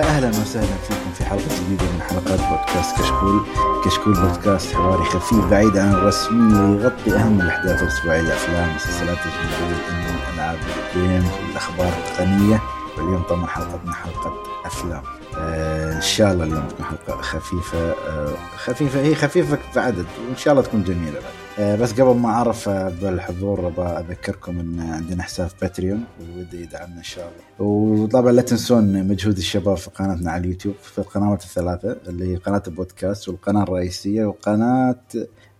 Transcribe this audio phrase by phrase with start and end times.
[0.00, 3.46] أهلا وسهلا فيكم في حلقة جديدة من حلقات بودكاست كشكول.
[3.84, 8.20] كشكول بودكاست حواري خفيف بعيد عن الرسمي يغطي أهم الأحداث الأسبوعية.
[8.20, 10.58] الافلام مسلسلات الانمي الالعاب
[10.94, 12.60] ال games والأخبار التقنية.
[13.04, 14.32] واليوم طبعا حلقتنا حلقة
[14.64, 15.02] أفلام.
[15.38, 20.52] آه إن شاء الله اليوم تكون حلقة خفيفة آه خفيفة هي خفيفة بعدد وإن شاء
[20.54, 21.32] الله تكون جميلة بعد.
[21.58, 26.04] آه بس قبل ما أعرف بالحضور أبغى أذكركم إن عندنا حساب Patreon
[26.36, 27.68] ودي يدعمنا إن شاء الله.
[27.70, 32.62] وطبعا لا تنسون مجهود الشباب في قناتنا على اليوتيوب في القنوات الثلاثة اللي هي قناة
[32.66, 34.96] البودكاست والقناة الرئيسية وقناة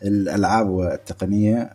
[0.03, 1.71] الألعاب والتقنية.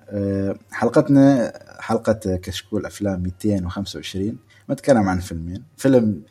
[0.71, 4.37] حلقتنا حلقة كشكول أفلام 225
[4.71, 5.63] نتكلم عن فيلمين.
[5.77, 6.21] فيلم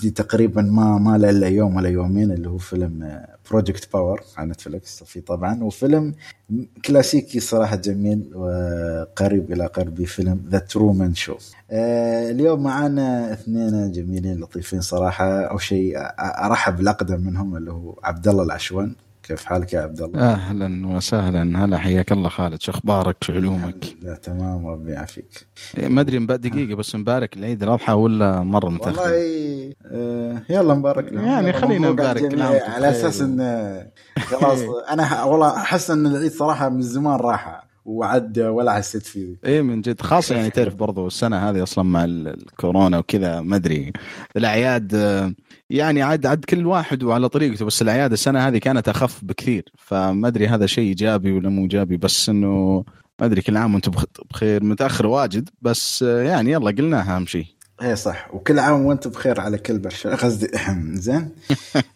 [0.00, 4.50] دي تقريبا ما ما له إلا يوم ولا يومين اللي هو فيلم Project Power على
[4.50, 5.64] نتفلكس في طبعا.
[5.64, 6.14] وفيلم
[6.84, 11.36] كلاسيكي صراحة جميل وقريب إلى قلبي فيلم The Truman Show
[11.70, 15.40] اليوم معانا اثنين جميلين لطيفين صراحة.
[15.40, 18.94] أو شيء أرحب بالأقدم منهم اللي هو عبد الله العشوان.
[19.22, 21.64] كيف حالك يا عبد الله؟ أهلا وسهلا.
[21.64, 22.60] هلا حياك الله خالد.
[22.60, 25.46] شو أخبارك؟ شو علومك؟ لا تمام ربي يعافيك.
[25.78, 31.52] ما أدري دقيقة بس مبارك العيد الأضحى ولا مرة متأخر؟ والله آه يلا مبارك يعني
[31.52, 33.40] خلينا نبارك على أساس إن
[34.18, 34.58] خلاص
[34.92, 37.71] أنا والله أحس إن العيد صراحة من زمان راحة.
[37.84, 39.36] وعد ولا حسيت فيه.
[39.44, 40.00] إيه من جد.
[40.00, 43.92] خاصة يعني تعرف برضو السنة هذه أصلا مع الكورونا وكذا ما أدري.
[44.36, 44.92] الأعياد
[45.70, 49.64] يعني عاد عاد كل واحد وعلى طريقته بس الأعياد السنة هذه كانت أخف بكثير.
[49.78, 52.84] فما أدري هذا شيء إيجابي ولا مو إيجابي بس إنه
[53.20, 53.92] ما أدري كل عام وأنتم
[54.30, 54.64] بخير.
[54.64, 57.46] متأخر واجد بس يعني يلا قلناها أهم شيء.
[57.82, 58.34] إيه صح.
[58.34, 60.48] وكل عام وأنتم بخير على كل برشلونه قصدي
[61.00, 61.28] زين.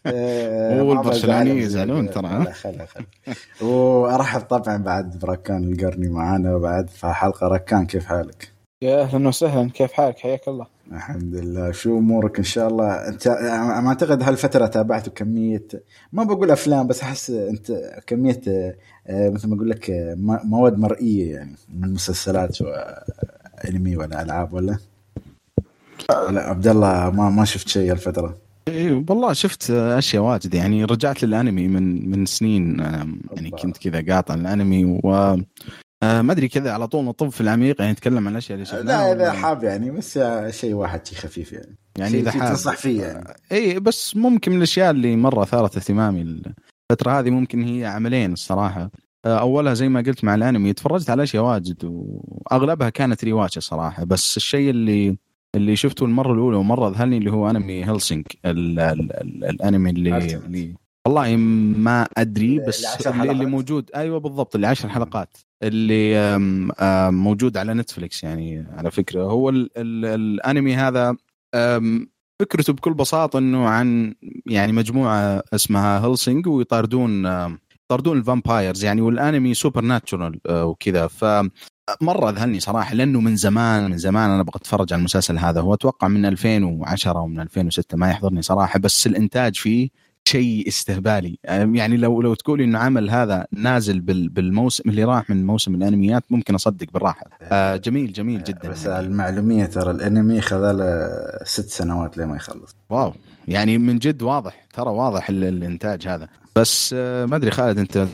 [0.81, 2.47] هو البرشلونيه يزعلون ترى
[3.63, 7.49] وأرحب طبعا بعد بركان القرني معانا بعد في حلقة.
[7.49, 8.49] ركان كيف حالك؟
[8.83, 9.71] يا أهلا وسهلا.
[9.71, 10.67] كيف حالك؟ حياك الله.
[10.93, 11.73] الحمد لله.
[11.73, 15.67] شو أمورك إن شاء الله؟ انت ما أعتقد هالفترة تابعت كميه
[16.13, 17.73] ما بقول أفلام بس أحس أنت
[18.07, 18.41] كمية
[19.11, 19.91] مثل ما أقول لك
[20.45, 22.59] مواد مرئية يعني من مسلسلات
[23.69, 24.79] أنمي ولا ألعاب ولا؟
[26.11, 30.55] لا عبد الله ما ما شفت شيء الفترة اي والله شفت أشياء واجد.
[30.55, 32.79] يعني رجعت للأنمي من من سنين
[33.33, 35.37] يعني كنت كذا قاطع الأنمي و
[36.03, 39.13] ما أدري كذا على طول نطب في العميق يعني نتكلم عن الأشياء اللي شفناها لا
[39.13, 40.19] إذا حاب يعني بس
[40.51, 41.77] شيء واحد شيء خفيف يعني.
[41.99, 42.49] يعني إذا حاب.
[42.49, 43.35] تنصح فيه يعني.
[43.53, 46.43] اي بس ممكن من الأشياء اللي مرة اثارت اهتمامي
[46.93, 48.91] الفترة هذه ممكن هي عملين الصراحة.
[49.27, 54.37] أولها زي ما قلت مع الأنمي تفرجت على أشياء واجد واغلبها كانت ريواتش صراحة بس
[54.37, 55.17] الشيء اللي
[55.57, 57.85] اللي شفته المرة الأولى ومرة ذهلني اللي هو أنمي
[58.45, 58.81] ال
[59.45, 60.75] الأنمي اللي, اللي
[61.07, 67.15] والله ما أدري بس اللي, اللي موجود أيوه بالضبط اللي عشر حلقات اللي آم آم
[67.15, 69.23] موجود على نتفليكس يعني على فكرة.
[69.23, 71.17] هو ال ال الأنمي هذا
[72.41, 74.15] فكرته بكل بساطة إنه عن
[74.47, 77.27] يعني مجموعة اسمها هيلسينج ويطاردون
[77.87, 81.07] يطاردون ال vampires يعني والانمي supernatural وكذا.
[81.07, 81.25] ف
[82.01, 85.61] مرة ذهلني صراحة لأنه من زمان من زمان أنا أبغى أتفرج على المسلسل هذا.
[85.61, 88.79] هو أتوقع من 2010 ومن 2006 ما يحضرني صراحة.
[88.79, 89.89] بس الإنتاج فيه
[90.29, 91.39] شيء استهبالي.
[91.45, 96.55] يعني لو لو تقولي إنه عمل هذا نازل بالموسم اللي راح من موسم الأنميات ممكن
[96.55, 97.27] أصدق بالراحة.
[97.43, 98.69] آه جميل جميل جدا.
[98.69, 100.81] بس المعلومية ترى الأنمي خذ
[101.45, 102.77] ست سنوات لما يخلص.
[102.91, 103.13] واو.
[103.49, 106.29] يعني من جد واضح ترى واضح الإنتاج هذا.
[106.57, 108.07] بس آه ما أدري خالد أنت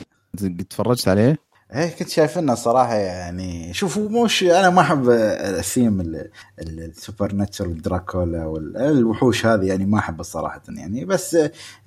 [0.69, 1.37] تفرجت عليه؟
[1.73, 6.15] إيه كنت شايف إنه صراحة يعني شوفوا مش أنا ما أحب ال theme ال
[6.59, 11.05] supernatural دراكولا والوحوش هذه يعني ما احب صراحة يعني.
[11.05, 11.37] بس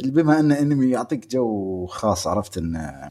[0.05, 3.11] بما انه أنمي يعطيك جو خاص عرفت انه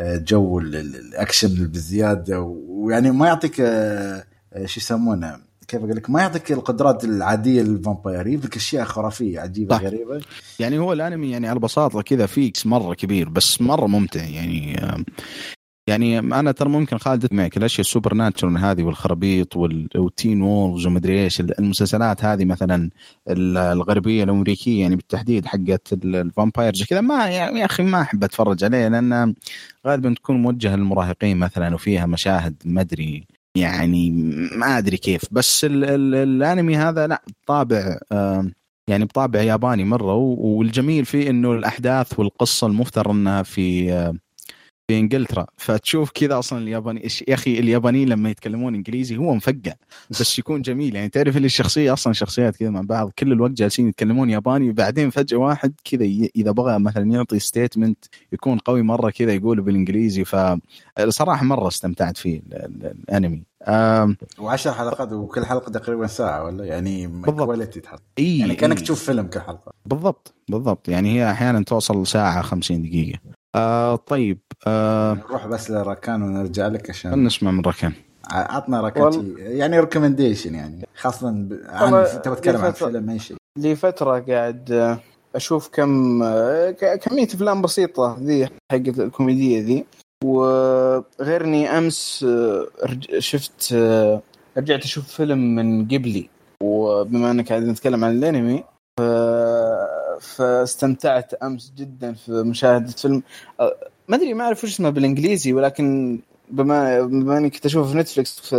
[0.00, 3.56] جو الأكشن بزياده ويعني ما يعطيك
[4.64, 8.26] شو يسمونه كيف أقول لك؟ ما يعطيك القدرات العادية لل vampire.
[8.26, 9.86] يجيب أشياء خرافية عجيبة طيب.
[9.86, 10.20] غريبة.
[10.58, 14.76] يعني هو الأنمي يعني على بساطة كذا فيكس مرة كبير بس مرة ممتع يعني
[15.88, 21.24] يعني أنا ترى ممكن خالد معك الأشياء ال supernatural هذه والخرابيط وال Teen Wolfs ومدري
[21.24, 22.90] إيش المسلسلات هذه مثلا
[23.28, 28.88] الغربية الأمريكية يعني بالتحديد حقت ال vampires كذا ما يا أخي ما أحب أتفرج عليه
[28.88, 29.34] لأن
[29.86, 34.10] غالبا تكون موجهة للمراهقين مثلا وفيها مشاهد ما أدري يعني
[34.56, 35.22] ما أدري كيف.
[35.30, 37.98] بس ال ال الأنمي هذا لا طابع
[38.88, 43.92] يعني بطابع ياباني مرة والجميل فيه إنه الأحداث والقصة المفترض انها في
[44.88, 49.72] في إنجلترا فتشوف كذا أصلا الياباني يا أخي اليابانيين لما يتكلمون إنجليزي هو مفقع
[50.10, 50.96] بس يكون جميل.
[50.96, 55.10] يعني تعرف اللي الشخصية أصلا شخصيات كذا مع بعض كل الوقت جالسين يتكلمون ياباني وبعدين
[55.10, 56.04] فجأة واحد كذا
[56.36, 60.24] إذا بغى مثلا يعطي ستيتمنت يكون قوي مرة كذا يقوله بالإنجليزي.
[60.24, 62.42] فصراحه مرة استمتعت فيه
[63.08, 63.42] الأنمي.
[64.40, 67.46] و10 حلقات وكل حلقة تقريبا ساعة ولا؟ يعني بالضبط.
[67.46, 68.02] quality تحط.
[68.18, 68.80] إي يعني كأنك.
[68.80, 70.88] تشوف فيلم كل حلقه بالضبط بالضبط.
[70.88, 73.18] يعني هي أحيانا توصل ساعة 50 دقيقة.
[73.54, 77.92] آه طيب آه نروح بس لراكان ونرجع لك عشان خلنا نسمع من ركان
[78.30, 81.60] عطنا راكان والله- شي- يعني recommendation يعني خاصة ب...
[81.68, 83.36] عن تبغى تتكلم عن فيلم أي شيء.
[83.58, 84.98] لي فترة قاعد آه،
[85.34, 89.84] أشوف كم آه، ك- كمية أفلام بسيطة ذي حقت الكوميدية ذي.
[90.24, 93.72] وغير إني أمس آه، رج- شفت
[94.56, 96.28] رجعت أشوف فيلم من قبلي.
[96.62, 98.64] وبما أنك قاعد نتكلم عن الأنمي
[99.00, 99.02] ف...
[100.20, 103.22] فاستمتعت أمس جدا في مشاهدة فيلم
[103.60, 103.76] آه،
[104.08, 106.18] ما أدري ما أعرف وش اسمه بالإنجليزي ولكن
[106.50, 108.54] بما بما إني كنت أشوفه في نتفلكس.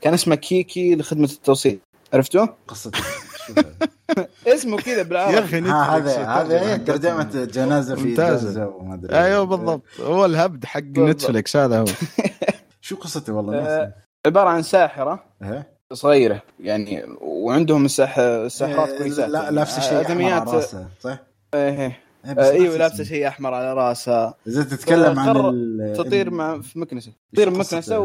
[0.00, 1.78] كان اسمه كيكي لخدمة التوصيل
[2.14, 3.74] عرفتوه؟ هذا؟
[4.54, 8.14] اسمه كذا بالعربي يا أخي هذا هذا ترجمة ترجمة جنازة في.
[8.14, 10.80] جازة وما أدري أيوه بالضبط هو الهبد حق.
[10.80, 11.84] نتفلكس هذا هو
[12.80, 13.92] شو قصته والله ناسي.
[14.26, 18.18] عبارة عن ساحرة إيه؟ صغيرة يعني وعندهم الساح...
[18.18, 19.56] الساحرات إيه، كويسات لا يعني.
[19.56, 21.18] لابسة شيء أحمر على ادميات راسه صح؟
[21.54, 23.04] إيه إيه، بس آه، إيوه لابسة اسمه.
[23.06, 23.28] شيء.
[23.28, 24.34] أحمر على راسها.
[24.46, 27.12] إذا تتكلم عن ال- تطير مع في مكنسة.
[27.32, 27.98] تطير؟ مكنسة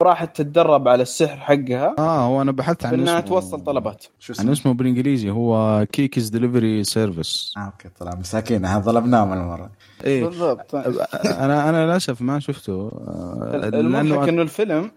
[0.00, 1.94] وراحت تتدرب على السحر حقها.
[1.98, 3.28] آه هو أنا بحثت عن انها اسمه.
[3.28, 4.04] توصل طلبات.
[4.18, 8.64] شو عن اسمه؟ اسمه بالإنجليزي هو Kiki's Delivery Service آه okay طلع مساكين.
[8.64, 9.70] هذا ظلمناهم المرة.
[10.04, 10.24] إيه.
[10.24, 10.74] بالضبط.
[10.74, 12.72] أنا أنا للأسف ما شفته.
[12.72, 14.90] آه، المضحك إنه الفيلم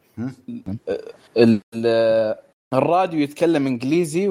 [2.73, 4.27] الراديو يتكلم إنجليزي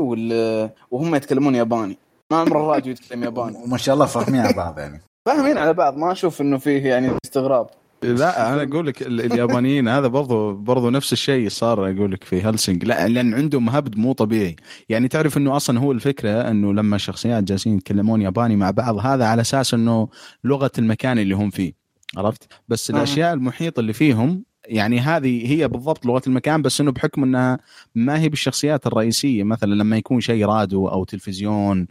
[0.91, 1.99] وهم يتكلمون ياباني.
[2.33, 3.57] ما عمر الراديو يتكلم ياباني.
[3.65, 5.01] وما شاء الله فاهمين على بعض يعني.
[5.27, 5.97] فاهمين على بعض.
[5.97, 7.67] ما أشوف إنه فيه يعني استغراب.
[8.03, 12.43] لا أنا أقول لك ال- اليابانيين هذا برضو برضو نفس الشيء صار أقول لك في
[12.43, 12.85] هلسنج.
[12.85, 14.57] لا لأن عندهم هبد مو طبيعي.
[14.89, 19.27] يعني تعرف إنه أصلا هو الفكرة إنه لما الشخصيات جالسين يتكلمون ياباني مع بعض هذا
[19.27, 20.09] على أساس إنه
[20.45, 21.73] لغة المكان اللي هم فيه.
[22.17, 22.95] عرفت؟ بس آه.
[22.97, 27.59] الأشياء المحيطة اللي فيهم يعني هذه هي بالضبط لغة المكان بس إنه بحكم إنها
[27.95, 29.45] ما هي بالشخصيات الرئيسية.
[29.45, 31.87] مثلا لما يكون شيء راديو أو تلفزيون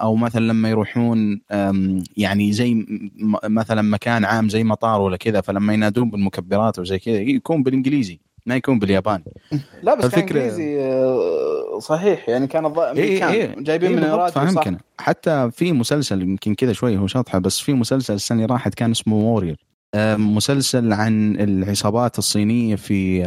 [0.00, 1.40] أو مثلا لما يروحون
[2.16, 2.86] يعني زي
[3.44, 8.56] مثلا مكان عام زي مطار ولا كذا فلما ينادون بالمكبرات وزي كذا يكون بالإنجليزي ما
[8.56, 9.24] يكون بالياباني.
[9.82, 12.28] لا بس كان الفكرة- إنجليزي آه، صحيح.
[12.28, 13.28] يعني كان الض- إيه أمريكان.
[13.28, 14.64] إيه جايبين إيه من الراديو صح.
[15.00, 18.90] حتى في مسلسل يمكن كذا شوي هو شطحه بس في مسلسل السنة اللي راحت كان
[18.90, 19.56] اسمه Warrior
[20.16, 23.22] مسلسل عن العصابات الصينية في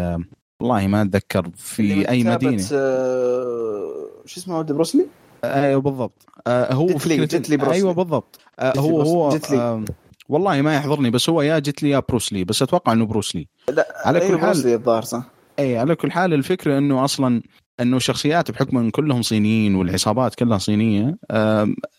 [0.59, 5.05] والله ما أتذكر في أي مدينة آه، شو اسمه بروسلي؟
[5.43, 7.75] أيوه بالضبط آه هو جيت لي- فكرة- جيت لي بروسلي.
[7.75, 9.57] أيوه بالضبط آه هو هو جيت لي.
[9.57, 9.85] آه
[10.29, 13.87] والله ما يحضرني بس هو يا جيت لي يا بروسلي بس أتوقع إنه بروسلي لا
[14.05, 15.23] على أيوة كل حال بروسلي الظاهر صح
[15.59, 17.41] اي على كل حال الفكرة إنه أصلا
[17.79, 21.17] أنه شخصيات بحكم إن كلهم صينيين والعصابات كلها صينية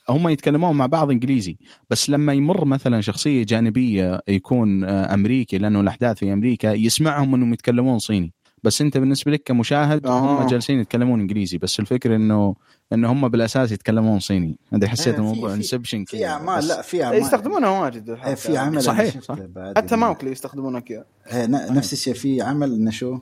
[0.08, 1.56] هم يتكلمون مع بعض إنجليزي.
[1.90, 7.52] بس لما يمر مثلا شخصية جانبية يكون آه، أمريكي لأنه الأحداث في أمريكا يسمعهم إنهم
[7.52, 8.32] يتكلمون صيني.
[8.62, 10.42] بس أنت بالنسبة لك كمشاهد آه.
[10.42, 11.58] هم جالسين يتكلمون إنجليزي.
[11.58, 12.54] بس الفكرة إنه
[12.92, 14.58] إنه هم بالأساس يتكلمون صيني.
[14.72, 17.16] هذا حسيت في- الموضوع انسبشن في أعمال لا في أعمال.
[17.16, 18.34] إيه، يستخدمونها واجد إيه،.
[18.34, 19.38] في عمل صحيح، شفته صح.
[19.76, 21.04] حتى ماوكلي يستخدمونها كذا.
[21.32, 23.20] إيه، نفس الشيء في عمل انه شو آه،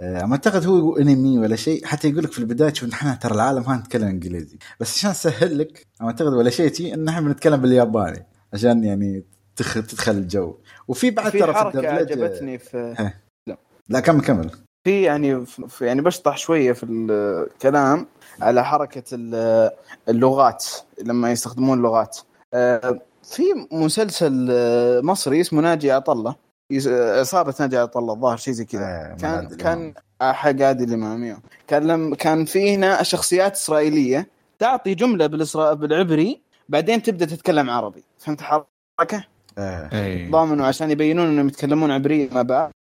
[0.00, 1.84] ما أعتقد هو أنمي ولا شيء.
[1.86, 4.58] حتى يقول لك في البداية شوف نحن ترى العالم ما نتكلم إنجليزي.
[4.80, 9.24] بس عشان أسهل لك ما أعتقد ولا شيء تي إن نحن بنتكلم بالياباني عشان يعني
[9.56, 9.74] تخ...
[9.74, 10.54] تدخل الجو.
[10.88, 12.94] وفي بعد ترى في حركة عجبتني في
[13.88, 14.00] لا.
[14.00, 14.50] كمل كمل.
[14.84, 18.06] في يعني في يعني بشطح شوية في الكلام
[18.40, 19.70] على حركة ال-
[20.08, 20.64] اللغات
[21.04, 22.18] لما يستخدمون اللغات.
[22.54, 23.42] آه، في
[23.72, 26.34] مسلسل آه، مصري اسمه ناجي عطله
[26.70, 29.94] يس- عصابه ناجي عطله الظاهر شيء زي كذا آه، كان كان.
[30.22, 31.40] حق عادل امام.
[31.68, 35.74] كان لم كان في هنا شخصيات إسرائيلية تعطي جملة بالإسرا...
[35.74, 39.24] بالعبري بعدين تبدأ تتكلم عربي فهمت الحركة؟
[39.58, 39.90] آه.
[40.04, 42.72] اي ضامنوا عشان يبينون إنهم يتكلمون عبريه مع بعض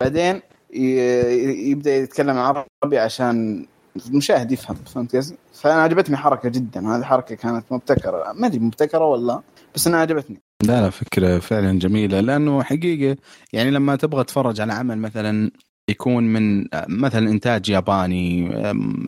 [0.00, 0.40] بعدين
[0.70, 3.66] يبدأ يتكلم عربي عشان
[4.08, 9.04] المشاهد يفهم فهمت قصدي؟ فأنا عجبتني حركة جدا هذه حركة كانت مبتكرة ما أدري مبتكرة
[9.04, 9.40] ولا
[9.74, 12.20] بس أنا عجبتني لا لا فكرة فعلا جميلة.
[12.20, 13.16] لأنه حقيقة
[13.52, 15.50] يعني لما تبغى تتفرج على عمل مثلا
[15.90, 18.50] يكون من مثلا إنتاج ياباني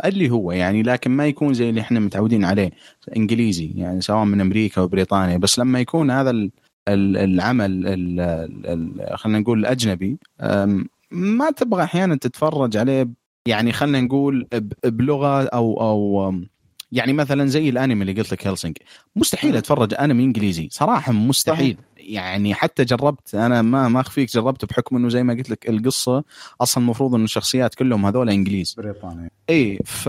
[0.04, 2.70] اللي هو يعني لكن ما يكون زي اللي إحنا متعودين عليه
[3.16, 6.50] إنجليزي يعني سواء من أمريكا وبريطانيا بس لما يكون هذا ال-
[6.88, 13.08] ال- العمل ال- ال- ال- خلينا نقول الأجنبي أم، ما تبغى أحيانا تتفرج عليه
[13.46, 16.46] يعني خلينا نقول ب- بلغة أو أو أم،
[16.92, 18.76] يعني مثلا زي الأنمي اللي قلت لك هيلسنج
[19.16, 20.68] مستحيل أتفرج أنمي إنجليزي.
[20.72, 21.76] صراحة مستحيل.
[21.96, 26.24] يعني حتى جربت أنا ما ما أخفيك جربت بحكم إنه زي ما قلت لك القصة
[26.60, 28.74] أصلا المفروض إنه الشخصيات كلهم هذول إنجليز.
[28.78, 30.08] بريطانيا اي ف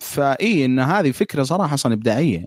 [0.00, 2.44] فاي إن هذه فكرة صراحة أصلا إبداعية.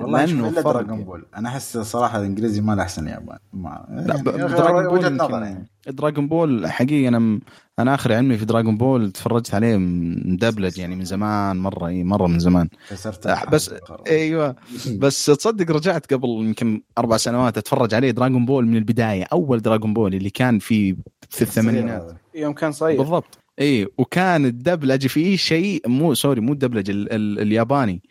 [0.00, 4.14] والله شوف إلا Dragon Ball أنا أحس صراحة الانجليزي ما له احسن يابان ما لا
[4.36, 7.40] يعني وجهة يمكن- نظر يعني Dragon Ball حقيقه أنا م...
[7.78, 12.26] أنا آخر علمي في Dragon Ball تفرجت عليه مدبلج يعني من زمان مرة إي مرة
[12.26, 12.68] من زمان.
[12.90, 13.70] كسرت أه، بس-
[14.06, 14.56] أيوه.
[15.00, 19.94] بس تصدق رجعت قبل يمكن أربع سنوات أتفرج عليه Dragon Ball من البداية أول Dragon
[19.94, 20.96] Ball اللي كان في
[21.30, 22.12] في الثمانينات.
[22.34, 22.98] يوم كان صغير.
[22.98, 23.38] بالضبط.
[23.60, 27.12] إي وكان الدبلجه فيه شيء مو sorry مو الدبلجه ال...
[27.12, 27.38] ال...
[27.40, 28.02] الياباني.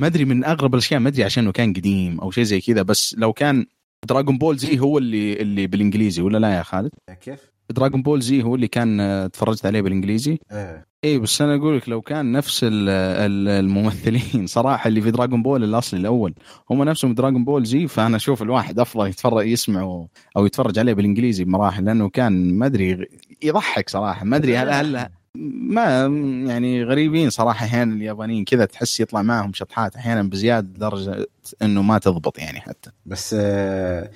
[0.00, 3.14] ما أدري من أغرب الأشياء ما أدري عشانه كان قديم أو شيء زي كذا بس
[3.18, 3.66] لو كان
[4.06, 8.42] Dragon Ball Z هو اللي اللي بالإنجليزي ولا لا يا خالد؟ كيف؟ Dragon Ball Z
[8.42, 12.32] هو اللي كان آه، تفرجت عليه بالإنجليزي إيه اي بس أنا أقول لك لو كان
[12.32, 16.34] نفس ال- ال- الممثلين صراحة اللي في Dragon Ball الأصلي الأول
[16.70, 21.44] هم نفسهم Dragon Ball Z فأنا أشوف الواحد أفضل يتفرج يسمعه أو يتفرج عليه بالإنجليزي
[21.44, 23.06] بمراحل لأنه كان ما أدري
[23.42, 25.08] يضحك صراحة ما أدري هل هل
[25.52, 26.06] ما
[26.46, 27.66] يعني غريبين صراحة.
[27.66, 31.26] أحيانا اليابانيين كذا تحس يطلع معهم شطحات أحيانا بزيادة لدرجه
[31.62, 32.90] إنه ما تضبط يعني حتى.
[33.06, 34.10] بس آه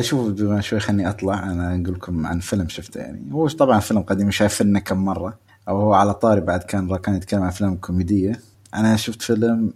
[0.00, 3.32] شوف بما شوي خليني أطلع أنا أقول لكم عن فيلم شفته يعني.
[3.32, 5.38] هو طبعا فيلم قديم شايفينه كم مرة.
[5.68, 8.40] أو هو على طاري بعد كان كان يتكلم عن افلام كوميدية.
[8.74, 9.72] أنا شفت فيلم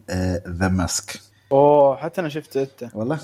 [0.48, 1.20] The Mask
[1.52, 2.88] أوه حتى أنا شفت أنت.
[2.94, 3.18] والله؟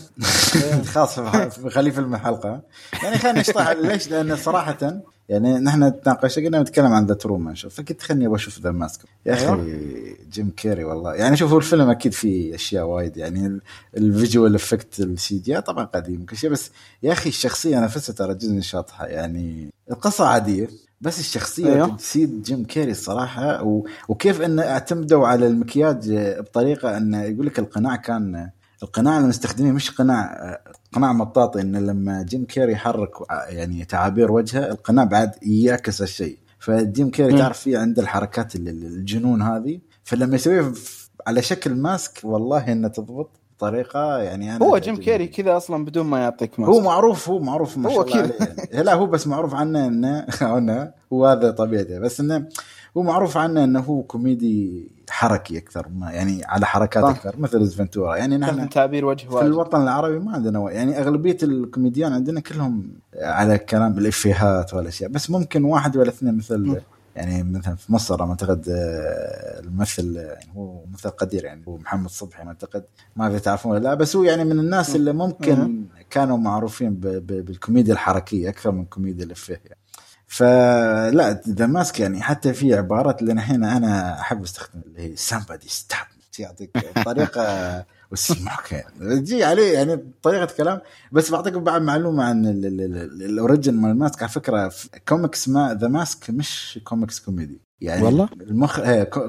[0.94, 1.18] خلاص
[1.58, 2.60] بخليه فيلم الحلقة.
[3.02, 7.74] يعني خلينا نشطح ليش؟ لأن صراحة يعني نحن تناقش قلنا نتكلم عن The Truman Show
[7.74, 9.00] فقلت خليني أبغى أشوف The Mask.
[9.26, 11.14] يا أخي جيم كيري والله.
[11.14, 13.16] يعني شوفوا الفيلم أكيد فيه أشياء وايد.
[13.16, 13.60] يعني ال-
[13.96, 16.50] ال visual effect ال CG طبعا قديم كل شيء.
[16.50, 16.70] بس
[17.02, 19.06] يا أخي الشخصية نفسها ترى جدا شاطحة.
[19.06, 20.68] يعني القصة عادية.
[21.00, 21.88] بس الشخصية أيوه.
[21.88, 23.86] تجسيد جيم كيري الصراحه و...
[24.08, 28.50] وكيف انه اعتمدوا على المكياج بطريقة انه يقول لك القناع كان
[28.82, 30.58] القناع اللي مستخدميه مش قناع
[30.92, 33.10] قناع مطاطي انه لما جيم كيري يحرك
[33.48, 37.38] يعني تعابير وجهه القناع بعد يعكس الشيء فجيم كيري.
[37.38, 42.72] تعرف فيه عنده الحركات ال- ال- الجنون هذه فلما يسويها في- على شكل mask والله
[42.72, 46.80] إنه تضبط بطريقة يعني أنا هو جيم كيري كذا أصلا بدون ما يعطيك Mask هو
[46.80, 48.36] معروف هو معروف ما هو شاء الله كذا.
[48.40, 48.84] عليه يعني.
[48.84, 50.26] لا هو بس معروف عنه إنه
[50.58, 52.48] انه هو هذا طبيعته بس إنه
[52.96, 57.10] هو معروف عنه إنه هو كوميدي حركي أكثر ما يعني على حركات صح.
[57.10, 62.12] أكثر مثل Ventura يعني نحن تعبير وجه في الوطن العربي ما عندنا يعني أغلبية الكوميديان
[62.12, 66.76] عندنا كلهم على كلام الإفيهات والأشياء بس ممكن واحد ولا اثنين مثل م.
[67.16, 72.10] يعني مثلا في مصر أنا أعتقد آه، الممثل يعني هو ممثل قدير يعني هو محمد
[72.10, 72.84] صبحي أنا أعتقد
[73.16, 77.92] ما أدري تعرفون ولا لا بس هو يعني من الناس اللي ممكن كانوا معروفين بالكوميديا
[77.92, 79.78] الحركية أكثر من كوميديا الافيه يعني.
[80.26, 85.68] فلا The Mask يعني حتى في عبارات اللي الحين أنا أحب استخدم اللي هي somebody
[85.68, 86.70] stop يعطيك
[87.04, 87.42] طريقة
[88.10, 90.80] واسمعك يعني تجي عليه يعني طريقة كلام.
[91.12, 94.22] بس بعطيكم بعد معلومة عن ال- ال- ال- ال origin مال ال Mask.
[94.22, 94.72] على فكرة
[95.08, 98.80] كوميكس ما The Mask مش كوميكس كوميدي يعني والله؟ المخ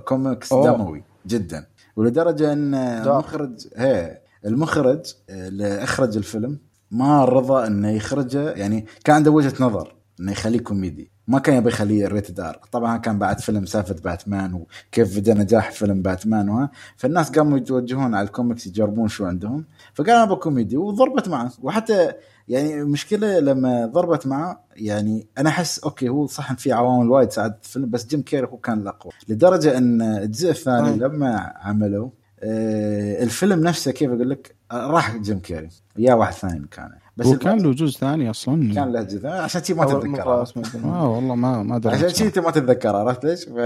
[0.05, 0.72] كوميكس أوه.
[0.75, 1.67] دموي جدا.
[1.96, 2.74] ولدرجة إن.
[2.74, 6.60] المخرج هي المخرج اللي أخرج الفيلم
[6.91, 8.51] ما رضى إنه يخرجه.
[8.51, 12.98] يعني كان عنده وجهة نظر إنه يخليه كوميدي ما كان يبي يخليه rated R طبعا
[12.98, 16.72] كان بعد فيلم سالفه باتمان وكيف بدأ نجاح فيلم باتمان وها.
[16.98, 19.65] فالناس قاموا يتوجهون على الكوميكس يجربون شو عندهم.
[19.93, 21.51] فقال أنا أبغى كوميدي وضربت معه.
[21.62, 22.12] وحتى
[22.48, 27.65] يعني المشكلة لما ضربت معه يعني أنا أحس okay هو صح في عوامل وايد ساعدت
[27.65, 29.13] الفيلم بس جيم كيري هو كان الأقوى.
[29.29, 30.98] لدرجة أن الجزء الثاني أي.
[30.98, 35.69] لما عملوا آه، الفيلم نفسه كيف أقول لك راح جيم كيري.
[35.98, 37.07] يا واحد ثاني مكانه.
[37.18, 38.74] بس كان له جزء ثاني أصلا.
[38.74, 41.76] كان له جزء عشان شي ما أول تتذكر مرة عرفت؟ أسمع آه والله ما ما
[41.76, 43.58] ادري عشان شي أنت ما تتذكر عرفت ليش؟ ف...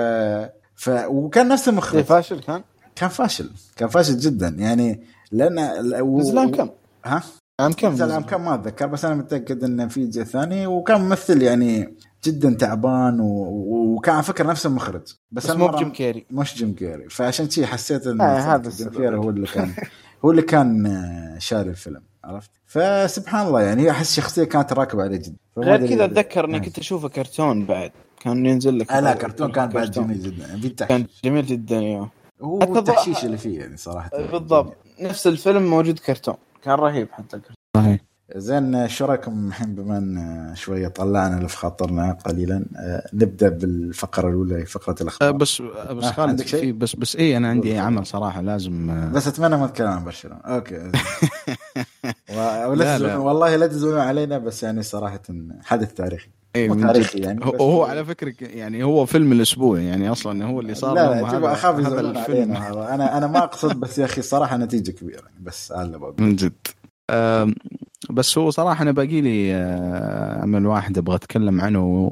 [0.76, 0.90] ف...
[1.08, 2.64] وكان نفس إيه، المخرج فاشل كان؟
[2.96, 3.50] كان فاشل.
[3.76, 4.56] كان فاشل جدا.
[4.58, 5.60] يعني لأن
[6.02, 6.20] و...
[6.20, 6.70] نزل عام كم؟
[7.06, 7.24] ها؟
[7.60, 8.88] عام كم؟ نزل عام كم؟ ما أتذكر.
[8.88, 10.68] بس أنا متأكد انه في جزء ثاني.
[10.68, 13.26] وكان ممثل يعني جدا تعبان و...
[13.26, 15.02] و- وكان على فكرة نفس المخرج.
[15.32, 16.26] بس, بس مو بجيم كيري.
[16.32, 17.10] مش جيم كيري.
[17.10, 18.90] فعشان شي حسيت إن آه، هذا جيم.
[18.90, 19.72] كيري هو اللي كان
[20.26, 22.02] هو اللي كان آه، شاري الفيلم.
[22.24, 25.36] عرفت؟ فسبحان الله يعني أحس شخصية كانت راكبة عليه جدا.
[25.58, 26.60] غير كذا اتذكر اني آه.
[26.60, 27.92] كنت أشوفه كرتون بعد.
[28.20, 32.10] كان ينزل لك لا كرتون كان بعد جميل جدا في كان جميل جدا أيوه
[32.42, 34.10] هو حتى التحشيش اللي فيه يعني صراحة.
[34.32, 34.78] بالضبط.
[35.00, 36.36] نفس الفيلم موجود كرتون.
[36.64, 37.56] كان رهيب حتى الكرتون.
[37.78, 38.00] صحيح.
[38.36, 44.30] زين شو رأيكم الحين بما إن شوية طلعنا اللي في خاطرنا قليلا آه، نبدأ بالفقرة
[44.30, 47.48] الأولى فقرة آه، الاخبار بس بس آه، خالد عندك شيء؟ في بس بس اي أنا
[47.50, 50.38] عندي عمل صراحة لازم آه، بس أتمنى ما نتكلم عن برشلونة.
[50.46, 50.76] أوكي
[52.30, 53.18] و- لا، لا.
[53.18, 55.22] والله لا تزعلون علينا بس يعني صراحة
[55.64, 56.30] حدث تاريخي.
[56.56, 57.20] إيه تاريخي.
[57.20, 61.22] يعني هو- بس- على فكرة يعني هو فيلم الأسبوع يعني أصلا هو اللي صار لا
[61.22, 62.94] لا أخاف يزعلون علينا.
[62.96, 66.54] أنا أنا ما أقصد بس يا أخي صراحة نتيجة كبيرة يعني بس هذا من جد.
[68.10, 72.12] بس هو صراحة أنا باقي لي آه، عمل واحد أبغى أتكلم عنه.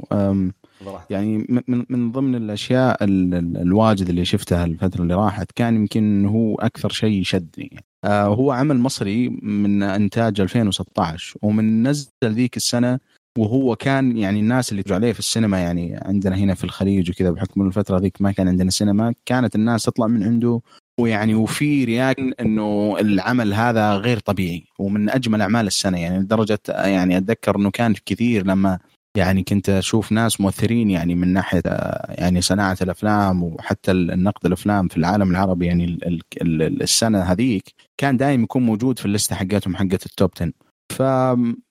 [1.10, 5.76] يعني من- من من ضمن الأشياء ال- ال- الواجد اللي شفتها الفترة اللي راحت كان
[5.76, 12.58] يمكن هو أكثر شيء شدني آه، هو عمل مصري من إنتاج 2016 ومن نزل ذيك
[12.58, 13.00] السنة
[13.38, 17.32] وهو كان يعني الناس اللي تجوا عليه في السينما يعني عندنا هنا في الخليج وكذا
[17.32, 20.62] بحكم الفترة ذيك ما كان عندنا سينما كانت الناس تطلع من عنده
[21.00, 27.18] ويعني وفي رياكشن إنه العمل هذا غير طبيعي ومن أجمل أعمال السنة يعني لدرجة يعني
[27.18, 28.80] أتذكر إنه كان كثير لما
[29.18, 31.62] يعني كنت أشوف ناس مؤثرين يعني من ناحية
[32.10, 37.74] يعني صناعة الأفلام وحتى النقد الأفلام في العالم العربي يعني ال- ال- ال- السنة هذيك
[37.98, 40.52] كان دائما يكون موجود في اللستة حقتهم حقت ال top 10
[40.92, 41.00] ف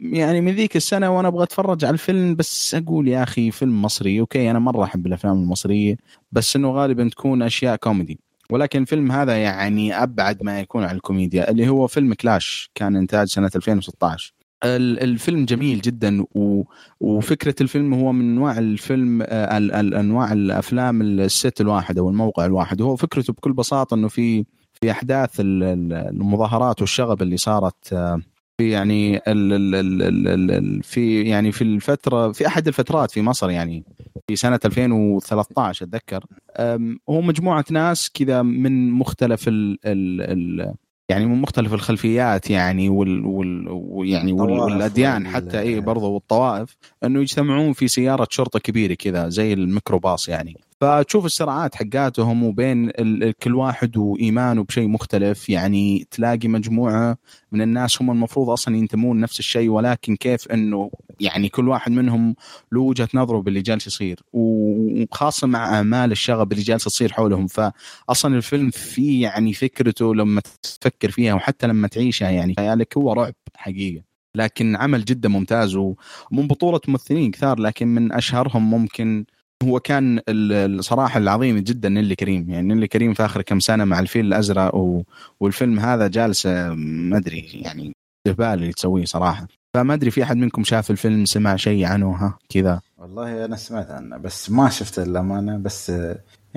[0.00, 4.20] يعني من ذيك السنة وأنا أبغى أتفرج على الفيلم بس أقول يا أخي فيلم مصري
[4.20, 5.96] okay أنا مرة أحب الأفلام المصرية
[6.32, 8.18] بس إنه غالبا تكون أشياء كوميدي.
[8.52, 13.28] ولكن الفيلم هذا يعني أبعد ما يكون عن الكوميديا اللي هو فيلم Clash كان إنتاج
[13.28, 14.32] سنة 2016
[14.64, 16.62] ال- الفيلم جميل جدا و...
[17.00, 19.72] وفكرة الفيلم هو من انواع الفيلم آه، ال...
[19.72, 19.94] ال...
[19.94, 22.80] أنواع الأفلام الست الواحد أو الموقع الواحد.
[22.80, 24.44] وهو فكرته بكل بساطة إنه في
[24.80, 28.20] في أحداث ال- ال- المظاهرات والشغب اللي صارت آه،
[28.58, 29.52] في يعني ال...
[29.52, 29.74] ال...
[29.74, 30.02] ال...
[30.28, 30.50] ال...
[30.50, 30.82] ال...
[30.82, 33.84] في يعني في الفترة في أحد الفترات في مصر يعني
[34.28, 36.24] في سنة 2013 أتذكر
[37.08, 39.78] هو مجموعة ناس كذا من مختلف ال...
[39.84, 40.20] ال...
[40.60, 40.74] ال...
[41.08, 43.68] يعني من مختلف الخلفيات يعني وال, وال...
[43.68, 49.52] الطوائف والأديان وال- حتى إي برضه والطوائف إنه يجتمعون في سيارة شرطة كبيرة كذا زي
[49.52, 50.56] الميكروباص يعني.
[50.80, 52.90] فتشوف الصراعات حقاتهم وبين
[53.42, 55.48] كل واحد وايمانه بشيء مختلف.
[55.48, 57.16] يعني تلاقي مجموعة
[57.52, 62.34] من الناس هم المفروض أصلا ينتمون نفس الشيء ولكن كيف إنه يعني كل واحد منهم
[62.72, 67.46] له وجهة نظره باللي جالس يصير وخاصة مع أعمال الشغب اللي جالسة تصير حولهم.
[67.46, 73.34] فاصلا الفيلم فيه يعني فكرته لما تفكر فيها وحتى لما تعيشها يعني خيالك هو رعب
[73.56, 74.02] حقيقة.
[74.34, 75.96] لكن عمل جدا ممتاز ومن
[76.48, 79.24] بطولة ممثلين كثار لكن من أشهرهم ممكن
[79.64, 82.50] هو كان ال- الصراحة العظيم جدا نيلي كريم.
[82.50, 85.02] يعني نيلي كريم في آخر كم سنة مع الفيل الأزرق و...
[85.40, 87.92] والفيلم هذا جالسة ما أدري يعني
[88.26, 89.46] جبال اللي تسويه صراحة.
[89.74, 93.90] فما أدري في أحد منكم شاف الفيلم سمع شيء عنه ها كذا؟ والله أنا سمعت
[93.90, 95.92] عنه بس ما شفته للأمانة بس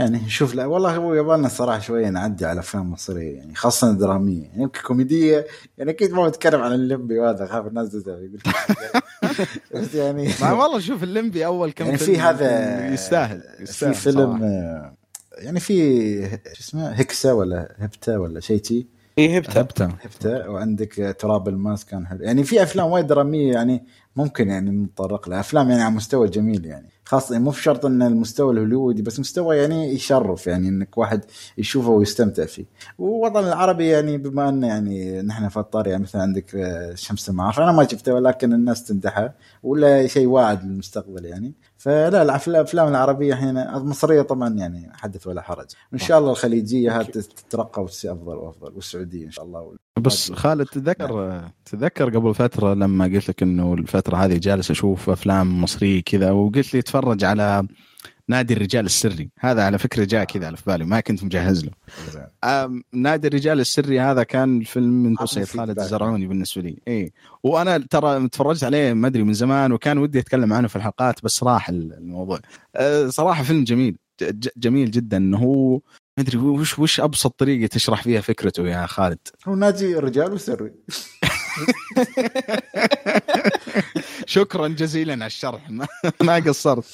[0.02, 4.44] يعني شوف لا والله هو يبغى صراحة شوية نعدي على أفلام مصرية يعني خاصة دراميه
[4.44, 8.42] يعني يمكن كوميدية يعني أكيد ما بتكلم عن اللمبي وهذا خاف الناس تزعل يقول
[9.76, 14.40] بس يعني ما والله شوف الليمبي أول كم يعني في هذا يستاهل يستاهل في فيلم
[14.40, 14.96] صراحة.
[15.38, 18.88] يعني في شو اسمه هكسا ولا هبتا ولا شيء تي
[19.22, 19.60] اي هبتة.
[19.60, 19.86] هبتة.
[19.86, 22.20] هبتا وعندك تراب الماس كان حلو.
[22.22, 25.40] يعني في أفلام وايد درامية يعني ممكن يعني نتطرق لها.
[25.40, 26.90] أفلام يعني على مستوى جميل يعني.
[27.06, 31.26] خاصه مو في شرط إن المستوى الهوليوودي بس مستوى يعني يشرف يعني إنك واحد
[31.58, 32.66] يشوفه ويستمتع فيه.
[33.00, 37.60] ووطن العربي يعني بما إن يعني نحن في الطار يعني مثلا عندك آه، شمس المعارف
[37.60, 41.54] أنا ما شفته ولكن الناس تمدحها ولا شيء واعد للمستقبل يعني.
[41.82, 45.66] فلا الافلام العربية هنا المصرية طبعا يعني حدث ولا حرج.
[45.94, 49.76] إن شاء الله الخليجية هذه تترقى وتصير أفضل وأفضل والسعودية إن شاء الله.
[50.00, 55.62] بس خالد تذكر تذكر قبل فترة لما قلت لك إنه الفترة هذه جالس أشوف أفلام
[55.62, 57.68] مصرية كذا وقلت لي تفرج على
[58.32, 59.30] نادي الرجال السري.
[59.40, 61.72] هذا على فكرة جاء كذا على في بالي ما كنت مجهز له.
[62.94, 65.80] نادي الرجال السري هذا كان الفيلم من سيد خالد.
[65.80, 66.82] الزرعوني بالنسبة لي.
[66.88, 67.14] اي
[67.44, 71.44] وأنا ترى تفرجت عليه ما أدري من زمان وكان ودي أتكلم عنه في الحلقات بس
[71.44, 72.40] راح الموضوع.
[72.76, 73.98] آه، صراحة فيلم جميل
[74.58, 75.18] جميل جدا.
[75.18, 75.74] إنه هو
[76.18, 80.72] ما أدري وش وش أبسط طريقة تشرح فيها فكرته يا خالد؟ هو نادي رجال وسري.
[84.32, 85.70] شكرا جزيلا على الشرح.
[86.22, 86.86] ما, قصرت.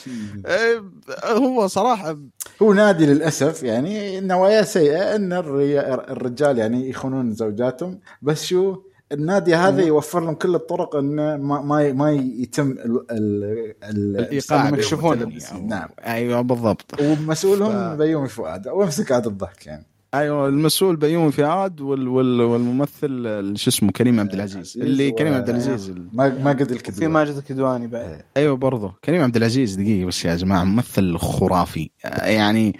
[0.46, 0.82] آه،
[1.26, 2.18] هو صراحة
[2.62, 8.00] هو نادي للأسف يعني نوايا سيئة إن الرجال يعني يخونون زوجاتهم.
[8.22, 13.44] بس شو النادي هذا يوفر لهم كل الطرق انه ما ما, ما يتم ال ال
[13.84, 14.70] ال الايقاع.
[14.70, 15.68] المتلبسين.
[15.68, 15.90] نعم.
[16.06, 17.02] أيوه بالضبط.
[17.02, 19.86] ومسؤولهم ف- بيومي فؤاد وامسك عاد الضحك يعني.
[20.18, 24.78] أيوه المسؤول بيومي فؤاد وال وال والممثل ال- شو اسمه كريم عبد العزيز.
[24.82, 28.22] اللي و- كريم عبد العزيز ال- ما ما قد في ماجد الكدواني بعد.
[28.38, 31.90] أيوه برضه كريم عبد العزيز دقيقة بس يا جماعة ممثل خرافي.
[32.06, 32.80] آه، يعني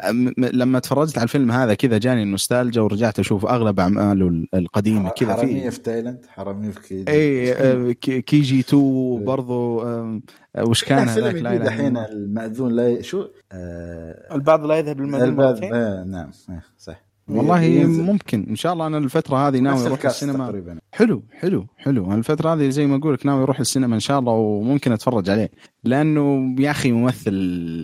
[0.00, 5.08] آه، لما تفرجت على الفيلم هذا كذا جاني النوستالجيا ورجعت أشوف أغلب أعماله ال- القديمة
[5.10, 9.82] كذا حرامية في في تايلاند حرامية في كيجي اي آه، كي كي جي 2 برضه
[9.86, 10.20] آه،
[10.58, 15.00] وش كان هذاك لا إله الحين الله؟ المأذون لا ي- شو؟ آه البعض لا يذهب
[15.00, 18.02] الباب مرتين آه نعم آه صح والله ينزل.
[18.02, 18.46] ممكن.
[18.50, 20.46] إن شاء الله أنا الفترة هذه ناوي أروح السينما.
[20.46, 20.78] تقريبا.
[20.92, 22.06] حلو حلو حلو.
[22.06, 25.30] أنا الفترة هذه زي ما أقول لك ناوي أروح السينما إن شاء الله وممكن أتفرج
[25.30, 25.50] عليه.
[25.84, 27.34] لأنه يا أخي ممثل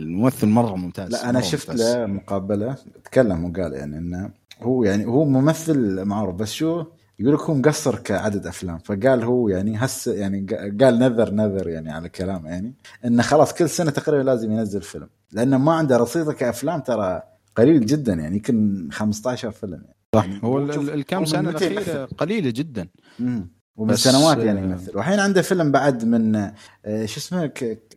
[0.08, 1.70] ممثل مرة ممتاز لا أنا شفت.
[1.74, 4.30] له مقابلة تكلم وقال يعني إنه
[4.62, 6.84] هو يعني هو ممثل معروف بس شو؟
[7.20, 10.46] يقول لك هو مقصر كعدد أفلام فقال هو يعني هس يعني
[10.80, 15.08] قال نذر نذر يعني على كلام يعني إنه خلاص كل سنة تقريبا لازم ينزل فيلم
[15.32, 17.22] لأنه ما عنده رصيدة كأفلام ترى
[17.56, 19.96] قليل جدا يعني يمكن 15 فيلم يعني.
[20.14, 20.44] صح.
[20.44, 22.88] هو الكم هو سنة من متى الاخيره قليلة جدا.
[23.18, 23.48] مم.
[23.76, 24.96] ومن سنوات يعني آه، يمثل.
[24.96, 27.46] والحين عنده فيلم بعد من آه، شو اسمه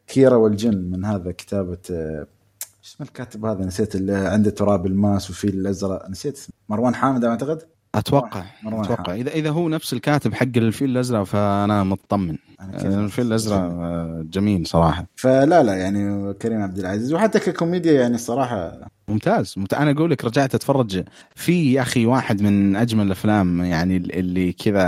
[0.07, 2.27] كيرا والجن من هذا كتابة آه،
[2.81, 6.09] شو اسمه الكاتب هذا؟ نسيت اللي عنده تراب الماس وفيل الأزرق.
[6.09, 6.55] نسيت اسمه.
[6.69, 9.15] مروان حامد أعتقد؟ أتوقع مروان أتوقع.
[9.15, 12.37] إذا إذا هو نفس الكاتب حق الفيل الأزرق فأنا مطمن.
[12.59, 15.05] آه، الفيل الأزرق آه، جميل صراحة.
[15.15, 17.13] فلا لا يعني كريم عبد العزيز.
[17.13, 19.53] وحتى ككوميديا يعني الصراحة ممتاز.
[19.57, 21.03] ممتاز أنا أقول لك رجعت أتفرج
[21.35, 24.81] في يا أخي واحد من أجمل الأفلام يعني اللي كذا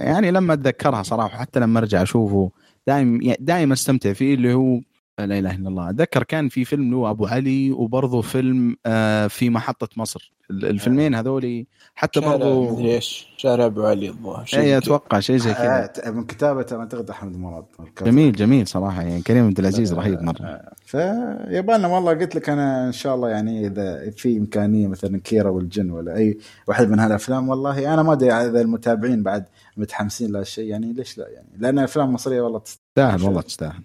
[0.00, 2.50] يعني لما أتذكرها صراحة حتى لما أرجع أشوفه
[2.86, 4.80] دائم دائما أستمتع فيه اللي هو
[5.18, 5.90] لا إله إلا الله.
[5.90, 10.32] أتذكر كان في فيلم له أبو علي وبرضه فيلم آه، في محطة مصر.
[10.50, 14.78] ال- الفيلمين هذولي حتى شارع برضه مدري إيش شارع أبو علي الظاهر اي.
[14.78, 15.90] أتوقع شيء زي كذا.
[16.06, 17.64] آه، من كتابة أعتقد أحمد مراد.
[18.04, 20.60] جميل جميل صراحة يعني كريم عبد العزيز رهيب مرة.
[20.86, 25.90] فيبالنا والله قلت لك أنا إن شاء الله يعني إذا في إمكانية مثلا كيرا والجن
[25.90, 29.44] ولا أي واحد من هالأفلام والله أنا ما أدري إذا المتابعين بعد
[29.76, 32.80] متحمسين لهالشيء يعني ليش لا يعني؟ لأن الأفلام المصرية والله تست...
[32.94, 33.82] تستاهل والله تستاهل.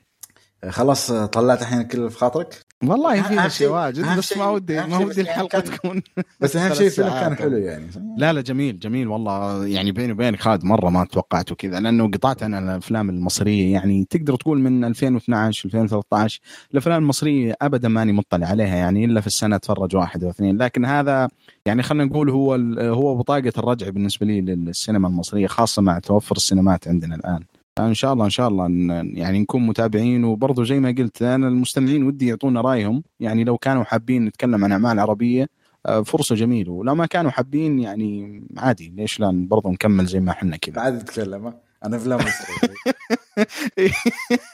[0.69, 4.98] خلاص طلعت الحين كل اللي في خاطرك؟ والله في اشياء واجد بس ما ودي ما
[4.98, 6.02] ودي الحلقة كان- تكون
[6.41, 7.86] بس أهم شيء الفيلم كان حلو يعني
[8.17, 9.65] لا لا جميل جميل والله.
[9.67, 14.36] يعني بيني وبينك خالد مرة ما توقعته كذا لأنه قطعت أنا الأفلام المصرية يعني تقدر
[14.36, 16.39] تقول من 2012 2013
[16.72, 20.58] الأفلام المصرية ابدا ماني مطلع عليها يعني إلا في السنة أتفرج واحد أو اثنين.
[20.58, 21.28] لكن هذا
[21.65, 26.36] يعني خلينا نقول هو ال- هو بطاقة الرجع بالنسبة لي للسينما المصرية خاصة مع توفر
[26.36, 27.43] السينمات عندنا الآن.
[27.88, 28.65] إن شاء الله إن شاء الله
[29.13, 30.24] يعني نكون متابعين.
[30.24, 33.04] وبرضه زي ما قلت أنا المستمعين ودي يعطونا رأيهم.
[33.20, 35.48] يعني لو كانوا حابين نتكلم عن أعمال عربية
[35.86, 36.72] آه، فرصة جميلة.
[36.72, 38.94] ولو ما كانوا حابين يعني عادي.
[38.98, 42.74] ليش لا برضه نكمل زي ما إحنا كذا؟ بعد تتكلم؟ عن افلام مصريه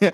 [0.03, 0.13] آه،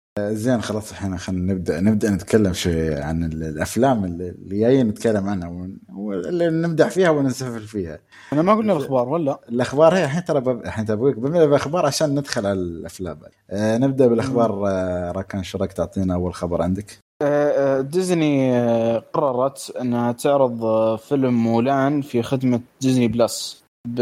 [0.20, 1.80] زين خلاص الحين خلينا نبدأ.
[1.80, 7.98] نبدأ نتكلم شوي عن ال- الأفلام اللي جايين نتكلم عنها واللي نمدح فيها ونسفل فيها.
[8.32, 12.46] أنا ما قلنا الأخبار ولا؟ الأخبار هي الحين ترى الحين تبغيك بنبدأ بالأخبار عشان ندخل
[12.46, 13.18] على الأفلام.
[13.50, 18.98] آه نبدأ بالأخبار آه راكان شو رأيك؟ تعطينا أول خبر عندك؟ آه، آه، ديزني آه،
[19.12, 20.60] قررت أنها تعرض
[20.96, 23.64] فيلم مولان في خدمة ديزني بلس.
[23.88, 24.00] ب...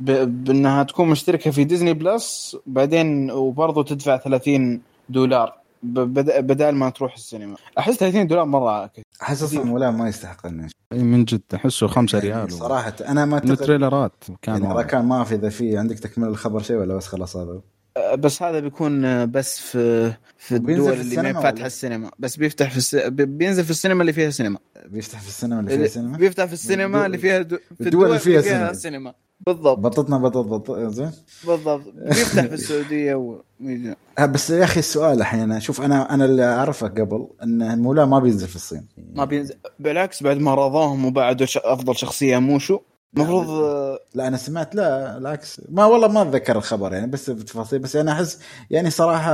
[0.00, 0.10] ب...
[0.44, 4.80] بأنها تكون مشتركة في ديزني بلس بعدين وبرضه تدفع 30
[5.10, 5.60] دولار.
[5.82, 5.98] ب...
[6.00, 6.44] بد...
[6.46, 7.56] بدال ما تروح السينما.
[7.78, 9.04] أحس 30 دولار مرة كثير.
[9.22, 11.42] أحس أصلا مولان ما يستحق انه من جد.
[11.54, 14.74] أحسه خمسة يعني ريال صراحة أنا ما من اعتقد ال trailer ات كان يعني.
[14.74, 17.60] راكان ما في إذا في عندك تكمل الخبر شيء ولا بس خلاص هذا.
[17.96, 21.66] آه، بس هذا بيكون آه، بس في في الدول في اللي ما السينما فاتحة ولا؟
[21.66, 22.10] السينما.
[22.18, 22.94] بس بيفتح في الس...
[22.96, 24.58] بي- بينزل في السينما اللي فيها سينما.
[24.86, 27.56] بيفتح في السينما اللي فيها سينما؟ بيفتح في السينما الدول- اللي فيها دو...
[27.78, 28.72] في الدول اللي فيها فيها سينما.
[28.72, 29.14] سينما.
[29.46, 29.78] بالضبط.
[29.78, 31.10] بطتنا بطط بطط زين.
[31.46, 31.82] بالضبط.
[31.94, 33.40] بيفتح في السعودية و...
[34.18, 38.18] آه، بس يا أخي السؤال الحين شوف أنا أنا اللي أعرفه قبل إن مولان ما
[38.18, 38.88] بينزل في الصين.
[39.14, 39.54] ما بينزل.
[39.78, 41.56] بالعكس بعد ما رضاهم وبعدوا ش...
[41.56, 42.78] أفضل شخصية موشو.
[43.16, 45.60] المفروض آه، لا أنا سمعت لا العكس.
[45.68, 48.38] ما والله ما أتذكر الخبر يعني بس بتفاصيل بس أنا أحس
[48.70, 49.32] يعني صراحة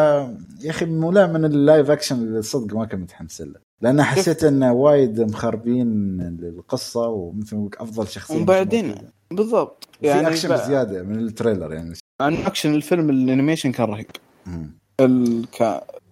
[0.61, 3.67] يا أخي مولان من ال live action اللي صدق ما كنت متحمس له.
[3.81, 8.95] لأن حسيت إنه وايد مخربين القصة ومثل أفضل شخصية وبعدين
[9.31, 9.89] بالضبط.
[10.01, 11.93] في يعني اكشن بقى- بزياده من ال trailer يعني.
[12.21, 14.07] عن اكشن الفيلم ال animation كان رهيب.
[14.47, 14.79] مم.
[15.01, 15.63] الك...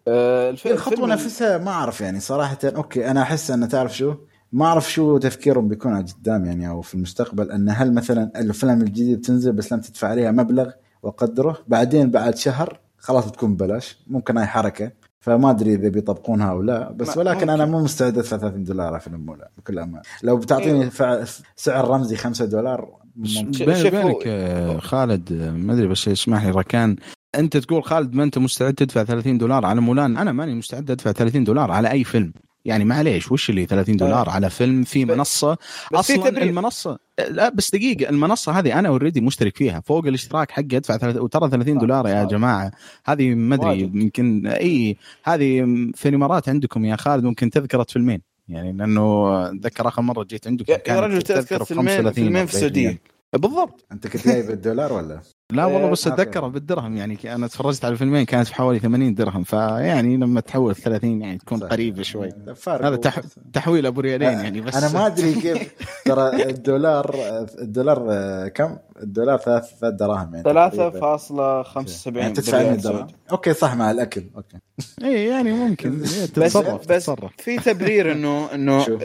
[0.09, 0.66] آه، الف...
[0.66, 2.59] الخطوة الفيلم- نفسها ما أعرف يعني صراحة.
[2.64, 4.14] okay أنا أحس انه تعرف شو؟
[4.53, 7.50] ما أعرف شو تفكيرهم بيكون قدام يعني أو في المستقبل.
[7.50, 10.70] إن هل مثلا الفيلم الجديد بتنزل بس لم تدفع عليها مبلغ
[11.03, 13.98] وقدره بعدين بعد شهر خلاص بتكون ببلاش.
[14.07, 14.92] ممكن هاي حركة.
[15.20, 16.92] فما أدري إذا بيطبقونها أو لا.
[16.92, 17.79] بس ولكن أنا ممكن.
[17.79, 20.03] مو مستعد أدفع 30 دولار على فيلم مولان بكل أمان.
[20.22, 21.24] لو بتعطيني إيه.
[21.57, 26.96] سعر رمزي 5 دولار بيني وبينك آه، خالد آه، ما أدري بس اسمح لي ركان
[27.35, 31.12] أنت تقول خالد ما أنت مستعد تدفع 30 دولار على مولان؟ أنا ماني مستعد أدفع
[31.12, 32.33] 30 دولار على أي فيلم.
[32.64, 35.53] يعني معليش وش اللي 30 دولار على فيلم؟ في منصة.
[35.53, 36.42] بس في أصلا تبرير.
[36.48, 36.98] المنصة
[37.31, 39.81] لا بس دقيقة المنصة هذه أنا already مشترك فيها.
[39.81, 42.31] فوق الاشتراك حقي أدفع 30 وترى 30 دولار يا صح.
[42.31, 42.70] جماعة.
[43.05, 43.81] هذه ما أدري.
[43.81, 45.61] يمكن إي هذه
[45.94, 48.34] في الإمارات عندكم يا خالد ممكن تذكرة فيلمين.
[48.48, 49.02] يعني لأنه
[49.48, 53.13] أتذكر آخر مرة جيت عندكم يا يا رجل تذكر فيلمين فيلمين في السعودية.
[53.38, 55.20] بالضبط أنت كنت جاي بالدولار ولا؟
[55.53, 59.42] لا والله بس أتذكره بالدرهم يعني أنا تفرجت على فيلمين كانت في حوالي 80 درهم
[59.44, 61.64] فيعني لما تحول 30 يعني تكون.
[61.64, 62.33] قريبة شوي
[62.68, 63.20] هذا تح...
[63.53, 67.16] تحويل أبو ريالين يعني بس أنا ما أدري كيف ترى الدولار
[67.59, 71.18] الدولار آه، كم؟ الدولار ثلاث ثلاث دراهم يعني تقريباً.
[71.18, 73.07] 3.75 يعني تدفع 100 بالريال درهم.
[73.30, 74.57] okay صح مع الأكل okay
[75.05, 79.01] اي يعني ممكن بس تتصرف بس في تبرير انه انه؟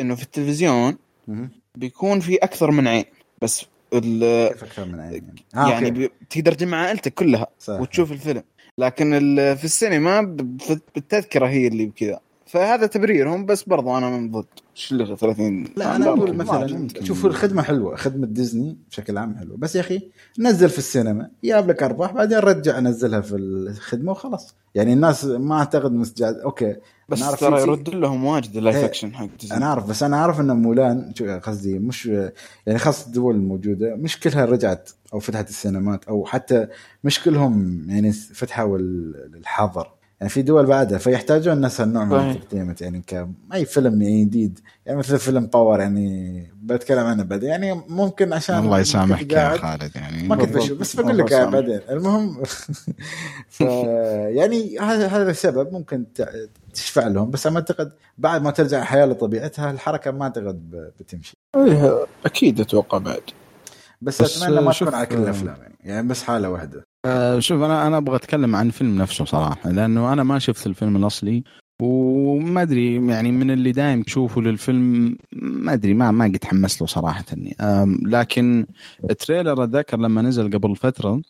[0.00, 0.96] إنه في التلفزيون.
[1.78, 3.04] بيكون في أكثر من عين
[3.44, 7.80] بس ال- كيف أكثر من عين يعني؟ آه يعني بي- تقدر تجمع عائلتك كلها صح.
[7.80, 8.42] وتشوف الفيلم.
[8.78, 9.10] لكن
[9.58, 10.20] في السينما
[10.94, 12.20] بالتذكرة هي اللي بكذا.
[12.54, 16.36] فهذا تبريرهم بس برضو أنا من ضد إيش اللي 30 لا أنا أقول.
[16.36, 16.88] مثلا.
[17.02, 20.02] شوفوا الخدمة حلوة خدمة ديزني بشكل عام حلوة بس يا أخي
[20.38, 25.58] نزل في السينما جاب لك أرباح بعدين رجع نزلها في الخدمة وخلاص يعني الناس ما
[25.58, 26.76] أعتقد مستجد okay
[27.08, 29.56] بس ترى يرد لهم واجد ال live action حق ديزني.
[29.56, 31.12] أنا أعرف بس أنا أعرف إن مولان
[31.42, 32.06] قصدي مش
[32.66, 36.66] يعني خاصه الدول الموجودة مش كلها رجعت أو فتحت السينمات أو حتى
[37.04, 39.90] مش كلهم يعني فتحوا ال- الحظر
[40.24, 42.14] يعني في دول بعدها فيحتاجون نفس النوع من.
[42.14, 47.48] ال entertainment يعني كأي فيلم يعني جديد يعني مثل فيلم باور يعني بتكلم عنه بعدين
[47.50, 50.56] يعني ممكن عشان الله يسامحك يا خالد يعني ما كنت.
[50.56, 51.34] بشوف بس بقول لك.
[51.34, 52.42] بعدين المهم
[53.56, 56.04] ف يعني هذا هذا السبب ممكن
[56.74, 62.06] تشفع لهم بس أنا أعتقد بعد ما ترجع الحياة لطبيعتها الحركة ما أعتقد بتمشي إيه،
[62.24, 63.22] أكيد أتوقع بعد
[64.02, 67.62] بس, بس أتمنى ما تكون على كل الأفلام يعني, يعني بس حالة واحدة آه، شوف
[67.62, 71.44] أنا أنا أبغى أتكلم عن الفيلم نفسه صراحة لأنه أنا ما شفت الفيلم الأصلي
[71.82, 76.86] وما أدري يعني من اللي دايم تشوفه للفيلم ما أدري ما ما قد تحمست له
[76.86, 77.24] صراحة
[78.02, 78.66] لكن
[79.10, 81.22] ال trailer أتذكر لما نزل قبل فترة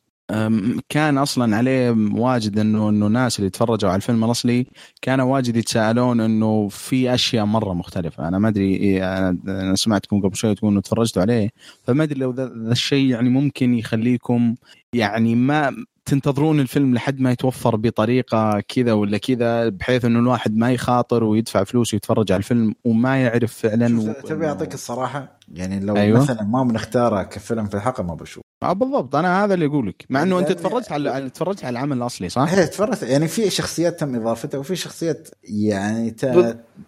[0.89, 4.67] كان أصلا عليه واجد إنه إنه الناس اللي تفرجوا على الفيلم الأصلي
[5.03, 8.29] كانوا واجد يتساءلون إنه في أشياء مرة مختلفة.
[8.29, 11.51] أنا ما أدري إيه، أنا سمعتكم قبل شوي تقولوا تفرجتوا عليه
[11.85, 14.55] فما أدري لو ذا الشيء يعني ممكن يخليكم
[14.93, 20.73] يعني ما تنتظرون الفيلم لحد ما يتوفر بطريقة كذا ولا كذا بحيث إنه الواحد ما
[20.73, 25.97] يخاطر ويدفع فلوس ويتفرج على الفيلم وما يعرف فعلا شوف، تبي أعطيك الصراحة؟ يعني لو
[25.97, 26.21] أيوة.
[26.21, 28.45] مثلا ما بنختاره كفيلم في الحلقة ما بشوف.
[28.63, 29.17] آه بالضبط.
[29.17, 32.53] أنا هذا اللي أقول لك مع إنه أنت تفرجت على تفرجت على العمل الأصلي صح؟
[32.53, 33.03] هي تفرجت.
[33.03, 36.25] يعني في شخصيات تم اضافتها وفي شخصيات يعني ت...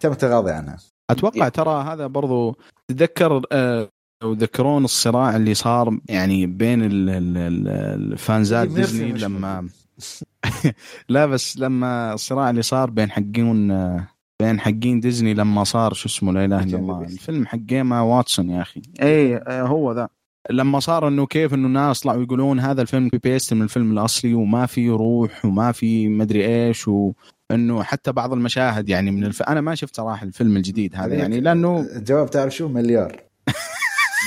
[0.00, 0.76] تم التغاضي عنها.
[1.10, 2.56] أتوقع ترى هذا برضو
[2.88, 3.42] تتذكر
[4.22, 9.68] آه، وذكرون الصراع اللي صار يعني بين ال- ال- ال- الفانزات ديزني لما
[11.08, 13.68] لا بس لما الصراع اللي صار بين حقين
[14.42, 17.02] بين حقين ديزني لما صار شو اسمه لا إله إلا الله.
[17.02, 18.82] الفيلم حق إيما واتسون يا أخي.
[19.02, 20.08] اي آه، هو ذا.
[20.50, 24.34] لما صار إنه كيف إنه الناس طلعوا يقولون هذا الفيلم copy paste من الفيلم الأصلي
[24.34, 29.42] وما في روح وما في مدري إيش وانه حتى بعض المشاهد يعني من الف...
[29.42, 33.20] أنا ما شفت صراحة الفيلم الجديد هذا يعني لأنه الجواب تعرف شو؟ مليار.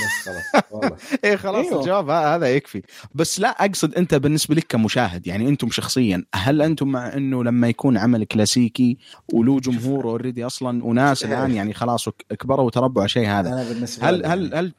[0.06, 1.80] بس خلاص والله إيه خلاص أيوه.
[1.82, 2.82] الجواب هذا يكفي
[3.16, 7.68] بس لا أقصد أنت بالنسبة لك كمشاهد يعني أنتم شخصيا هل أنتم مع إنه لما
[7.68, 8.98] يكون عمل كلاسيكي
[9.34, 11.32] وله جمهور already أصلا وناس إيه.
[11.32, 14.74] الآن يعني خلاص كبروا وتربوا على شيء هذا هل هل هل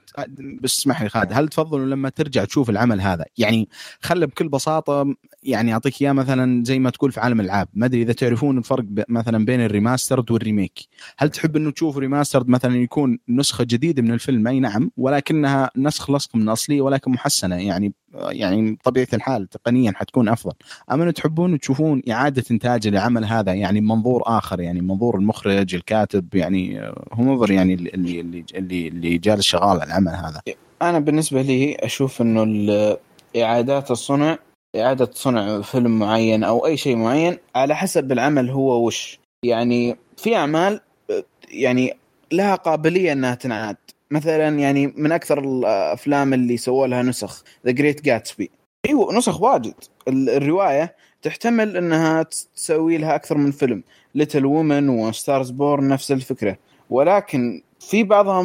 [0.63, 3.69] بس اسمح لي خالد هل تفضلوا لما ترجع تشوف العمل هذا؟ يعني
[4.01, 8.03] خله بكل بساطة يعني أعطيك إياه مثلا زي ما تقول في عالم الألعاب ما أدري
[8.03, 10.79] إذا تعرفون الفرق مثلا بين ال remastered وال remake.
[11.19, 16.11] هل تحب إنه تشوف remastered مثلا يكون نسخة جديدة من الفيلم؟ أي نعم ولكنها نسخ
[16.11, 20.53] لصق من الاصلي ولكن محسنة يعني يعني بطبيعه الحال تقنيا حتكون أفضل.
[20.93, 26.81] أما تحبون تشوفون إعادة إنتاج العمل هذا يعني منظور آخر يعني منظور المخرج الكاتب يعني
[27.13, 30.41] هو منظر يعني اللي اللي اللي, اللي جالس شغال على العمل هذا.
[30.83, 32.97] أنا بالنسبة لي أشوف إنه
[33.37, 34.39] إعادات الصنع
[34.77, 39.19] إعادة صنع فيلم معين أو أي شيء معين على حسب العمل هو وش.
[39.45, 40.81] يعني في أعمال
[41.51, 41.97] يعني
[42.33, 43.77] لها قابلية إنها تنعاد.
[44.11, 48.51] مثلا يعني من أكثر الأفلام اللي سووا لها نسخ ذا جريت جاتسبي
[48.89, 49.75] إيوه نسخ واجد.
[50.09, 52.23] ال- الرواية تحتمل إنها
[52.55, 53.83] تسوي لها أكثر من فيلم.
[54.15, 56.57] Little Women و Star Is Born نفس الفكرة.
[56.91, 58.43] ولكن في بعضها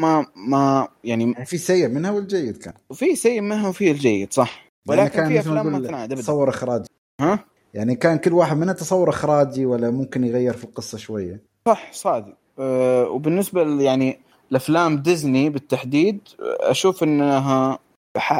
[0.00, 2.72] ما ما يعني يعني في سيء منها والجيد كان.
[2.94, 4.68] في سيء منها وفي الجيد صح.
[4.88, 6.88] يعني ولكن في أفلام ما تنعاد تصور إخراجي.
[7.20, 11.40] ها؟ يعني كان كل واحد منها تصور إخراجي ولا ممكن يغير في القصة شوية.
[11.66, 12.34] صح صادق.
[12.58, 14.18] أه وبالنسبة يعني
[14.50, 17.78] لافلام ديزني بالتحديد أشوف إنها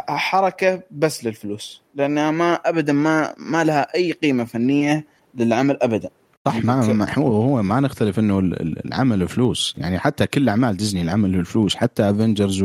[0.08, 6.10] حركة بس للفلوس لأنها ما ابدا ما ما لها أي قيمة فنية للعمل ابدا.
[6.46, 9.74] صح ما هو هو ما نختلف إنه ال- ال- العمل فلوس.
[9.78, 12.64] يعني حتى كل أعمال ديزني العمل الفلوس حتى Avengers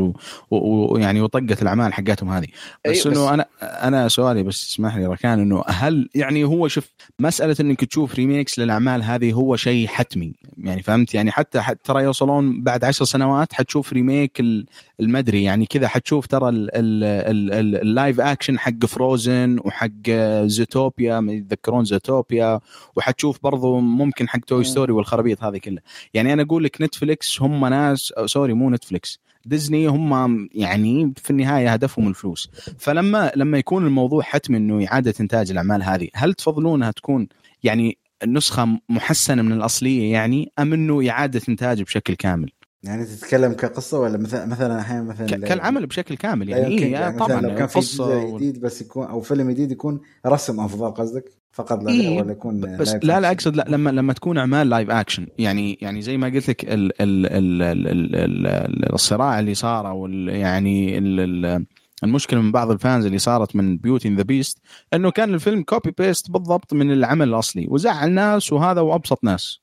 [0.50, 2.46] ويعني وطقة الأعمال حقتهم هذه.
[2.46, 2.50] بس
[2.86, 6.88] أيوة، بس- إنه أنا أنا سؤالي بس اسمح لي ركان إنه هل يعني هو شوف
[7.18, 10.34] مسألة إنك تشوف remakes للأعمال هذه هو شيء حتمي.
[10.58, 14.66] يعني فهمت؟ يعني حتى حت- ترى يوصلون بعد عشر سنوات حتشوف remake ال-
[15.00, 15.42] المدري.
[15.42, 20.10] يعني كذا حتشوف ترى ال- ال- ال- ال- ال live action حق Frozen وحق
[20.44, 22.60] Zootopia يتذكرون Zootopia
[22.96, 25.82] وحتشوف برضو ممكن حق Toy Story والخرابيط هذه كلها.
[26.14, 31.30] يعني أنا أقول لك نتفليكس هم ناس أو sorry مو نتفليكس ديزني هم يعني في
[31.30, 32.50] النهاية هدفهم الفلوس.
[32.78, 37.28] فلما لما يكون الموضوع حتمي إنه إعادة إنتاج الأعمال هذه هل تفضلونها تكون
[37.62, 42.50] يعني نسخة محسنة من الأصلية يعني أم إنه إعادة إنتاج بشكل كامل؟
[42.84, 47.36] يعني تتكلم كقصة ولا مثلا مثلا أحيانا مثلا كالعمل بشكل كامل يعني, إيه يعني طبعا
[47.36, 51.24] مثلا لو كان في قصة جديد بس يكون أو فيلم جديد يكون رسم أفضل قصدك؟
[51.52, 54.90] فقط لا إيه، ولا يكون بس لا لا؟ أقصد لا لما لما تكون أعمال live
[54.90, 59.54] action يعني يعني زي ما قلت لك ال ال ال ال ال ال الصراع اللي
[59.54, 61.66] صار أو ال- يعني ال ال
[62.04, 64.58] المشكلة من بعض ال fans اللي صارت من Beauty the Beast
[64.94, 67.66] إنه كان الفيلم copy paste بالضبط من العمل الأصلي.
[67.70, 69.60] وزعل ناس وهذا وأبسط ناس.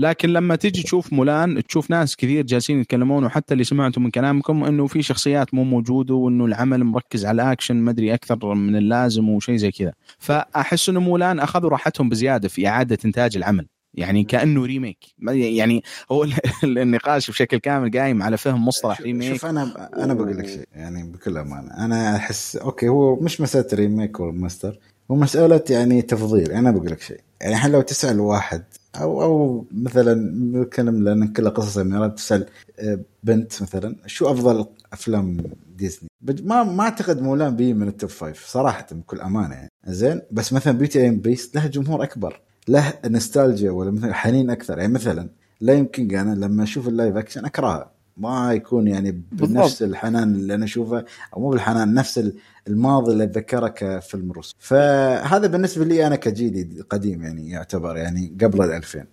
[0.00, 4.64] لكن لما تيجي تشوف مولان تشوف ناس كثير جالسين يتكلمون وحتى اللي سمعتوا من كلامكم
[4.64, 9.28] إنه في شخصيات مو موجودة وإنه العمل مركز على الأكشن ما أدري أكثر من اللازم
[9.28, 9.92] وشيء زي كذا.
[10.18, 13.66] فأحس إنه مولان أخذوا راحتهم بزيادة في إعادة إنتاج العمل.
[13.94, 14.98] يعني كأنه remake.
[15.28, 15.82] يعني
[16.12, 16.24] هو
[16.64, 19.32] ال- النقاش بشكل كامل قايم على فهم مصطلح remake.
[19.32, 21.84] شوف أنا أنا بقول لك شيء يعني بكل أمانة.
[21.84, 24.78] أنا أحس okay هو مش مسألة remake ولا ماستر
[25.10, 26.52] هو مسألة يعني تفضيل.
[26.52, 27.20] أنا بقول لك شيء.
[27.40, 28.64] يعني الحين لو تسأل واحد
[28.96, 32.46] أو أو مثلا بتكلم لأن كلها قصص اميرات تسأل
[32.78, 35.36] آه، بنت مثلا شو أفضل أفلام
[35.76, 36.08] ديزني؟
[36.42, 39.70] ما ما أعتقد مولان بي من ال top five صراحة بكل أمانة يعني.
[39.86, 44.78] زين؟ بس مثلا بيوتي اند بيست له جمهور أكبر له نوستالجيا ولا مثلا حنين أكثر.
[44.78, 45.28] يعني مثلا
[45.60, 47.90] لا يمكن أنا لما أشوف ال live action أكرهها.
[48.16, 49.82] ما يكون يعني بنفس.
[49.82, 51.04] الحنان اللي أنا أشوفه
[51.36, 52.34] أو مو بالحنان نفس ال-
[52.68, 58.62] الماضي اللي أتذكره كفيلم روس فهذا بالنسبة لي أنا كجيلي قديم يعني يعتبر يعني قبل
[58.64, 59.04] ال 2000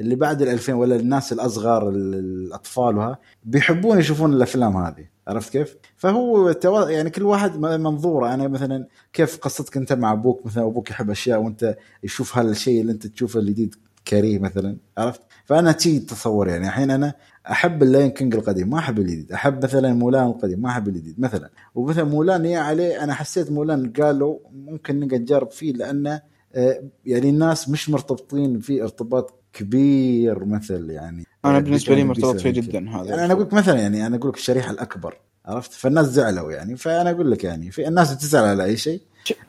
[0.00, 5.04] اللي بعد ال 2000 ولا الناس الاصغر ال- الأطفال وها بيحبون يشوفون الأفلام هذه.
[5.28, 8.34] عرفت كيف؟ فهو تو- يعني كل واحد منظوره.
[8.34, 12.92] أنا مثلا كيف قصتك أنت مع أبوك؟ مثلا أبوك يحب أشياء وأنت يشوف هالشيء اللي
[12.92, 13.74] أنت تشوفه الجديد
[14.08, 14.76] كريه مثلا.
[14.98, 16.66] عرفت؟ فأنا تي تصور يعني.
[16.68, 17.14] الحين أنا
[17.50, 19.32] أحب اللايون كينج القديم ما أحب الجديد.
[19.32, 21.50] أحب مثلا مولان القديم ما أحب الجديد مثلا.
[21.74, 26.20] ومثلا مولان يا عليه أنا حسيت مولان قالوا ممكن نقدر نجرب فيه لأنه
[26.54, 31.26] آه، يعني الناس مش مرتبطين فيه ارتباط كبير مثل يعني.
[31.44, 34.06] أنا بالنسبة لي يعني مرتبط فيه يعني جدا هذا يعني أنا أقول لك مثلا يعني
[34.06, 38.14] أنا أقول لك الشريحة الأكبر عرفت؟ فالناس زعلوا يعني فأنا أقول لك يعني في الناس
[38.14, 39.00] بتزعل على أي شيء.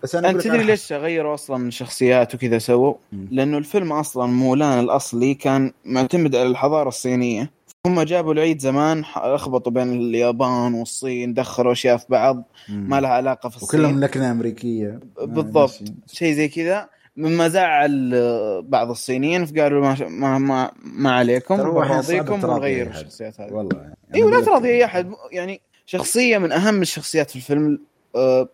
[0.04, 2.94] بس أنا أنت تدري ليش غيروا أصلا من شخصيات وكذا سووا؟
[3.32, 7.52] لأنه الفيلم أصلا مولان الأصلي كان معتمد على الحضارة الصينية.
[7.88, 13.50] هم جابوا العيد زمان لخبطوا بين اليابان والصين دخلوا أشياء في بعض ما لها علاقة
[13.50, 13.80] في الصين.
[13.80, 15.00] وكلهم لكنة أمريكية.
[15.22, 15.80] بالضبط.
[16.12, 16.90] شيء زي كذا.
[17.18, 22.88] مما زعل آه، بعض الصينيين فقالوا ما ما ما, ما عليكم تراضي ونغير.
[22.88, 23.54] الشخصيات هذه.
[23.54, 25.12] والله يعني أيوه لا تراضي أي أحد.
[25.32, 27.80] يعني شخصية من أهم الشخصيات في الفيلم
[28.16, 28.50] آه،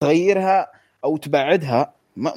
[0.00, 0.70] تغيرها
[1.04, 2.32] أو تبعدها ما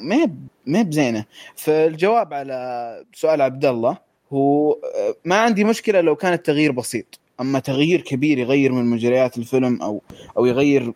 [0.66, 1.24] ما بزينة.
[1.56, 7.20] فالجواب على سؤال عبد الله هو آه، ما عندي مشكلة لو كان التغيير بسيط.
[7.40, 10.02] أما تغيير كبير يغير من مجريات الفيلم أو
[10.36, 10.92] أو يغير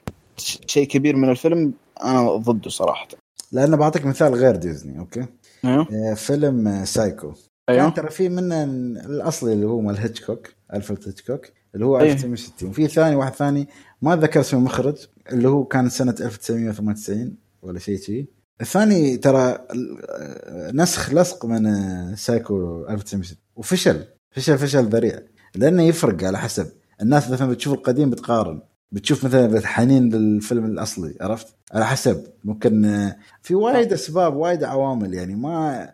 [0.67, 1.73] شيء كبير من الفيلم
[2.05, 3.09] أنا ضده صراحة.
[3.53, 5.27] لأن بعطيك مثال غير ديزني okay؟
[5.65, 7.33] آه، فيلم آه، سايكو.
[7.69, 7.83] أيوه.
[7.83, 8.65] كان ترى في منه
[9.07, 12.13] الأصلي اللي هو مال هيتشكوك ألفريد هيتشكوك اللي هو أيه.
[12.13, 13.69] 1960 في ثاني واحد ثاني
[14.03, 18.27] ما أتذكر اسم المخرج اللي هو كان سنة 1998 ولا شيء شيء
[18.61, 19.59] الثاني ترى
[20.11, 24.05] آه، نسخ لصق من آه، سايكو 1960 وفشل.
[24.31, 25.19] فشل فشل ذريع.
[25.55, 26.67] لأنه يفرق على حسب.
[27.03, 28.61] الناس مثلا بتشوف القديم بتقارن.
[28.93, 32.25] بتشوف مثلا حنين للفيلم الأصلي عرفت؟ على حسب.
[32.45, 35.15] ممكن آه، في وايد أسباب وايد عوامل.
[35.15, 35.89] يعني ما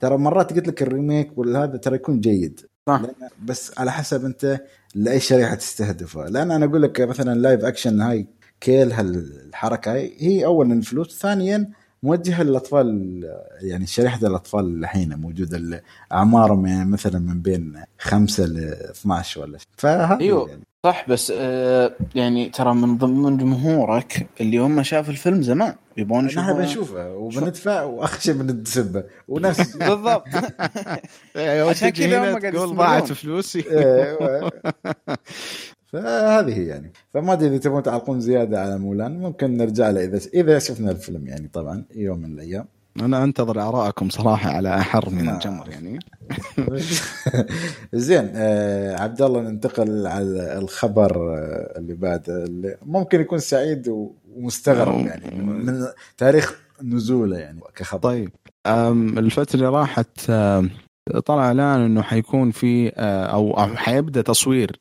[0.00, 2.60] ترى مرات قلت لك ال remake ولا هذا ترى يكون جيد.
[2.86, 3.02] صح.
[3.44, 4.60] بس على حسب أنت
[4.94, 6.28] لأي شريحة تستهدفها.
[6.28, 8.26] لأن أنا أقول لك مثلا live action هاي
[8.60, 11.18] كيل هالحركه هاي هي اولا الفلوس.
[11.18, 11.70] ثانيا
[12.02, 13.20] موجهة للأطفال
[13.62, 15.80] يعني شريحة الأطفال الحين موجودة اللي
[16.12, 18.58] اعمارهم يعني مثلا من بين خمسة ل
[18.90, 19.66] 12 ولا شيء.
[19.76, 20.48] فهذا أيوه.
[20.48, 20.62] يعني.
[20.84, 26.38] صح بس آه يعني ترى من ضمن جمهورك اللي هم شافوا الفيلم زمان يبغون نحن
[26.38, 30.24] يشوفون بنشوفه وبندفع واخر شيء بنتسبه ونفس بالضبط.
[31.70, 32.76] عشان كذا هم قاعد تقول يستمرون.
[32.76, 33.64] ضاعت فلوسي.
[33.70, 34.50] إيه،
[35.92, 36.92] فهذه هي يعني.
[37.14, 41.26] فما أدري إذا تبغون تعلقون زيادة على مولان ممكن نرجع له إذا إذا شفنا الفيلم
[41.26, 42.64] يعني طبعا يوم من الأيام.
[43.00, 45.34] أنا أنتظر ارائكم صراحة على أحر من آه.
[45.34, 45.98] الجمر يعني.
[47.92, 53.88] زين آه عبد الله ننتقل على الخبر آه اللي بعد اللي ممكن يكون سعيد
[54.36, 55.86] ومستغرب يعني من,
[56.18, 58.02] تاريخ نزوله يعني كخبر.
[58.02, 58.30] طيب
[58.66, 60.20] أم، الفترة اللي راحت
[61.26, 64.80] طلع إعلان إنه حيكون في أو أو حيبدأ تصوير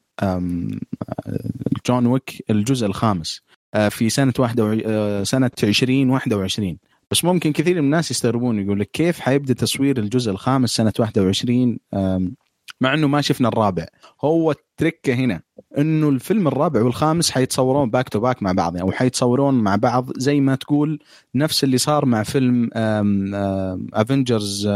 [1.88, 3.42] جون ويك الجزء الخامس
[3.74, 6.78] أه، في سنة واحدة وع- أه، سنة 2021
[7.12, 11.80] بس ممكن كثير من الناس يستغربون يقول لك كيف حيبدأ تصوير الجزء الخامس سنة 21
[11.94, 12.36] أم،
[12.82, 13.86] مع إنه ما شفنا الرابع.
[14.24, 15.42] هو التريكة هنا
[15.78, 20.10] إنه الفيلم الرابع والخامس حيتصورون back to back مع بعض يعني أو حيتصورون مع بعض
[20.18, 21.00] زي ما تقول
[21.36, 22.70] نفس اللي صار مع فيلم
[23.94, 24.68] افنجرز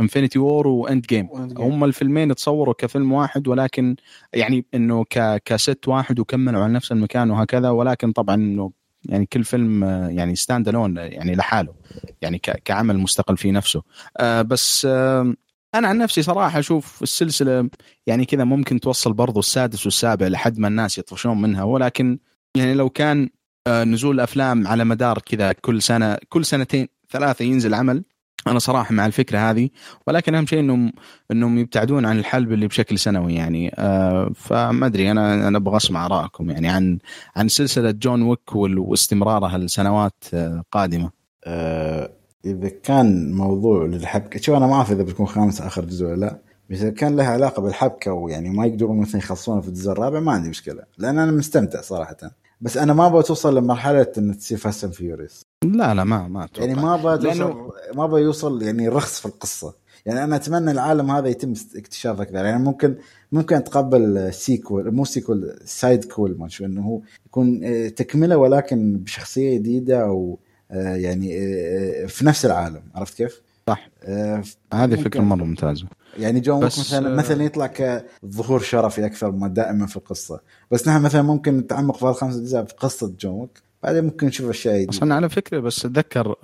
[0.00, 1.28] انفنتي وور واند قيم.
[1.58, 3.96] هم الفيلمين تصوروا كفيلم واحد ولكن
[4.32, 8.72] يعني إنه ك cast واحد وكملوا على نفس المكان وهكذا ولكن طبعا إنه
[9.08, 11.74] يعني كل فيلم يعني stand alone يعني لحاله
[12.22, 13.82] يعني ك- كعمل مستقل في نفسه
[14.16, 15.34] آه بس آه
[15.74, 17.68] أنا عن نفسي صراحة أشوف السلسلة
[18.06, 22.18] يعني كذا ممكن توصل برضو السادس والسابع لحد ما الناس يطفشون منها ولكن
[22.56, 23.28] يعني لو كان
[23.66, 28.04] آه، نزول الافلام على مدار كذا كل سنة كل سنتين ثلاثة ينزل عمل
[28.46, 29.68] أنا صراحة مع الفكرة هذه
[30.06, 30.92] ولكن أهم شيء انهم
[31.30, 33.74] إنهم يبتعدون عن الحلب اللي بشكل سنوي يعني.
[33.74, 36.98] آه فما أدري أنا أنا أبغى أسمع ارائكم يعني عن
[37.36, 41.10] عن سلسلة جون ويك واستمرارها لسنوات آه قادمة.
[41.44, 42.10] آه،
[42.44, 46.38] إذا كان موضوع للحبكه شوف أنا ما أعرف إذا بتكون خامس آخر جزء ولا لا
[46.70, 50.32] بس إذا كان لها علاقة بالحبكة ويعني ما يقدرون مثلا يخلصونها في الجزء الرابع ما
[50.32, 52.16] عندي مشكلة لأن أنا مستمتع صراحة.
[52.60, 56.44] بس أنا ما أبغى توصل لمرحلة إن تصير فاست اند فيوريوس لا لا ما ما
[56.44, 56.66] أتوقع.
[56.68, 59.74] يعني ما أبغى لأنه- ما أبغى يوصل يعني رخص في القصة.
[60.06, 62.94] يعني أنا أتمنى العالم هذا يتم اكتشافه أكثر يعني ممكن
[63.32, 69.58] ممكن أتقبل sequel مو sequel side-quel ما شو إنه هو يكون آه، تكملة ولكن بشخصية
[69.58, 70.38] جديدة أو
[70.70, 72.82] آه، يعني آه، في نفس العالم.
[72.94, 73.88] عرفت كيف؟ صح.
[74.02, 74.42] آه،
[74.74, 74.94] هذه.
[74.94, 75.86] فكرة مرة ممتازة.
[76.18, 80.40] يعني جون ويك بس، مثلا آه، مثلا يطلع كظهور شرفي أكثر ما دائما في القصة.
[80.70, 84.50] بس نحن مثلا ممكن نتعمق في الخمس أجزاء في قصة جون ويك بعدين ممكن نشوف
[84.50, 86.34] اشياء جديده أنا على فكرة بس أتذكر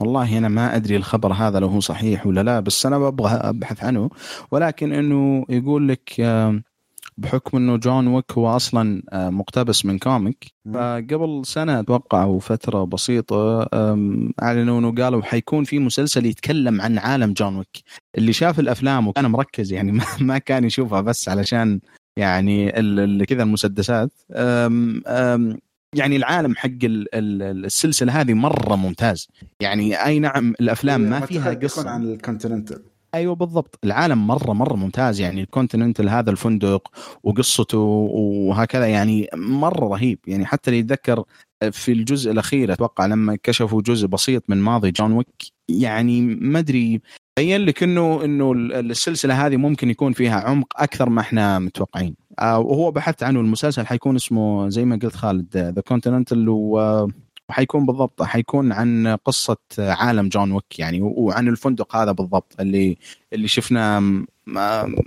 [0.00, 3.84] والله أنا ما أدري الخبر هذا لو هو صحيح ولا لا بس أنا ببغى أبحث
[3.84, 4.10] عنه.
[4.50, 6.20] ولكن إنه يقول لك
[7.18, 10.52] بحكم إنه جون ويك هو أصلا أه، مقتبس من comic.
[10.74, 13.62] فقبل سنة أتوقع أو فترة بسيطة
[14.42, 17.82] أعلنوا إنه قالوا حيكون في مسلسل يتكلم عن عالم جون ويك.
[18.18, 21.80] اللي شاف الأفلام وكان مركز يعني ما- كان يشوفها بس علشان
[22.16, 22.70] يعني
[23.28, 24.10] كذا المسدسات.
[24.32, 25.58] أم أم
[25.94, 29.28] يعني العالم حق ال- ال- السلسلة هذه مرة ممتاز.
[29.60, 31.90] يعني أي نعم الأفلام ما فيها قصة.
[31.90, 32.82] عن الكونتيننتال
[33.14, 33.78] أيوه بالضبط.
[33.84, 35.20] العالم مرة مرة ممتاز.
[35.20, 36.88] يعني الكونتيننتال هذا الفندق
[37.22, 40.18] وقصته وهكذا يعني مرة رهيب.
[40.26, 41.24] يعني حتى اللي يتذكر
[41.70, 45.28] في الجزء الأخير أتوقع لما كشفوا جزء بسيط من ماضي جون ويك
[45.68, 47.00] يعني ما أدري
[47.38, 52.14] بين لك إنه انه السلسلة هذه ممكن يكون فيها عمق أكثر ما إحنا متوقعين.
[52.38, 58.22] آه، وهو بحثت عنه المسلسل حيكون اسمه زي ما قلت called The Continental وحيكون بالضبط
[58.22, 62.98] حيكون عن قصة عالم جون ويك يعني وعن الفندق هذا بالضبط اللي
[63.32, 64.24] اللي شفنا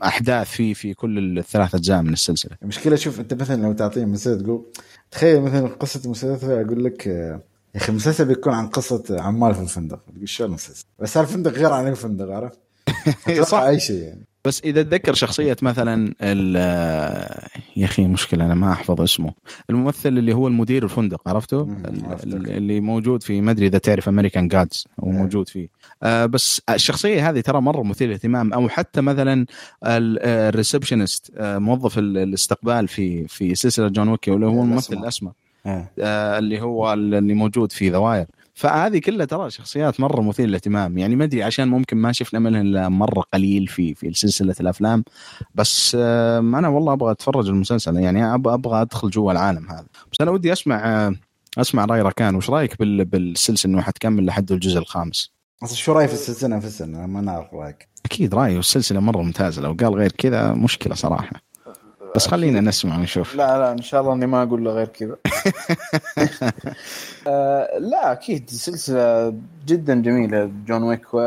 [0.04, 2.58] أحداث فيه في كل الثلاث أجزاء من السلسلة.
[2.64, 4.66] المشكلة شوف أنت مثلا لو تعطيه مسلسل تقول
[5.12, 7.42] تخيل مثلا قصة مسلسل أقول لك آه،
[7.76, 10.00] يا أخي المسلسل بيكون عن قصة عمال في الفندق.
[10.16, 12.60] تقول شو المسلسل بس الفندق غير عن الفندق عرفت؟
[13.52, 13.60] صح.
[13.60, 14.26] أي شيء يعني.
[14.46, 16.14] بس إذا تذكر شخصية مثلا
[17.78, 19.34] يا أخي مشكلة أنا ما أحفظ اسمه.
[19.70, 21.62] الممثل اللي هو المدير الفندق عرفته؟
[22.24, 25.18] اللي موجود في ما أدري إذا تعرف American Gods هو إيه.
[25.18, 25.68] موجود فيه.
[26.04, 28.54] آه بس الشخصية هذه ترى مرة مثيرة للاهتمام.
[28.54, 29.46] أو حتى مثلا
[29.84, 34.94] ال receptionist موظف ال- الاستقبال في في سلسلة جون ويك اللي هو الممثل.
[34.94, 35.32] الأسمر.
[35.66, 35.88] آه.
[36.40, 40.98] اللي هو اللي موجود في ذواير فهذه كلها ترى شخصيات مرة مثيرة للاهتمام.
[40.98, 45.04] يعني ما أدري عشان ممكن ما شفنا منها إلا مرة قليل في في سلسلة الأفلام.
[45.56, 47.96] بس آه، أنا والله أبغى أتفرج المسلسل.
[47.98, 49.86] يعني أبغى أدخل جوا العالم هذا.
[50.12, 51.16] بس أنا ودي أسمع آه،
[51.58, 52.36] أسمع رأي ركان.
[52.36, 55.32] وش رأيك بال- بالسلسلة إنه حتكمل لحد الجزء الخامس؟
[55.64, 57.88] أصلا شو رايك في السلسلة نفسها؟ ما نعرف رأيك.
[58.06, 58.56] أكيد رأيي.
[58.56, 59.62] والسلسلة مرة ممتازة.
[59.62, 61.51] لو قال غير كذا مشكلة صراحة.
[62.16, 63.36] بس خلينا نسمع ونشوف.
[63.36, 65.16] لا لا إن شاء الله إني ما أقول له غير كذا.
[67.28, 69.34] آه لا أكيد سلسلة
[69.68, 71.18] جدا جميلة جون ويك و...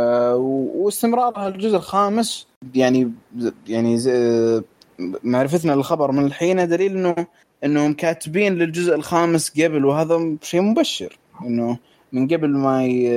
[0.85, 2.47] واستمرارها الجزء الخامس.
[2.74, 3.12] يعني
[3.68, 3.99] يعني
[5.22, 7.26] معرفتنا للخبر من الحين دليل إنه
[7.64, 11.78] إنهم كاتبين للجزء الخامس قبل وهذا شيء مبشر إنه
[12.12, 13.09] من قبل ما ي...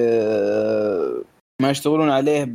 [1.61, 2.53] ما يشتغلون عليه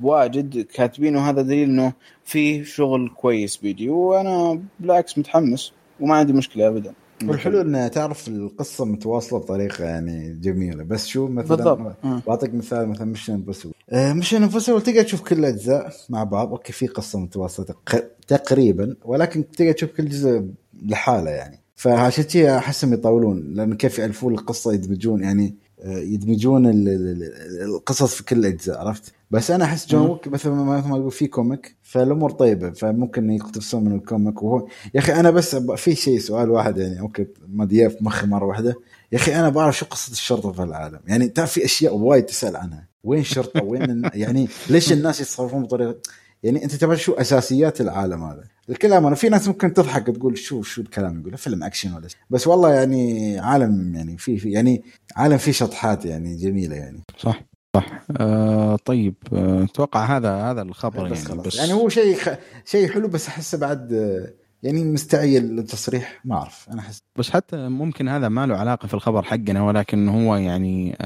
[0.00, 1.92] بواجد كاتبين وهذا دليل إنه
[2.24, 3.88] في شغل كويس بيجي.
[3.90, 6.92] وأنا بالعكس متحمس وما عندي مشكلة ابدا.
[7.24, 10.84] والحلو إن تعرف القصة متواصلة بطريقة يعني جميلة.
[10.84, 11.96] بس شو مثلا بالضبط.
[12.04, 12.22] آه.
[12.26, 16.50] بعطيك مثال مثلا Mission Impossible Mission Impossible تقدر تشوف كل الأجزاء مع بعض.
[16.50, 20.44] أوكي في قصة متواصلة تق- تقريبا ولكن تقدر تشوف كل جزء
[20.82, 21.60] لحاله يعني.
[21.76, 25.46] فعشان كذا أحسهم يطولون لأن كيف يألفون القصة يدمجون يعني.
[25.46, 30.10] آه، يدمجون ال- ال- القصص في كل الاجزاء عرفت؟ بس أنا أحس جون.
[30.10, 34.42] ويك مثل ما أقول في comic فالأمور طيبة فممكن يقتبسون من ال comic.
[34.42, 38.26] وهو يا أخي أنا بس في شيء سؤال واحد يعني أوكي ما أدري في مخي
[38.26, 38.74] مرة واحدة.
[39.12, 41.00] يا أخي أنا بعرف شو قصة الشرطة في العالم.
[41.06, 42.88] يعني تعرف في أشياء وايد تسأل عنها.
[43.04, 45.96] وين الشرطه وين يعني ليش الناس يتصرفون بطريقه
[46.42, 48.44] يعني أنت تبغى شو أساسيات العالم هذا.
[48.70, 52.18] الكلام أنا في ناس ممكن تضحك تقول شو شو الكلام يقول فيلم أكشن ولا شيء.
[52.30, 54.82] بس والله يعني عالم يعني في في يعني
[55.16, 57.02] عالم فيه شطحات يعني جميلة يعني.
[57.18, 57.42] صح
[57.76, 58.02] صح.
[58.20, 62.28] آه طيب آه، أتوقع هذا هذا الخبر بس يعني بس يعني هو شيء خ...
[62.64, 66.20] شيء حلو بس أحسه بعد آه، يعني مستعجل للتصريح.
[66.24, 66.98] ما أعرف أنا أحس.
[67.16, 70.96] بس حتى ممكن هذا ما له علاقة في الخبر حقنا ولكن هو يعني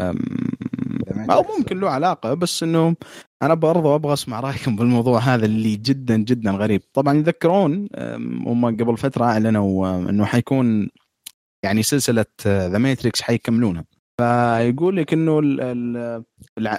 [1.25, 2.95] أم، أو ممكن له علاقة بس إنه
[3.43, 6.83] أنا برضو أبغى أسمع رأيكم بالموضوع هذا اللي جدا جدا غريب.
[6.93, 7.89] طبعا يذكرون
[8.47, 10.91] هم قبل فترة أعلنوا إنه حيكون
[11.65, 13.85] يعني سلسلة ذا ماتريكس حيكملونها.
[14.21, 15.41] فيقول لك إنه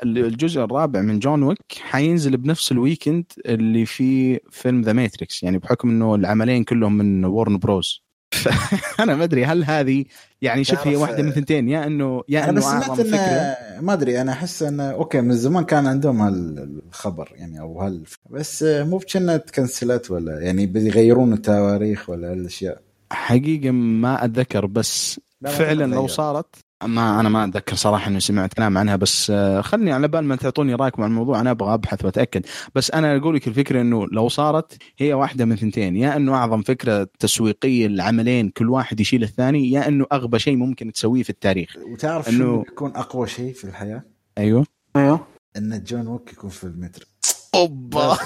[0.05, 5.57] الجزء الرابع من جون ويك حينزل بنفس ال weekend اللي فيه فيلم The Matrix يعني
[5.57, 8.02] بحكم إنه العملين كلهم من Warner Bros
[8.99, 10.05] أنا ما أدري هل هذه
[10.41, 13.93] يعني شوف هي واحدة من ثنتين يا انه يا أنا إنه بس سمعت انه ما
[13.93, 18.97] أدري أنا أحس انه أوكي من زمان كان عندهم هالخبر يعني أو هال بس مو
[18.97, 22.81] بكنا ت cancelت ولا يعني بيغيرون التواريخ ولا هالأشياء
[23.11, 25.95] حقيقة ما أتذكر بس فعلا.
[25.95, 26.55] لو صارت
[26.87, 30.35] ما أنا ما أتذكر صراحة إني سمعت كلام عنها بس آه، خلني على بال ما
[30.35, 32.45] تعطوني رأيكم عن الموضوع أنا أبغى أبحث وأتأكد.
[32.75, 36.61] بس أنا أقول لك الفكرة إنه لو صارت هي واحدة من ثنتين يا إنه أعظم
[36.61, 41.75] فكرة تسويقية العملين كل واحد يشيل الثاني يا إنه أغبى شيء ممكن تسويه في التاريخ.
[41.93, 44.03] وتعرف إنه- شو يكون أقوى شيء في الحياة؟
[44.37, 44.65] أيوه.
[44.95, 45.19] أيوه.
[45.57, 47.07] إن جون ويك يكون في المتر
[47.55, 48.17] أوبا.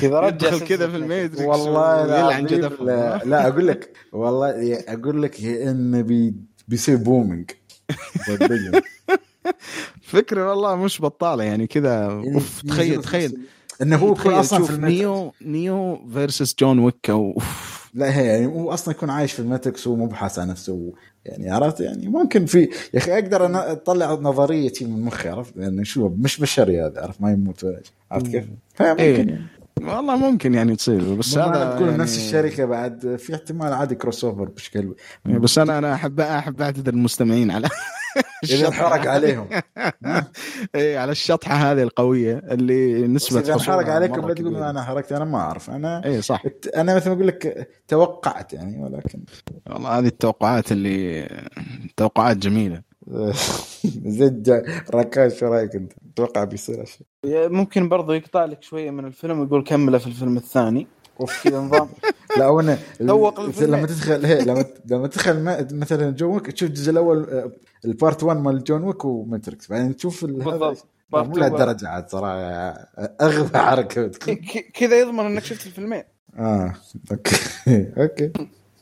[0.00, 0.96] كذا رجع كذا في سلسلة.
[0.96, 2.06] الميتريكس والله.
[2.06, 6.34] لا, لا أقول لك والله أقول لك يا انه بي
[6.68, 7.50] بيصير booming.
[10.02, 12.04] فكرة والله مش بطالة يعني كذا.
[12.06, 13.30] أوف تخيل ينزلوا تخيل.
[13.30, 17.82] في- إنه هو يكون تخيل أصلا في الماتريكس نيو نيو versus جون ويك أو أوف.
[17.94, 20.92] لا هي يعني هو أصلا يكون عايش في الماتريكس بحاس على نفسه
[21.26, 22.58] يعني عرفت؟ يعني ممكن في
[22.94, 27.02] يا أخي أقدر أنا أطلع نظريه شي من مخي عرفت؟ لأنه شو مش بشري هذا
[27.02, 27.66] عرفت؟ ما يموت
[28.10, 28.44] عرفت كيف؟
[28.74, 29.16] فممكن إيه.
[29.18, 29.46] يعني.
[29.84, 34.24] والله ممكن يعني تصير بس هذا تكون يعني نفس الشركة بعد في احتمال عادي كروس
[34.24, 37.68] اوفر بشكل بس أنا أنا احب أحب أعتذر المستمعين على
[38.44, 39.48] إذا انحرق عليهم.
[40.74, 44.70] إيه على الشطحة هذه القوية اللي نسبة إذا انحرق عليكم لا تقولوا.
[44.70, 45.70] أنا حرقت أنا ما أعرف.
[45.70, 46.42] أنا إيه صح.
[46.76, 49.24] أنا مثل ما أقول لك توقعت يعني ولكن
[49.70, 51.28] والله هذه التوقعات اللي
[51.96, 52.91] توقعات جميلة.
[54.18, 59.40] زد ركاش شو رأيك أنت؟ أتوقع بيصير شيء ممكن برضو يقطع لك شوية من الفيلم
[59.40, 60.86] ويقول كمله في الفيلم الثاني.
[61.20, 61.88] أوف كذا نظام.
[62.38, 63.40] لا وأنا ذوق.
[63.40, 65.42] لما تدخل هي لما لما تدخل
[65.72, 67.52] مثلا جون ويك تشوف الجزء الأول آه،
[67.84, 69.68] ال part 1 مال جون ويك وماتريكس.
[69.68, 70.86] بعدين تشوف بالضبط.
[71.14, 72.38] مو لهالدرجة عاد صراحة
[73.20, 74.08] أغبى حركة
[74.74, 76.02] كذا يضمن إنك شفت الفيلمين.
[76.38, 76.74] آه
[77.12, 77.36] أوكي.
[78.02, 78.32] أوكي.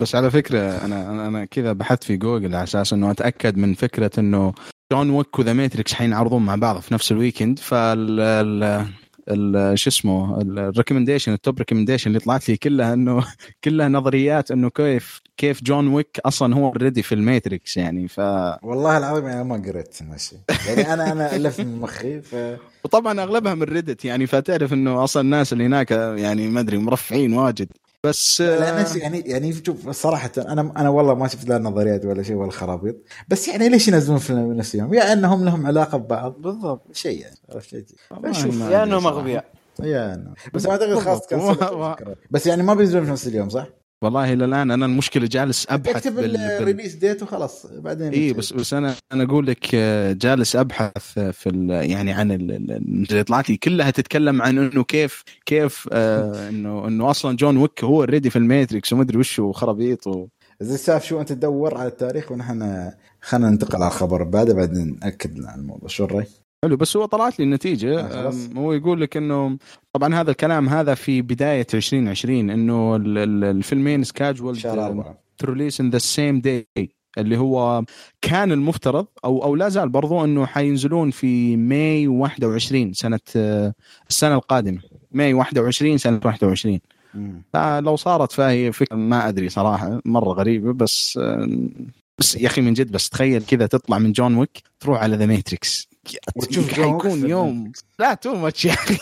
[0.00, 3.74] بس على فكرة أنا أنا, أنا كذا بحثت في جوجل على أساس إنه أتأكد من
[3.74, 4.52] فكرة إنه
[4.92, 7.58] جون ويك و The Matrix حينعرضون مع بعض في نفس ال weekend.
[7.58, 8.86] فال ال-
[9.30, 13.24] ال- شو اسمه ال recommendation ال top recommendation اللي طلعت لي كلها إنه
[13.64, 18.08] كلها نظريات إنه كيف كيف جون ويك أصلا هو already في الماتريكس يعني.
[18.08, 18.18] ف
[18.62, 20.36] والله العظيم أنا ما قريت ماشي.
[20.68, 22.34] يعني أنا أنا الف من مخي ف
[22.84, 27.32] وطبعا أغلبها من Reddit يعني فتعرف إنه أصلا الناس اللي هناك يعني ما أدري مرفعين
[27.32, 27.68] واجد.
[28.04, 32.04] بس لا آه، ناس يعني يعني شوف صراحة أنا أنا والله ما شفت لا نظريات
[32.04, 32.96] ولا شيء ولا خرابيط
[33.28, 37.36] بس يعني ليش ينزلون فيلم نفس اليوم؟ يا أنهم لهم علاقة ببعض بالضبط شيء يعني
[37.50, 37.86] عرفت
[38.32, 39.06] شوف يا أنهم.
[39.06, 39.44] أغبياء
[39.82, 40.34] يا أنا.
[40.54, 42.16] بس ما أعتقد الفكرة.
[42.30, 43.66] بس يعني ما بينزلون في نفس اليوم صح؟
[44.02, 46.36] والله إلى الآن أنا المشكلة جالس أبحث اكتب بال...
[46.36, 51.48] الريليس ديت وخلاص بعدين اي بس بس أنا أنا أقول لك آه، جالس أبحث في
[51.48, 51.70] ال...
[51.90, 52.72] يعني عن ال- ال-
[53.10, 57.84] اللي طلعت لي كلها تتكلم عن إنه كيف كيف آه انه إنه أصلا جون ويك
[57.84, 60.26] هو already في الماتريكس وما أدري وش وخرابيط و...
[60.60, 62.90] زي السالف شو أنت تدور على التاريخ ونحن
[63.20, 65.88] خلينا ننتقل على الخبر بعده بعدين نأكد عن الموضوع.
[65.88, 66.26] شو الرأي؟
[66.64, 69.58] حلو بس هو طلعت لي النتيجة آه، هو يقول لك إنه
[69.92, 74.58] طبعا هذا الكلام هذا في بداية 2020 إنه ال- ال- الفيلمين scheduled
[75.44, 76.66] release in the same day
[77.18, 77.84] اللي هو
[78.22, 83.74] كان المفترض أو أو لا زال برضو إنه حينزلون في May 21 سنة آه،
[84.10, 84.80] السنة القادمة.
[85.12, 86.80] May 21 سنة 21
[87.14, 87.42] مم.
[87.52, 91.48] فلو صارت فهي فكره ما أدري صراحة مرة غريبة بس آه،
[92.18, 95.26] بس يا أخي من جد بس تخيل كذا تطلع من جون ويك تروح على The
[95.26, 95.89] Matrix
[96.36, 97.72] وتشوف حيكون يوم.
[97.98, 98.96] لا too much يا أخي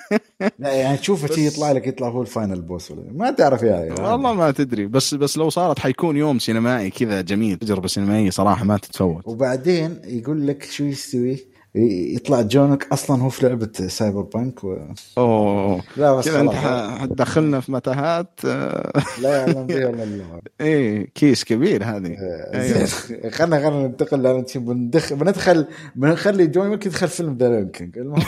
[0.58, 3.62] لا يعني تشوفه بس- شي يطلع لك يطلع هو ال final boss ولا ما تعرف
[3.62, 3.90] يا يعني.
[4.02, 4.86] والله ما تدري.
[4.86, 7.56] بس بس لو صارت حيكون يوم سينمائي كذا جميل.
[7.58, 9.22] تجربة سينمائية صراحة ما تتفوت.
[9.28, 14.76] وبعدين يقول لك شو يسوي ي- يطلع جون ويك أصلا هو في لعبة Cyberpunk و...
[15.18, 15.82] أوه.
[15.96, 16.54] لا بس كذا أنت
[17.00, 20.40] حتدخلنا في متاهات آه، لا يعلم به الا الله.
[20.60, 22.16] إيه كيس كبير هذه.
[22.18, 22.84] آه، أيوة.
[22.84, 23.30] زين.
[23.30, 25.66] خلنا خلنا ننتقل لأن بندخل بندخل
[25.96, 28.22] بنخلي John Wick يدخل فيلم The Lion King المهم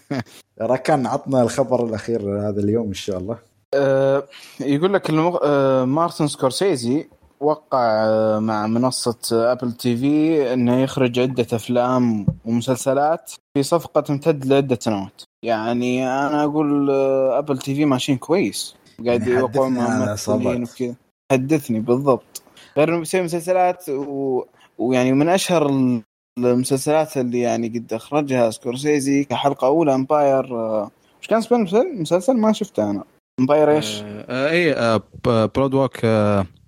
[0.60, 3.38] راكان عطنا الخبر الأخير هذا اليوم إن شاء الله.
[3.74, 4.24] آه،
[4.60, 5.38] يقول لك المغ...
[5.84, 7.06] مارتن سكورسيزي
[7.44, 14.78] وقع آه، مع منصة Apple TV إنه يخرج عدة أفلام ومسلسلات في صفقة تمتد لعدة
[14.80, 15.22] سنوات.
[15.44, 18.74] يعني أنا أقول آه، Apple TV ماشيين كويس.
[19.06, 20.16] قاعد يعني يوقعون عن مع
[20.62, 20.94] وكذا.
[21.32, 22.42] حدثني بالضبط.
[22.76, 24.42] غير إنه بيسوي مسلسلات و...
[24.78, 26.02] ويعني من أشهر ال-
[26.38, 30.90] المسلسلات اللي يعني قد أخرجها سكورسيزي كحلقة أولى Empire آه،
[31.20, 33.04] وش كان اسم المسلسل؟ مسلسل؟ ما شفته أنا.
[33.40, 36.04] Empire إيش؟ آه اي Boardwalk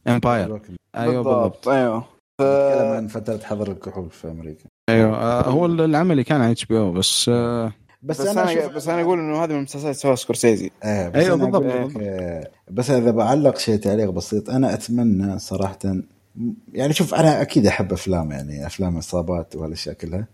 [0.08, 0.60] Empire
[0.96, 1.68] أيوه بالضبط.
[1.68, 2.04] أيوه.
[2.40, 4.64] نتكلم عن فترة حظر الكحول في أمريكا.
[4.88, 5.16] أيوه.
[5.16, 9.02] آه هو العمل اللي كان على HBO بس آه بس, بس أنا أشوف بس أنا
[9.02, 10.70] أقول إنه هذه من المسلسلات اللي سواها سكورسيزي.
[10.84, 15.78] إيه بس أنا بالضبط، آه، بس إذا بعلق شيء تعليق بسيط أنا أتمنى صراحة
[16.72, 20.26] يعني شوف أنا أكيد أحب أفلام يعني أفلام عصابات وهالأشياء كلها.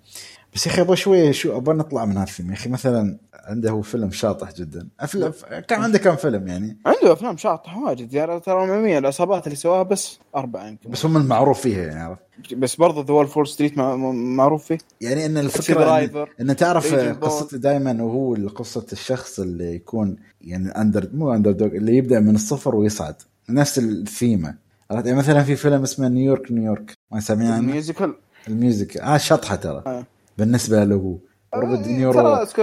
[0.55, 2.51] بس يا أخي أبغى شوية show أبغى نطلع من هالفيلم.
[2.51, 4.89] يا أخي مثلا عنده هو فيلم شاطح جدا.
[5.01, 5.33] أفلام
[5.69, 8.15] كان عنده كم فيلم يعني؟ عنده أفلام شاطحة واجد.
[8.15, 10.91] يعني ترى العموميه العصابات اللي سواها بس أربعة يمكن.
[10.91, 14.79] بس هم المعروف فيها يعني عرفت؟ بس برضه The Wolf of Wall Street معروف فيه.
[15.01, 16.95] يعني إن الفكرة إن, إن تعرف.
[16.95, 22.75] قصتي دائما وهو قصة الشخص اللي يكون يعني under مو underdog اللي يبدأ من الصفر
[22.75, 23.15] ويصعد.
[23.49, 24.55] نفس الثيمة.
[24.91, 28.15] عرفت؟ يعني مثلا في فيلم اسمه New York New York ما سمعنا عنه؟ musical
[28.49, 29.83] ال music آه شطحة ترى.
[29.87, 30.05] آه.
[30.39, 31.19] بالنسبة له.
[31.55, 31.87] روبرت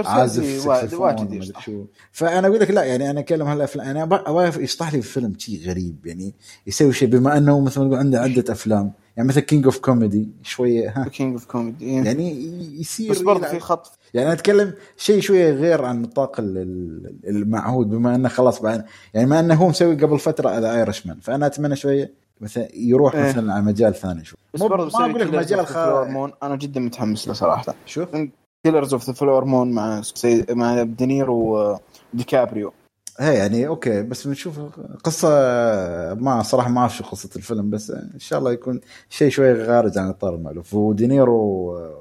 [0.06, 1.52] آه، عازف واجد
[2.12, 6.06] فأنا أقول لك لا يعني أنا أتكلم هالافلام أنا أبغى يشطح لي فيلم شيء غريب
[6.06, 6.34] يعني
[6.66, 8.92] يسوي شيء بما أنه مثل ما نقول عنده عدة أفلام.
[9.16, 11.08] يعني مثل King of Comedy شوية ها.
[11.08, 12.44] King of Comedy يعني
[12.80, 13.46] يصير بس برضه.
[13.46, 13.98] في خط.
[14.14, 16.04] يعني أتكلم شيء شوية غير عن
[16.38, 18.84] ال- المعهود بما أنه خلاص بعد.
[19.14, 23.28] يعني ما أنه هو مسوي قبل فترة The Irishman فأنا أتمنى شوية مثلا يروح إيه.
[23.28, 24.38] مثلا على مجال ثاني شوي.
[24.54, 26.06] بس برضه ما أقول لك مجال خارج.
[26.06, 27.74] هرمون أنا جدا متحمس له صراحة.
[27.86, 28.08] شوف.
[28.66, 31.76] Killers of the Flower Moon مع سي- مع دينيرو
[32.14, 32.72] وديكابريو
[33.18, 34.60] هي يعني أوكي بس بنشوف
[35.04, 35.28] قصة
[36.14, 39.98] ما صراحة ما أعرف شو قصة الفيلم بس إن شاء الله يكون شيء شوي خارج
[39.98, 40.74] عن الاطار المألوف.
[40.74, 41.36] ودينيرو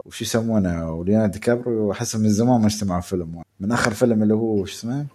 [0.06, 3.36] وش يسمونه؟ وليوناردو دي كابريو احس من زمان ما اجتمعوا فيلم.
[3.36, 3.46] واحد.
[3.60, 5.06] من آخر فيلم اللي هو شو اسمه؟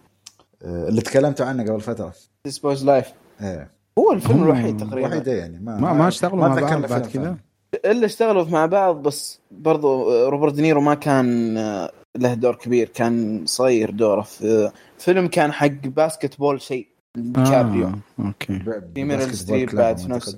[0.63, 2.13] آه، اللي تكلمتوا عنه قبل فترة.
[2.47, 3.74] This Boy's Life إيه.
[3.99, 5.07] هو الفيلم الوحيد تقريبا.
[5.07, 7.37] وحيده يعني ما ما ما اشتغلوا مع بعض بعد كذا؟
[7.85, 13.43] إلا اشتغلوا مع بعض بس برضو روبرت دينيرو ما كان آه، له دور كبير كان
[13.45, 16.87] صغير دوره في فيلم كان حق basketball شيء
[17.17, 17.93] ديكابريو آه،
[18.25, 18.59] أوكي.
[18.95, 20.11] في ستريب بعد في.
[20.11, 20.37] نفس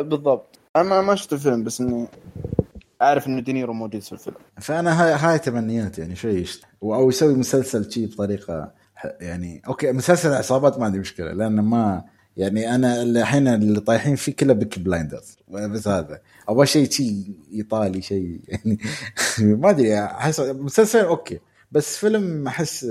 [0.00, 0.58] بالضبط.
[0.76, 2.06] أنا ما شفت الفيلم بس إني
[3.02, 4.36] أعرف انه دينيرو موجود في الفيلم.
[4.60, 6.64] فأنا هاي هاي تمنيات يعني شوي يشت...
[6.82, 12.04] أو يسوي مسلسل شي بطريقة ح- يعني أوكي مسلسل عصابات ما عندي مشكلة لأن ما
[12.36, 16.20] يعني أنا الحين اللي طايحين فيه كله Peaky Blinders بس هذا.
[16.48, 18.78] أبغى شيء شي إيطالي شيء يعني
[19.60, 21.38] ما أدري أحس مسلسل أوكي
[21.72, 22.86] بس فيلم أحس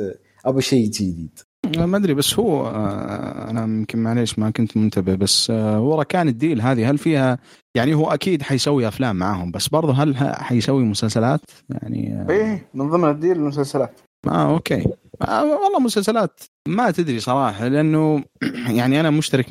[0.46, 1.39] أبغى شيء جديد.
[1.78, 6.28] ما أدري بس هو آه، أنا يمكن معليش ما كنت منتبه بس آه، هو ركان
[6.28, 7.38] ال deal هذه هل فيها
[7.76, 12.89] يعني هو أكيد حيسوي أفلام معاهم بس برضه هل حيسوي مسلسلات؟ يعني آه، إيه من
[12.89, 14.00] ضمن ال deal المسلسلات.
[14.28, 14.86] آه أوكي.
[15.22, 18.24] والله مسلسلات ما تدري صراحة لأنه
[18.80, 19.47] يعني أنا مشترك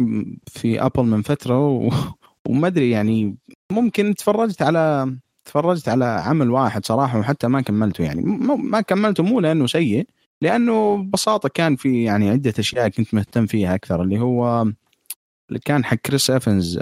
[0.47, 1.91] في Apple من فترة و...
[2.49, 3.37] وما أدري يعني
[3.73, 8.23] ممكن تفرجت على تفرجت على عمل واحد صراحة وحتى ما كملته يعني.
[8.59, 10.07] ما كملته مو لأنه سيء
[10.43, 14.67] لأنه ببساطة كان في يعني عدة أشياء كنت مهتم فيها أكثر اللي هو
[15.49, 16.79] اللي كان حق كريس إيفنز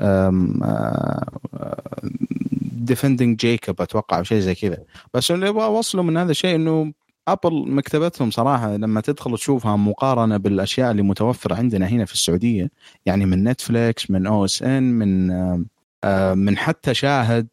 [2.73, 4.79] Defending Jacob أتوقع أو شيء زي كذا.
[5.15, 6.93] بس اللي أبغى اوصله من هذا الشيء إنه
[7.29, 12.71] Apple مكتبتهم صراحة لما تدخل تشوفها مقارنة بالأشياء اللي متوفرة عندنا هنا في السعودية
[13.07, 15.67] يعني من Netflix من OSN من آم،
[16.05, 17.49] آم، من حتى شاهد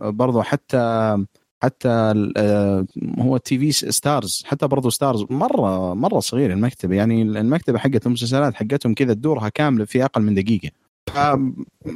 [0.00, 1.16] برضو حتى
[1.62, 1.88] حتى
[2.36, 2.86] آه،
[3.18, 8.94] هو TV Starz حتى برضو Starz مرة مرة صغير المكتبة يعني المكتبة حقت المسلسلات حقتهم
[8.94, 10.70] كذا تدورها كاملة في أقل من دقيقة.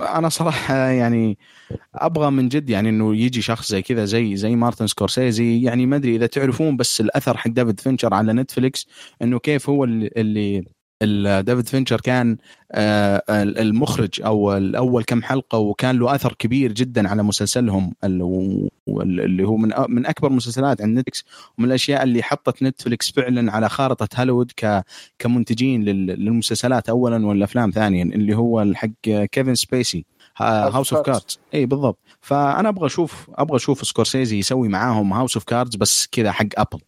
[0.01, 1.39] أنا صراحة يعني
[1.95, 5.63] أبغى من جد يعني إنه يجي شخص زي كذا زي زي مارتن سكورسيزي.
[5.63, 8.87] يعني ما أدري إذا تعرفون بس الأثر حق ديفيد فينشر على Netflix
[9.23, 10.65] إنه كيف هو اللي, اللي ال-
[11.43, 12.37] ديفيد فينشر كان
[12.73, 19.57] آه، المخرج أو الأول كم حلقة وكان له آثر كبير جدا على مسلسلهم اللي هو
[19.57, 21.25] من من أكبر مسلسلات عند Netflix
[21.59, 24.51] ومن الأشياء اللي حطت Netflix فعلا على خارطة هوليوود
[25.19, 28.89] كمنتجين لل- للمسلسلات اولا والأفلام ثانيا اللي هو حق
[29.33, 30.05] كيفن سبيسي.
[30.37, 31.07] House of.
[31.07, 31.99] Cards اي بالضبط.
[32.21, 36.81] فأنا أبغى أشوف أبغى أشوف سكورسيزي يسوي معاهم House of Cards بس كذا حق Apple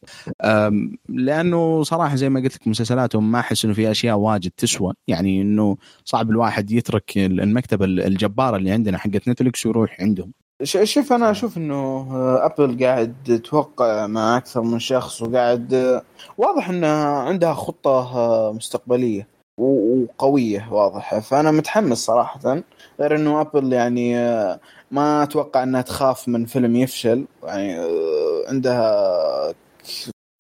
[1.09, 4.93] لأنه صراحة زي ما قلت لك مسلسلاتهم ما أحس إنه في أشياء واجد تسوى.
[5.09, 10.33] يعني إنه صعب الواحد يترك المكتبه الجباره اللي عندنا حقت Netflix ويروح عندهم.
[10.63, 16.03] شوف أنا أشوف إنه آه، Apple قاعد توقع مع أكثر من شخص وقاعد آه،
[16.39, 19.34] واضح إنها عندها خطة آه، مستقبلية.
[19.59, 22.63] وقوية واضحه فأنا متحمس صراحة.
[23.01, 27.25] غير إنه أبل يعني آه، ما أتوقع إنها تخاف من فيلم يفشل.
[27.45, 29.55] يعني آه، عندها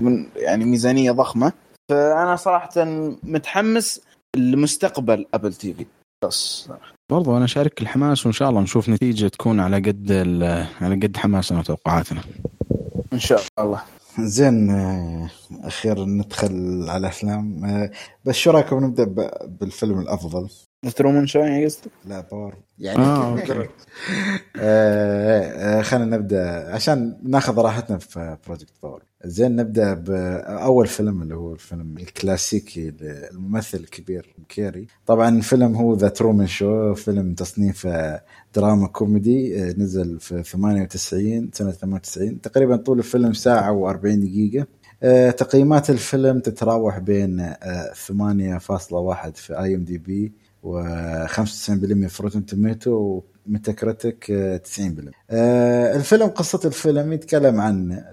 [0.02, 1.52] من يعني ميزانية ضخمة.
[1.90, 2.84] فأنا صراحة
[3.22, 4.00] متحمس
[4.36, 5.86] لمستقبل أبل تي في.
[6.24, 6.68] بس.
[7.10, 10.12] برضو أنا شارك الحماس وإن شاء الله نشوف نتيجة تكون على قد
[10.80, 12.20] على قد حماسنا وتوقعاتنا.
[13.12, 13.82] إن شاء الله.
[14.18, 15.30] زين آه،
[15.64, 17.90] أخيرا ندخل على أفلام آه،
[18.24, 19.04] بس شو رأيكم نبدأ
[19.46, 20.48] بالفيلم الأفضل؟
[20.90, 23.39] Truman Show يعني قصدك؟ لا باور يعني آه,
[24.57, 26.72] آه, آه خلينا نبدأ.
[26.74, 33.78] عشان ناخذ راحتنا في Project Power زين نبدأ باول فيلم اللي هو الفيلم الكلاسيكي للممثل
[33.78, 34.87] الكبير كيري.
[35.07, 37.89] طبعا الفيلم هو The Truman Show فيلم تصنيف
[38.55, 44.66] دراما كوميدي آه، نزل في 98 سنة 98 تقريبا طول الفيلم ساعة و40 دقيقة.
[45.03, 47.55] آه، تقييمات الفيلم تتراوح بين
[47.95, 50.32] 8.1 في IMDb
[50.64, 54.30] و95% في Rotten Tomatoes و Metacritic 90%
[55.30, 58.04] آه الفيلم قصة الفيلم يتكلم عن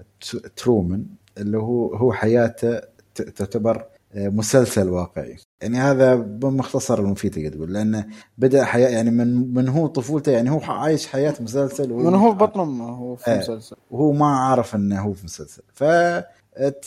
[0.56, 1.06] ترومان
[1.38, 2.80] اللي هو هو حياته
[3.14, 3.84] تعتبر
[4.14, 5.36] آه، مسلسل واقعي.
[5.62, 8.06] يعني هذا بمختصر المفيد تقدر تقول لأنه
[8.38, 12.60] بدأ حياة يعني من من هو طفولته يعني هو عايش حياة مسلسل من هو بطن
[12.60, 13.76] أمه هو في آه مسلسل.
[13.90, 15.62] وهو ما عارف إنه هو في مسلسل.
[15.74, 15.84] ف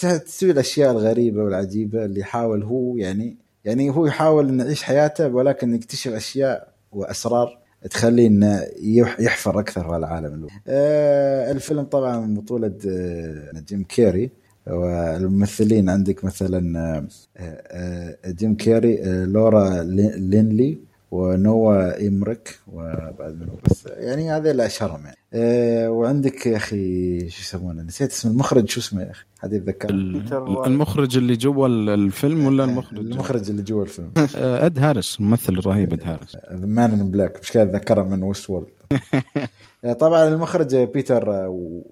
[0.01, 5.75] تسوي الأشياء الغريبة والعجيبة اللي يحاول هو يعني يعني هو يحاول إنه يعيش حياته ولكن
[5.75, 7.59] يكتشف أشياء وأسرار
[7.91, 8.63] تخليه إنه
[9.19, 10.47] يحفر أكثر في العالم.
[10.67, 14.31] آه الفيلم طبعا بطولة آه جيم كيري.
[14.67, 17.07] والممثلين عندك مثلا آه,
[17.37, 20.79] آه، جيم كيري لورا ليني.
[21.15, 23.57] ونوا إيمريك وبعد منه.
[23.69, 25.17] بس يعني هذا اللي اشهرهم يعني.
[25.33, 28.69] أه وعندك يا أخي شو يسمونه؟ نسيت اسم المخرج.
[28.69, 29.89] شو اسمه يا أخي؟ حد يتذكر؟
[30.67, 34.11] المخرج اللي جوا الفيلم ولا المخرج؟ المخرج اللي جوا الفيلم.
[34.35, 38.67] آه، إد هارس الممثل الرهيب إد هارس Men in Black مش كذا أتذكره من Westworld
[39.99, 41.29] طبعا المخرج بيتر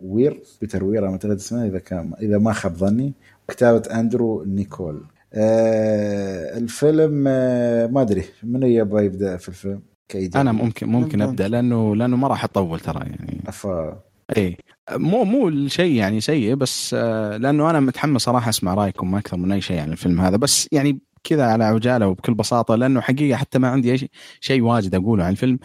[0.04, 0.44] وير.
[0.62, 3.14] بيتر وير أعتقد اسمه إذا كان إذا ما خاب ظني.
[3.48, 5.04] كتابه أندرو نيكول.
[5.36, 10.42] آه الفيلم آه ما أدري من يبغى يبدأ في الفيلم كإيجابي.
[10.42, 13.42] أنا ممكن ممكن أبدأ لأنه لأنه ما راح أطول ترى يعني.
[13.48, 14.04] افا
[14.38, 14.58] اي
[14.92, 19.52] مو مو الشيء يعني سيء بس آه لأنه أنا متحمس صراحة أسمع رأيكم أكثر من
[19.52, 23.60] أي شيء عن الفيلم هذا بس يعني كذا على عجالة وبكل بساطة لأنه حقيقة حتى
[23.60, 24.10] ما عندي أي
[24.40, 25.60] شيء واجد أقوله عن الفيلم.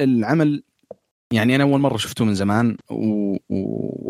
[0.00, 0.62] العمل
[1.32, 3.32] يعني أنا أول مرة شفته من زمان و...
[3.32, 3.38] و...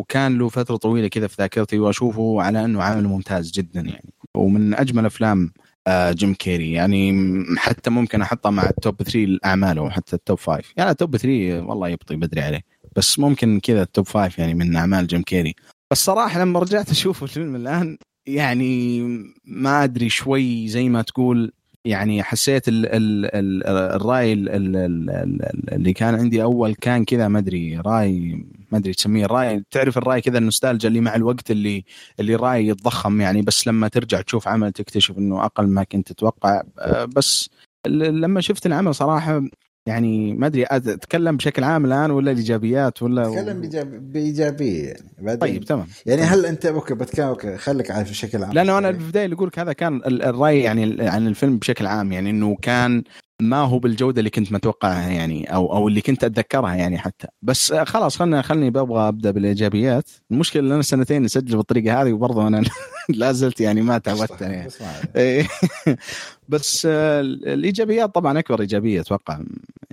[0.00, 4.14] وكان له فترة طويلة كذا في ذاكرتي وأشوفه على إنه عمل ممتاز جدا يعني.
[4.36, 5.52] ومن أجمل أفلام
[5.86, 6.72] آه، جيم كيري.
[6.72, 7.14] يعني
[7.56, 11.16] حتى ممكن أحطه مع ال top 3 اعماله حتى ال top 5 يعني ال top
[11.16, 12.60] 3 والله يبطي بدري عليه.
[12.96, 15.54] بس ممكن كذا التوب 5 يعني من أعمال جيم كيري.
[15.90, 19.00] بس صراحة لما رجعت أشوف الفيلم الآن يعني
[19.44, 21.52] ما أدري شوي زي ما تقول
[21.88, 27.38] يعني حسيت ال ال ال الرأي ال ال اللي كان عندي أول كان كذا ما
[27.38, 31.84] أدري رأي ما أدري تسميه الراي تعرف الرأي كذا النوستالجيا اللي مع الوقت اللي
[32.20, 36.62] اللي الراي يتضخم يعني بس لما ترجع تشوف عمل تكتشف إنه أقل ما كنت تتوقع.
[36.78, 37.50] آه، بس
[37.86, 39.42] لما شفت العمل صراحة
[39.88, 43.60] يعني ما أدري أتكلم بشكل عام الآن ولا الإيجابيات ولا اتكلم
[44.12, 44.86] بإيجابية.
[44.86, 45.86] يعني بعدين طيب تمام.
[46.06, 48.52] يعني هل أنت okay بتكلم okay خليك عارف بشكل عام.
[48.52, 52.12] لأنه أنا في البداية اللي أقول لك هذا كان الرأي يعني عن الفيلم بشكل عام
[52.12, 53.02] يعني إنه كان
[53.42, 57.28] ما هو بالجودة اللي كنت متوقعها يعني أو أو اللي كنت أتذكرها يعني حتى.
[57.42, 60.10] بس خلاص خلنا خلني ببغى أبدأ بالإيجابيات.
[60.30, 62.62] المشكلة إن أنا سنتين نسجل بالطريقة هذه وبرضه أنا
[63.08, 64.68] لا زلت يعني ما تعودت يعني.
[65.16, 65.48] إيه.
[66.48, 69.40] بس الإيجابيات طبعا أكبر إيجابية أتوقع.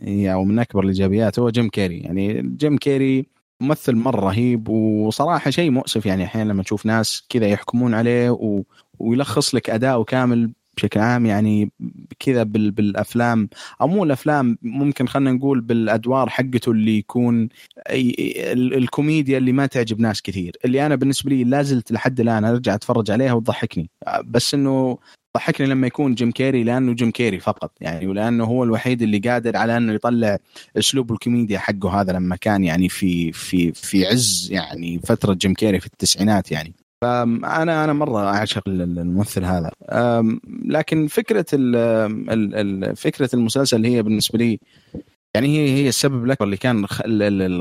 [0.02, 2.00] هي أو من أكبر الإيجابيات هو جيم كيري.
[2.00, 3.28] يعني جيم كيري
[3.62, 8.64] ممثل مرة رهيب وصراحة شيء مؤسف يعني أحيانا لما تشوف ناس كذا يحكمون عليه و...
[9.00, 11.72] ويلخص لك اداؤه كامل بشكل عام يعني
[12.20, 13.50] كذا بالأفلام
[13.82, 17.50] أو مو الأفلام ممكن خلينا نقول بالأدوار حقته اللي يكون
[17.90, 20.58] الكوميديا اللي ما تعجب ناس كثير.
[20.66, 23.90] اللي أنا بالنسبة لي لازلت لحد الآن أرجع أتفرج عليها وتضحكني.
[24.26, 24.98] بس إنه
[25.36, 29.58] ضحكني لما يكون جيم كيري لأنه جيم كيري فقط يعني ولأنه هو الوحيد اللي قادر
[29.58, 30.38] على إنه يطلع
[30.78, 35.80] أسلوب الكوميديا حقه هذا لما كان يعني في في في عز يعني فترة جيم كيري
[35.80, 36.74] في التسعينات يعني.
[37.02, 39.72] فانا أنا مرة أعشق الممثل هذا.
[40.66, 41.46] لكن فكرة
[42.94, 44.60] فكرة المسلسل هي بالنسبة لي
[45.36, 46.88] يعني هي هي السبب الأكبر اللي كان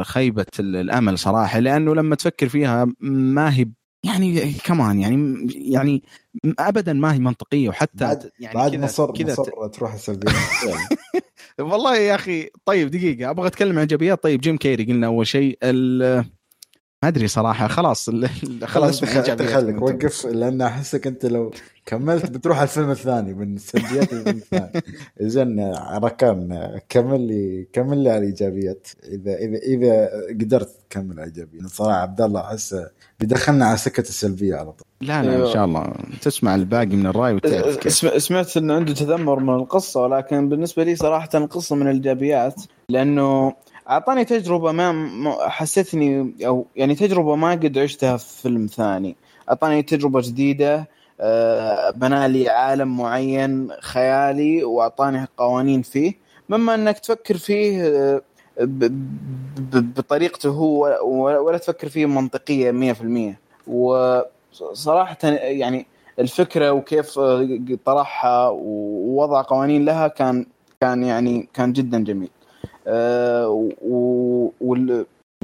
[0.05, 3.66] خيبة الأمل صراحة لأنه لما تفكر فيها ما هي
[4.05, 6.03] يعني كمان يعني يعني
[6.59, 10.32] ابدا ما هي منطقية وحتى بعد يعني بعد مصر كذا مصر تروح السعودية.
[11.70, 14.22] والله يا أخي طيب دقيقة أبغى أتكلم عن إيجابيات.
[14.22, 15.59] طيب جيم كيري قلنا أول شيء
[17.05, 17.69] ما أدري صراحة.
[17.69, 18.11] خلاص
[18.65, 21.51] خلاص خليك وقف لأن أحسك أنت لو
[21.87, 24.83] كملت بتروح على الفيلم الثاني من سلبيات الفيلم الثاني.
[25.35, 28.89] زين ركان كمل لي كمل لي على الإيجابيات.
[29.05, 31.67] إذا إذا إذا قدرت تكمل على الإيجابيات.
[31.67, 32.77] صراحة عبد الله أحس
[33.21, 34.87] بيدخلنا على سكة السلبية على طول.
[35.01, 35.47] لا لا.
[35.47, 35.93] إن شاء الله.
[36.23, 37.93] تسمع الباقي من الرأي وتعرف
[38.23, 43.53] سمعت إنه عنده تذمر من القصة ولكن بالنسبة لي صراحة القصة من الإيجابيات لأنه
[43.91, 49.16] أعطاني تجربة ما حسيتني أو يعني تجربة ما قد عشتها في فيلم ثاني.
[49.49, 50.89] أعطاني تجربة جديدة
[51.20, 56.12] آه، بنى لي عالم معين خيالي وأعطاني قوانين فيه.
[56.49, 58.20] مما أنك تفكر فيه آه،
[59.97, 60.99] بطريقته هو
[61.47, 65.87] ولا تفكر فيه منطقية 100% وصراحه يعني
[66.18, 70.47] الفكرة وكيف آه، طرحها ووضع قوانين لها كان
[70.80, 72.30] كان يعني كان جدا جميل.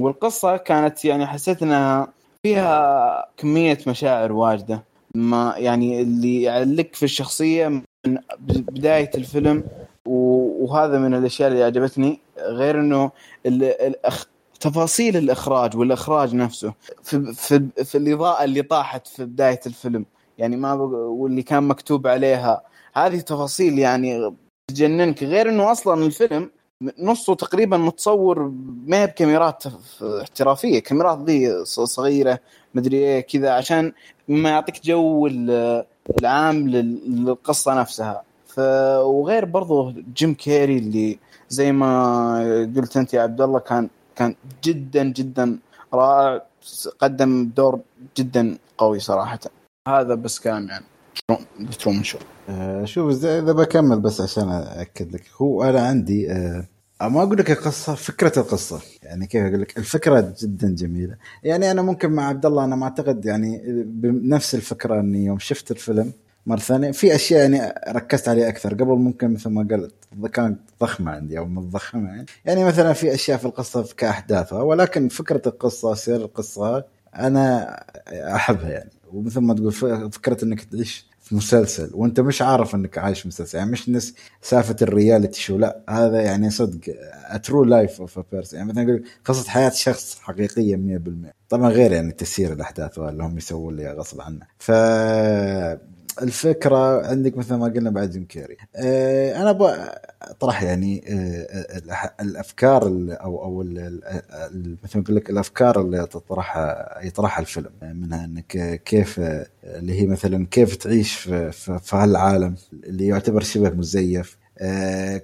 [0.01, 2.07] والقصة كانت يعني حسيت إنها
[2.43, 4.83] فيها كمية مشاعر واجدة.
[5.15, 8.17] ما يعني اللي يعلق في الشخصية من
[8.47, 9.63] بداية الفيلم
[10.05, 13.11] وهذا من الأشياء اللي عجبتني غير إنه
[13.45, 14.25] ال- الأخ...
[14.59, 16.73] تفاصيل الإخراج والإخراج نفسه
[17.03, 20.05] في في, في الإضاءة اللي طاحت في بداية الفيلم.
[20.37, 20.73] يعني ما.
[20.73, 22.61] واللي كان مكتوب عليها.
[22.93, 24.33] هذه تفاصيل يعني
[24.67, 25.23] تجننك.
[25.23, 26.49] غير إنه أصلا الفيلم
[26.99, 28.51] نصه تقريبا متصور
[28.87, 29.63] ما هي بكاميرات
[30.21, 30.79] احترافية.
[30.79, 32.39] كاميرات ذي صغيرة
[32.75, 33.93] مدري إيه كذا عشان
[34.27, 35.85] ما يعطيك جو ال-
[36.19, 38.23] العام لل- للقصة نفسها.
[38.47, 38.59] ف
[38.99, 41.19] وغير برضو جيم كيري اللي
[41.49, 45.57] زي ما قلت أنت يا عبد الله كان كان جدا جدا
[45.93, 46.41] رائع.
[46.99, 47.79] قدم دور
[48.17, 49.39] جدا قوي صراحة.
[49.87, 50.85] هذا بس كلام يعني.
[52.03, 52.17] شو.
[52.49, 55.23] آه، شوف إذا بكمل بس عشان اكد لك.
[55.41, 56.67] هو أنا عندي آه،
[57.01, 58.81] ما أقول لك القصة فكرة القصة.
[59.03, 61.15] يعني كيف أقول لك؟ الفكرة جدا جميلة.
[61.43, 65.71] يعني أنا ممكن مع عبد الله أنا ما أعتقد يعني بنفس الفكرة إني يوم شفت
[65.71, 66.13] الفيلم
[66.45, 66.91] مرة ثانية.
[66.91, 68.73] في أشياء يعني ركزت عليها أكثر.
[68.73, 69.93] قبل ممكن مثل ما قلت
[70.33, 72.25] كانت ضخمة عندي أو متضخمه يعني.
[72.45, 74.61] يعني مثلا في أشياء في القصة كأحداثها.
[74.61, 76.83] ولكن فكرة القصة سير القصة
[77.15, 77.75] أنا
[78.07, 78.89] أحبها يعني.
[79.13, 79.71] ومثل ما تقول
[80.11, 83.57] فكرة إنك تعيش في مسلسل وأنت مش عارف إنك عايش مسلسل.
[83.57, 86.79] يعني مش نفس سالفه ال reality show لا هذا يعني صدق
[87.43, 92.53] true life of person يعني مثلا قصة حياة شخص حقيقية 100% طبعا غير يعني تسيير
[92.53, 94.45] الأحداث اللي هم يسوون لي غصب عنه.
[94.59, 94.71] ف
[96.21, 99.51] الفكرة عندك مثل ما قلنا بعد جيم كيري آه، أنا
[100.21, 103.63] أطرح يعني آه، الأفكار ال- أو أو
[104.83, 109.19] مثل ما أقول لك الأفكار اللي تطرحها يطرحها الفيلم منها إنك كيف
[109.63, 114.37] اللي هي مثلا كيف تعيش في, في, هالعالم اللي يعتبر شبه مزيف.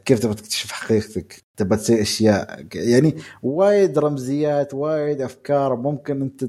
[0.06, 2.66] كيف تبغى تكتشف حقيقتك؟ تبغى تسوي أشياء.
[2.76, 6.44] يعني وايد رمزيات وايد أفكار ممكن أنت.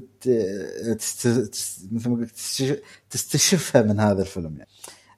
[1.91, 2.79] مثل ما قلت تستش-
[3.09, 4.69] تستشفها من هذا الفيلم يعني.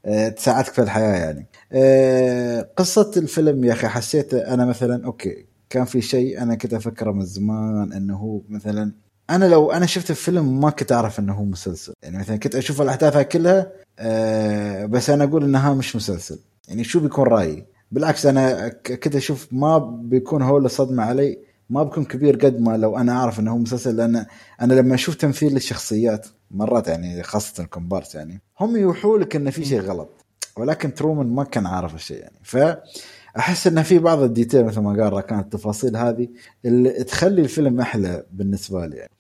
[0.06, 1.48] آه، تساعدك في الحياة يعني.
[1.72, 7.12] آه، قصة الفيلم يا أخي حسيت أنا مثلا أوكي كان في شيء أنا كنت أفكره
[7.12, 8.92] من زمان إنه هو مثلا
[9.30, 11.94] أنا لو أنا شفت الفيلم ما كنت أعرف إنه هو مسلسل.
[12.04, 16.40] يعني مثلا كنت أشوف الأحداث كلها آه، بس أنا أقول انها مش مسلسل.
[16.68, 21.38] يعني شو بيكون رأيي؟ بالعكس أنا كنت أشوف ما بيكون هو الصدمة علي
[21.70, 24.26] ما بيكون كبير قد ما لو أنا أعرف إنه هو مسلسل لأن
[24.62, 29.66] أنا لما أشوف تمثيل للشخصيات مرات يعني خاصة الكومبارس يعني هم يوحوا لك انه في
[29.66, 30.26] شيء غلط
[30.58, 32.40] ولكن ترومان ما كان عارف الشيء يعني.
[32.44, 36.28] فاحس انه في بعض ال detail مثل ما قال كانت التفاصيل هذه
[36.66, 39.12] اللي تخلي الفيلم أحلى بالنسبة لي يعني.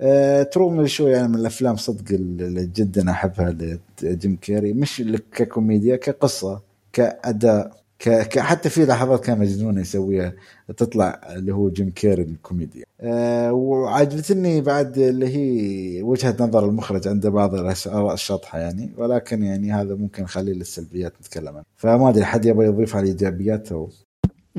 [0.00, 3.56] آه، Truman Show يعني من الأفلام صدق اللي جدا أحبها
[4.02, 6.65] لجيم كيري مش ككوميديا كقصة.
[6.96, 8.38] كأداء ك...
[8.38, 10.32] حتى في لحظات كان مجنونه يسويها
[10.76, 12.84] تطلع اللي هو جيم كيري الكوميديا.
[13.00, 19.72] أه وعجبتني بعد اللي هي وجهة نظر المخرج عنده بعض الآراء الشطحة يعني ولكن يعني
[19.72, 23.90] هذا ممكن نخليه للسلبيات نتكلم عنها فما أدري حد يبغى يضيف على الايجابيات أو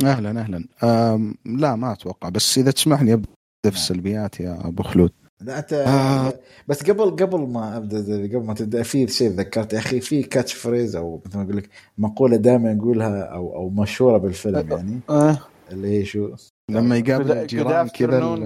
[0.03, 0.63] أهلا أهلا.
[0.83, 2.29] أم لا ما أتوقع.
[2.29, 3.27] بس إذا تسمح لي أبدأ
[3.63, 5.11] في السلبيات يا أبو خلود.
[5.41, 6.33] لا أنت آه.
[6.67, 10.95] بس قبل قبل ما أبدأ قبل ما تبدأ في شيء ذكرت يا أخي في catchphrase
[10.95, 14.99] أو مثل ما أقول لك مقولة دائما نقولها أو أو مشهورة بالفيلم يعني.
[15.09, 15.39] آه.
[15.71, 16.29] اللي هي شو؟
[16.71, 18.37] لما يقابل الجيران كذا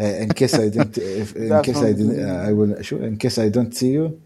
[0.00, 4.18] in case I don't in case I شو؟ in case I don't see you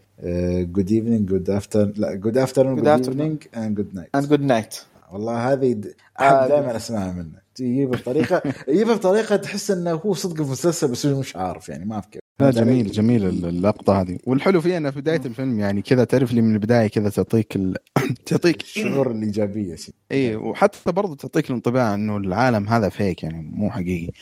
[0.65, 3.09] good evening good after لا good afternoon Good good.
[3.09, 4.83] evening and good night and good night.
[5.13, 5.81] والله هذه
[6.21, 10.89] آه، احب دائما أسمعها منه يجيبها بطريقه يجيبها بطريقه تحس إنه هو صدق في مسلسل
[10.89, 14.19] بس هو مش عارف يعني ما في كيف لا جميل جميل اللقطة هذه.
[14.27, 17.77] والحلو فيها إنه في بداية الفيلم يعني كذا تعرف لي من البداية كذا تعطيك ال...
[18.27, 23.71] تعطيك الشعور الإيجابية شيء اي وحتى برضه تعطيك الانطباع إنه العالم هذا fake يعني مو
[23.71, 24.13] حقيقي.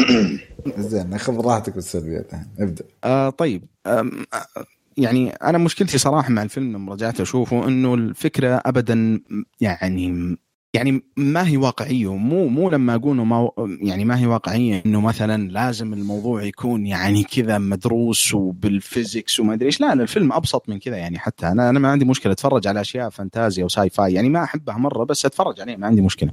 [0.78, 2.84] زين خذ راحتك بالسلبيات ابدأ.
[3.04, 3.64] آه طيب.
[3.86, 4.10] آه
[4.96, 9.20] يعني أنا مشكلتي صراحة مع الفيلم لما رجعت أشوفه إنه الفكرة ابدا
[9.60, 10.36] يعني
[10.76, 15.50] يعني ما هي واقعية مو مو لما أقول ما يعني ما هي واقعية إنه مثلا
[15.50, 19.80] لازم الموضوع يكون يعني كذا مدروس وبال physics وما أدري إيش.
[19.80, 21.46] لا الفيلم أبسط من كذا يعني حتى.
[21.46, 25.04] أنا أنا ما عندي مشكلة أتفرج على أشياء فانتازيا و sci-fi يعني ما أحبها مرة
[25.04, 26.30] بس أتفرج عليه ما عندي مشكلة.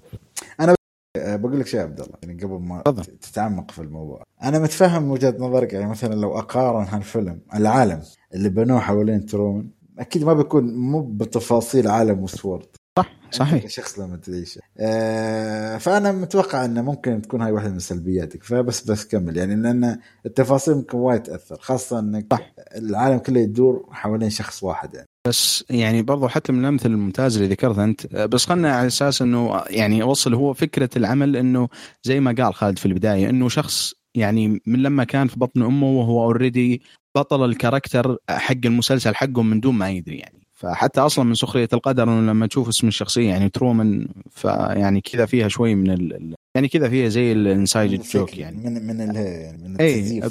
[0.60, 0.76] أنا
[1.18, 2.82] بقول لك شيء عبد الله يعني قبل ما.
[3.22, 4.24] تتعمق في الموضوع.
[4.44, 8.02] أنا متفهم وجهة نظرك يعني مثلا لو أقارن هالفيلم العالم
[8.34, 9.70] اللي بنوه حوالين ترومان
[10.00, 12.66] أكيد ما بيكون مو بتفاصيل عالم وستورد
[13.00, 13.68] صح صحيح.
[13.68, 19.06] شخص لما تعيشه آه فأنا متوقع انه ممكن تكون هاي واحدة من سلبياتك فبس بس
[19.06, 19.38] كمل.
[19.38, 22.54] يعني لأن التفاصيل ممكن وايد تأثر خاصة إنك صح.
[22.76, 25.08] العالم كله يدور حوالين شخص واحد يعني.
[25.28, 29.64] بس يعني برضو حتى من الأمثلة الممتازة اللي ذكرتها أنت بس خلنا على أساس إنه
[29.70, 31.68] يعني أوصل هو فكرة العمل إنه
[32.04, 35.88] زي ما قال خالد في البداية إنه شخص يعني من لما كان في بطن أمه
[35.88, 36.82] وهو already
[37.18, 40.43] بطل ال character حق المسلسل حقه من دون ما يدري يعني.
[40.64, 45.48] فحتى أصلا من سخرية القدر إنه لما تشوف اسم الشخصية يعني ترومان فيعني كذا فيها
[45.48, 46.36] شوي من ال...
[46.56, 48.58] يعني كذا فيها زي ال inside joke يعني.
[48.58, 49.64] من من ال...
[49.64, 50.22] من اي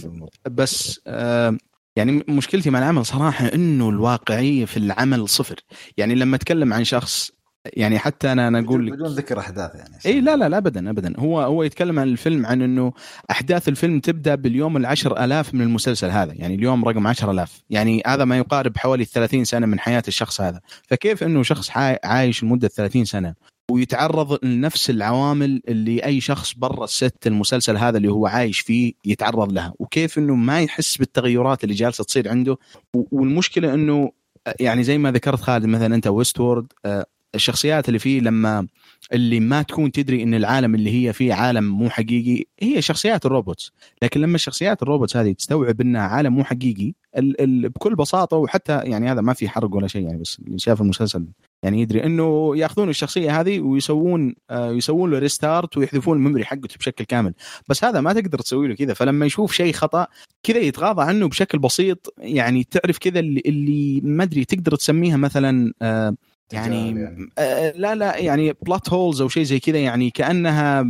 [0.51, 1.57] بس آه
[1.97, 5.57] يعني مشكلتي مع العمل صراحة إنه الواقعية في العمل صفر.
[5.97, 7.31] يعني لما أتكلم عن شخص
[7.67, 10.91] يعني حتى أنا أنا أقول لك بدون ذكر أحداث يعني إي لا لا لا ابدا
[10.91, 11.15] ابدا.
[11.19, 12.93] هو هو يتكلم عن الفيلم عن إنه
[13.31, 17.63] أحداث الفيلم تبدأ باليوم العشر ألاف من المسلسل هذا يعني اليوم رقم عشر ألاف.
[17.71, 20.61] يعني هذا ما يقارب حوالي 30 سنة من حياة الشخص هذا.
[20.89, 21.71] فكيف إنه شخص
[22.05, 23.35] عايش لمدة 30 سنة
[23.71, 29.53] ويتعرض لنفس العوامل اللي أي شخص برا الست المسلسل هذا اللي هو عايش فيه يتعرض
[29.53, 32.59] لها؟ وكيف إنه ما يحس بالتغيرات اللي جالسة تصير عنده؟
[32.95, 34.11] والمشكلة إنه
[34.61, 36.73] يعني زي ما ذكرت خالد مثلا أنت Westworld
[37.35, 38.67] الشخصيات اللي فيه لما
[39.13, 43.33] اللي ما تكون تدري إن العالم اللي هي فيه عالم مو حقيقي هي شخصيات ال
[43.33, 43.73] robots.
[44.03, 48.37] لكن لما الشخصيات ال robots هذه تستوعب إنها عالم مو حقيقي ال ال بكل بساطة
[48.37, 51.27] وحتى يعني هذا ما في حرق ولا شيء يعني بس اللي شاف المسلسل
[51.63, 56.77] يعني يدري إنه يأخذون الشخصية هذه ويسوون آه يسوون له restart ويحذفون ال memory حقته
[56.79, 57.35] بشكل كامل.
[57.69, 58.95] بس هذا ما تقدر تسوي له كذا.
[58.95, 60.07] فلما يشوف شيء خطأ
[60.43, 65.73] كذا يتغاضى عنه بشكل بسيط يعني تعرف كذا اللي, اللي ما أدري تقدر تسميها مثلا
[65.83, 66.15] آه
[66.53, 67.31] يعني, يعني.
[67.39, 70.87] آه لا لا يعني بلات هولز أو شيء زي كذا يعني كأنها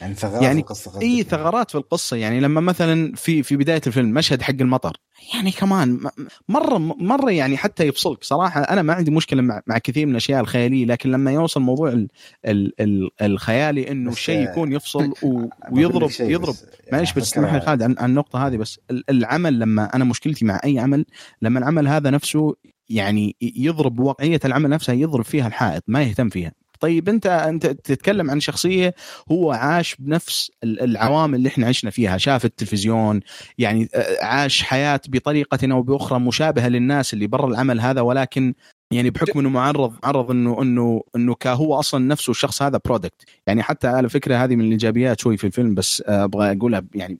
[0.00, 2.16] يعني ثغرات يعني في القصة إي ثغرات في القصة.
[2.16, 4.96] يعني لما مثلا في في بداية الفيلم مشهد حق المطر
[5.34, 6.00] يعني كمان
[6.48, 8.24] مرة مرة يعني حتى يفصلك.
[8.24, 11.88] صراحة أنا ما عندي مشكلة مع, مع كثير من الأشياء الخيالية لكن لما يوصل موضوع
[11.88, 12.08] ال
[12.46, 16.54] ال ال الخيالي إنه الشيء يكون يفصل و ويضرب يضرب.
[16.92, 18.80] معلش بس اسمح لي خالد عن, عن النقطة هذه بس
[19.10, 21.06] العمل لما أنا مشكلتي مع أي عمل
[21.42, 22.56] لما العمل هذا نفسه
[22.88, 26.52] يعني يضرب واقعية العمل نفسها يضرب فيها الحائط ما يهتم فيها.
[26.80, 28.94] طيب أنت أنت تتكلم عن شخصية
[29.32, 33.20] هو عاش بنفس العوامل اللي إحنا عشنا فيها شاف التلفزيون
[33.58, 33.88] يعني
[34.22, 38.54] عاش حياة بطريقة أو بأخرى مشابهة للناس اللي برا العمل هذا ولكن
[38.90, 43.62] يعني بحكم إنه معرض معرض انه انه إنه كهو أصلا نفسه الشخص هذا برودكت يعني
[43.62, 47.18] حتى على فكرة هذه من الإيجابيات شوي في الفيلم بس أبغى أقولها يعني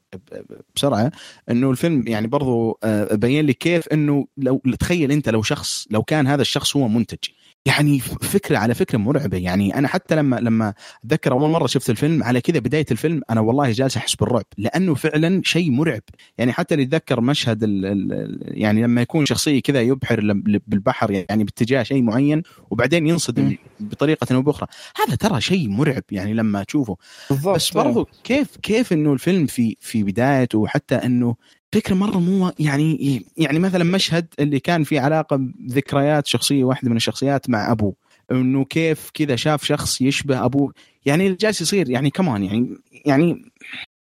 [0.76, 1.12] بسرعة.
[1.50, 2.78] إنه الفيلم يعني برضو
[3.12, 7.18] بين لي كيف إنه لو تخيل أنت لو شخص لو كان هذا الشخص هو منتج
[7.66, 9.38] يعني فكرة على فكرة مرعبة.
[9.38, 13.40] يعني أنا حتى لما لما أتذكر أول مرة شفت الفيلم على كذا بداية الفيلم أنا
[13.40, 16.02] والله جالس أحس بالرعب لأنه فعلا شيء مرعب.
[16.38, 20.20] يعني حتى اللي يتذكر مشهد ال ال يعني لما يكون شخصية كذا يبحر
[20.66, 24.68] بالبحر يعني باتجاه شيء معين وبعدين ينصدم بطريقة أو بأخرى.
[24.96, 26.96] هذا ترى شيء مرعب يعني لما تشوفه.
[27.30, 27.54] بالضبط.
[27.54, 31.36] بس برضو كيف كيف إنه الفيلم في في بدايته وحتى إنه
[31.72, 36.96] فكرة مرة مو يعني يعني مثلا مشهد اللي كان فيه علاقة بذكريات شخصية واحدة من
[36.96, 37.94] الشخصيات مع أبوه
[38.30, 40.72] إنه كيف كذا شاف شخص يشبه أبوه
[41.06, 43.52] يعني جالس يصير يعني كمان يعني يعني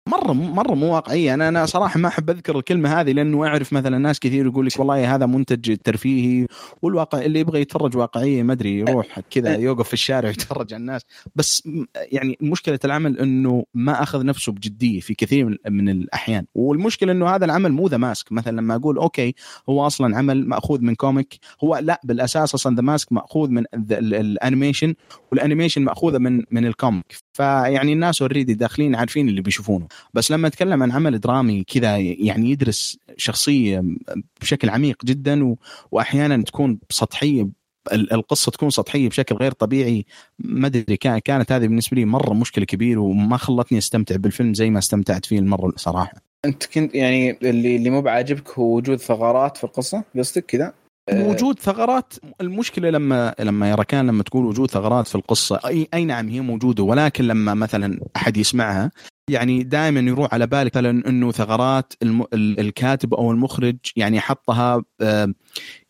[0.09, 3.99] مرة مرة مو واقعيه أنا أنا صراحة ما أحب أذكر الكلمة هذه لأنه أعرف مثلا
[3.99, 6.47] ناس كثير يقول لك والله هذا منتج ترفيهي
[6.83, 11.03] والواقع اللي يبغى يتفرج واقعية ما أدري يروح كذا يوقف في الشارع ويتفرج على الناس.
[11.37, 16.47] بس يعني مشكلة العمل إنه ما أخذ نفسه بجدية في كثير من الأحيان.
[16.55, 19.35] والمشكلة إنه هذا العمل مو The Mask مثلا لما أقول okay
[19.69, 24.03] هو أصلا عمل مأخوذ من comic هو لا بالأساس أصلا The Mask مأخوذ من ال
[24.03, 24.95] animation
[25.33, 29.87] وال animation مأخوذة من من ال comic فيعني الناس already داخلين عارفين اللي بيشوفونه.
[30.15, 33.83] بس لما أتكلم عن عمل درامي كذا يعني يدرس شخصية
[34.41, 35.57] بشكل عميق جدا و...
[35.93, 37.49] واحيانا تكون سطحية
[37.93, 40.07] القصة تكون سطحية بشكل غير طبيعي
[40.39, 44.79] ما أدري كانت هذه بالنسبة لي مرة مشكلة كبيرة وما خلتني أستمتع بالفيلم زي ما
[44.79, 46.13] استمتعت فيه المرة صراحة.
[46.45, 50.75] أنت كنت يعني اللي اللي مو بعاجبك هو وجود ثغرات في القصة؟ قصدك كذا؟
[51.13, 56.05] وجود ثغرات المشكلة لما لما يا ركان لما تقول وجود ثغرات في القصة أي أي
[56.05, 58.91] نعم هي موجودة ولكن لما مثلا أحد يسمعها
[59.31, 62.25] يعني دائما يروح على بالك مثلا إنه ثغرات الم...
[62.35, 64.85] الكاتب أو المخرج يعني حطها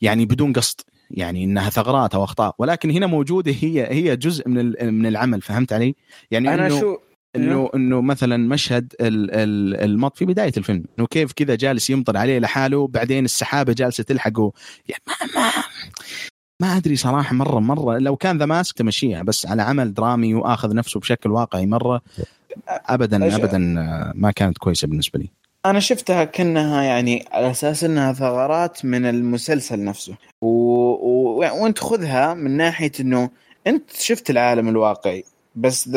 [0.01, 4.95] يعني بدون قصد يعني إنها ثغرات أو أخطاء ولكن هنا موجودة هي هي جزء من
[4.95, 5.95] من العمل فهمت علي؟
[6.31, 6.97] يعني أنا شو
[7.37, 12.87] انه إنه مثلا مشهد المط في بداية الفيلم إنه كيف كذا جالس يمطر عليه لحاله
[12.87, 14.53] بعدين السحابة جالسة تلحقه.
[14.89, 15.53] يعني ما ما
[16.61, 20.75] ما أدري صراحة مره مرة لو كان ذا ماسك تمشيها بس على عمل درامي وآخذ
[20.75, 22.01] نفسه بشكل واقعي مرة
[22.69, 23.59] ابدا ابدا
[24.15, 25.29] ما كانت كويسة بالنسبة لي.
[25.67, 30.15] أنا شفتها كأنها يعني على أساس إنها ثغرات من المسلسل نفسه.
[30.43, 30.47] و...
[30.47, 31.39] و...
[31.39, 33.31] وأنت خذها من ناحية إنه
[33.67, 35.25] أنت شفت العالم الواقعي.
[35.57, 35.91] بس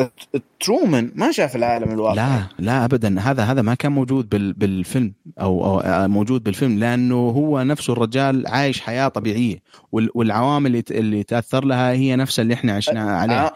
[0.59, 3.19] ترومان ما شاف العالم الواقعي لا لا ابدا.
[3.19, 8.47] هذا هذا ما كان موجود بال بالفيلم أو, أو موجود بالفيلم لأنه هو نفسه الرجال
[8.47, 9.55] عايش حياة طبيعية.
[9.91, 13.53] والعوامل اللي اللي تأثر لها هي نفسها اللي إحنا عشناها عليها.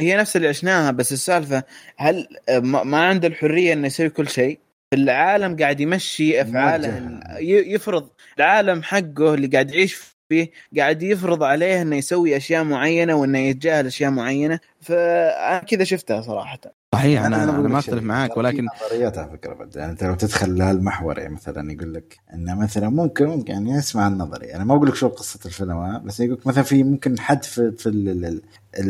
[0.00, 1.62] هي نفس اللي عشناها بس السالفة
[1.96, 2.26] هل
[2.62, 4.58] ما عنده الحرية إنه يسوي كل شيء؟
[4.92, 11.96] العالم قاعد يمشي أفعاله يفرض العالم حقه اللي قاعد يعيش فيه قاعد يفرض عليه إنه
[11.96, 14.60] يسوي أشياء معينة وإنه يتجاهل أشياء معينة.
[14.80, 16.60] فأنا كذا شفتها صراحة.
[16.94, 20.14] صحيح أنا أنا, أنا ما أختلف معاك ولكن نظريات على فكرة بعد يعني أنت لو
[20.14, 24.74] تدخل لهالمحور يعني مثلا يقول لك إنه مثلا ممكن ممكن يعني اسمع النظري أنا ما
[24.74, 28.08] أقول لك شو قصة الفيلم بس يقول لك مثلا في ممكن حد في في ال
[28.24, 28.42] ال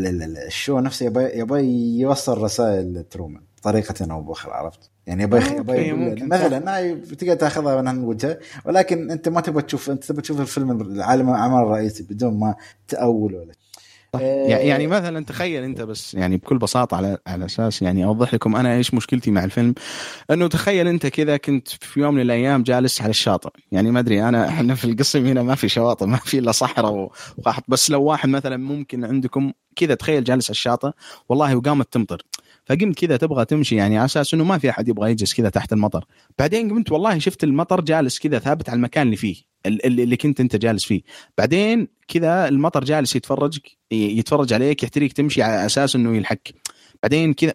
[0.07, 1.63] ال الشو نفسه يبغى يبغى
[1.99, 8.39] يوصل رسائل ترومان بطريقة أو بأخرى عرفت؟ يعني يبغى يبغى مثلا تقدر تاخذها من وجهه
[8.65, 12.55] ولكن أنت ما تبغى تشوف أنت تبغى تشوف الفيلم العالم العمل الرئيسي بدون ما
[12.87, 13.53] تأول ولا
[14.21, 18.75] يعني مثلا تخيل أنت بس يعني بكل بساطة على على أساس يعني أوضح لكم أنا
[18.75, 19.75] إيش مشكلتي مع الفيلم.
[20.31, 23.49] إنه تخيل أنت كذا كنت في يوم من الأيام جالس على الشاطئ.
[23.71, 27.09] يعني ما أدري انا إحنا في القسم هنا ما في شواطئ ما في إلا صحراء
[27.37, 30.91] وقحط بس لو واحد مثلا ممكن عندكم كذا تخيل جالس على الشاطئ
[31.29, 32.21] والله وقامت تمطر.
[32.65, 35.73] فقمت كذا تبغى تمشي يعني على أساس إنه ما في أحد يبغى يجلس كذا تحت
[35.73, 36.05] المطر.
[36.39, 39.35] بعدين قمت والله شفت المطر جالس كذا ثابت على المكان اللي فيه
[39.65, 41.01] اللي كنت أنت جالس فيه.
[41.37, 43.59] بعدين كذا المطر جالس يتفرج
[43.91, 46.37] يتفرج عليك يحتريك تمشي على أساس إنه يلحق
[47.05, 47.53] بعدين كذا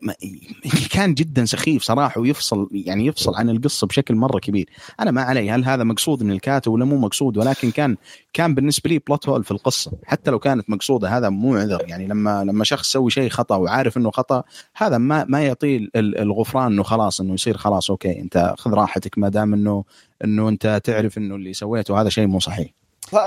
[0.94, 4.70] كان جدا سخيف صراحة ويفصل يعني يفصل عن القصة بشكل مرة كبير.
[5.00, 7.96] أنا ما علي هل هذا مقصود من الكاتب ولا مو مقصود ولكن كان
[8.32, 9.92] كان بالنسبة لي plot hole في القصة.
[10.04, 11.84] حتى لو كانت مقصودة هذا مو عذر.
[11.88, 14.42] يعني لما لما شخص يسوي شيء خطأ وعارف إنه خطأ
[14.76, 19.28] هذا ما ما يعطيه الغفران إنه خلاص إنه يصير خلاص okay أنت خذ راحتك ما
[19.28, 19.84] دام إنه
[20.24, 22.68] إنه أنت تعرف إنه اللي سويته هذا شيء مو صحيح.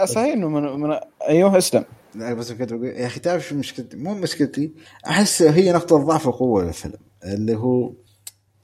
[0.05, 0.97] صحيح إنه من, من...
[1.29, 1.85] أيوه اسلم.
[2.15, 4.73] بس كنت بقول يا أخي تعرف شو مشكلتي؟ مو مشكلتي
[5.07, 7.93] أحس هي نقطة ضعف وقوه للفيلم اللي هو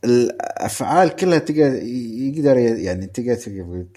[0.04, 3.36] الأفعال كلها تقدر يقدر يعني تقدر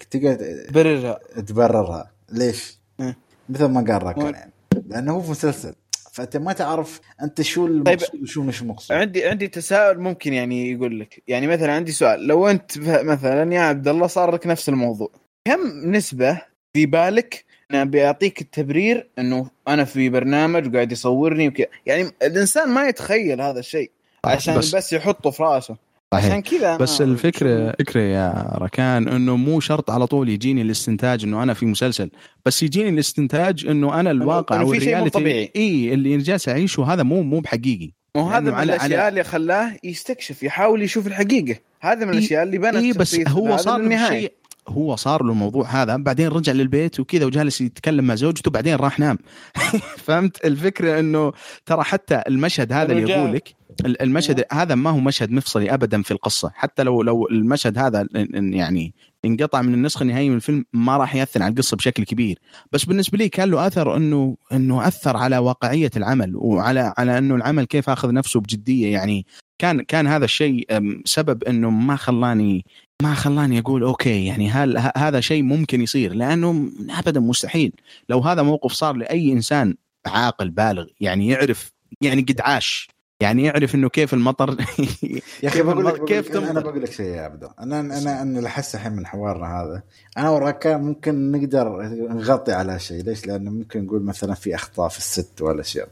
[0.09, 0.35] تقدر
[0.67, 1.19] تبررها.
[1.47, 2.11] تبررها.
[2.31, 3.15] ليش؟ آه.
[3.49, 4.53] مثل ما قال راكان يعني.
[4.87, 5.75] لأنه هو في مسلسل.
[6.11, 8.21] فأنت ما تعرف أنت شو المقصود طيب.
[8.21, 11.23] وشو مش المقصود عندي عندي تساؤل ممكن يعني يقول لك.
[11.27, 12.27] يعني مثلا عندي سؤال.
[12.27, 15.11] لو أنت مثلا يا عبد الله صار لك نفس الموضوع.
[15.45, 16.41] كم نسبة
[16.73, 21.67] في بالك انه بيعطيك التبرير إنه أنا في برنامج وقاعد يصورني وكذا.
[21.85, 23.91] يعني الإنسان ما يتخيل هذا الشيء
[24.25, 25.77] عشان بس, بس يحطه في راسه.
[26.13, 26.25] صحيح.
[26.25, 31.43] عشان كذا بس الفكرة فكره يا ركان إنه مو شرط على طول يجيني الاستنتاج إنه
[31.43, 32.09] أنا في مسلسل
[32.45, 37.39] بس يجيني الاستنتاج إنه أنا الواقع أو الرياليتي إي اللي جالس أعيشه هذا مو مو
[37.39, 37.91] بحقيقي.
[38.15, 39.07] مو هذا من الاشياء على...
[39.07, 41.59] اللي خلاه يستكشف يحاول يشوف الحقيقة.
[41.81, 44.31] هذا من الأشياء اللي بنت إيه بس هو صار النهاية.
[44.67, 48.99] هو صار له الموضوع هذا بعدين رجع للبيت وكذا وجالس يتكلم مع زوجته بعدين راح
[48.99, 49.17] نام.
[50.05, 51.33] فهمت؟ الفكرة إنه
[51.65, 53.55] ترى حتى المشهد هذا اللي يقول لك
[53.85, 56.51] المشهد هذا ما هو مشهد مفصلي ابدا في القصة.
[56.53, 58.93] حتى لو لو المشهد هذا يعني
[59.25, 62.39] انقطع من النسخة النهائية من الفيلم ما راح يأثر على القصة بشكل كبير.
[62.71, 67.35] بس بالنسبة لي كان له أثر انه إنه أثر على واقعية العمل وعلى على إنه
[67.35, 68.93] العمل كيف أخذ نفسه بجدية.
[68.93, 69.25] يعني
[69.59, 70.67] كان كان هذا الشيء
[71.05, 72.65] سبب إنه ما خلاني
[73.03, 77.73] ما خلاني أقول أوكي يعني هل هذا شيء ممكن يصير؟ لأنه ابدا مستحيل.
[78.09, 79.75] لو هذا موقف صار لأي إنسان
[80.05, 81.71] عاقل بالغ يعني يعرف
[82.01, 82.89] يعني قد عاش
[83.19, 84.57] يعني يعرف إنه كيف المطر
[85.43, 87.47] يا أخي بقول لك كيف تمطر أنا بقول لك شيء يا عبدو.
[87.59, 89.83] أنا أنا أنا اللي احس الحين من حوارنا هذا.
[90.17, 93.03] أنا وراك ممكن نقدر نغطي على شيء.
[93.03, 95.87] ليش؟ لأنه ممكن نقول مثلا في أخطاء في ال set والاشياء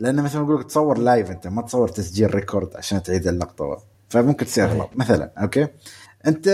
[0.00, 3.82] لأن مثلا أقول لك تصور live أنت ما تصور تسجيل record عشان تعيد اللقطة.
[4.08, 4.90] فممكن تصير غلط.
[4.94, 5.66] مثلا okay؟
[6.26, 6.48] أنت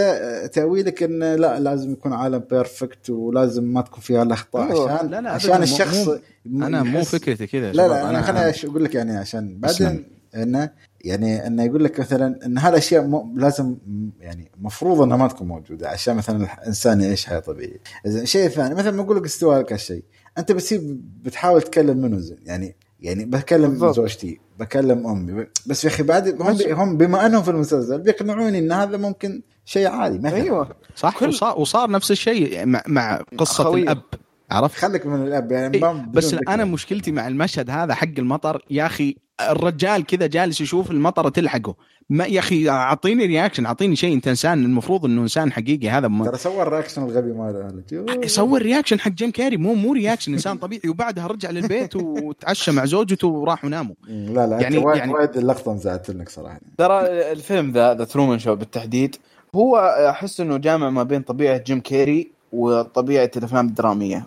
[0.52, 4.62] تأويلك انه لا لازم يكون عالم perfect ولازم ما تكون فيها الاخطاء.
[4.94, 6.08] عشان لا لا عشان الشخص
[6.46, 7.88] مو أنا مو فكرتي كذا لا.
[7.88, 10.04] لا أنا خليني أقول لك يعني عشان بعدين
[10.34, 10.70] انه
[11.04, 13.76] يعني انه يقول لك مثلا إن هالاشياء مو لازم
[14.20, 17.80] يعني مفروض انها ما تكون موجوده عشان مثلا الإنسان يعيش حياه طبيعيه.
[18.06, 20.04] زين شيء ثاني مثلا ما أقول لك استوى لك هالشيء
[20.38, 20.80] أنت بتصير
[21.22, 23.96] بتحاول تتكلم منه زين يعني يعني بكلم بالضبط.
[23.96, 28.58] زوجتي بكلم أمي بس يا أخي بعد هم بي هم بما أنهم في المسلسل بيقنعوني
[28.58, 30.68] إن هذا ممكن شيء عادي مثلا أيوه.
[30.96, 33.82] صح؟ كل- وصار, وصار نفس الشيء مع, مع قصة خوية.
[33.82, 34.02] الأب
[34.50, 36.34] عرفت؟ خليك من الأب يعني إيه، بس.
[36.48, 39.16] أنا مشكلتي مع المشهد هذا حق المطر يا أخي
[39.50, 41.74] الرجال كذا جالس يشوف المطره تلحقه.
[42.10, 46.24] ما يا أخي أعطيني reaction أعطيني شيء أنت إنسان المفروض إنه إنسان حقيقي هذا ما
[46.24, 47.82] ترى سوى ال reaction الغبي ماله
[48.24, 50.88] يصور reaction حق جيم كاري مو مو reaction إنسان طبيعي.
[50.88, 55.36] وبعدها رجع للبيت وتعشى مع زوجته وراحوا ناموا لا لا يعني- يعني وايد يعني- وايد
[55.36, 56.60] اللقطة مزعلتني صراحة.
[56.78, 57.00] ترى
[57.32, 59.16] الفيلم ذا The Truman Show بالتحديد
[59.54, 59.76] هو
[60.10, 64.26] أحس إنه جامع ما بين طبيعة جيم كيري وطبيعة الأفلام الدرامية.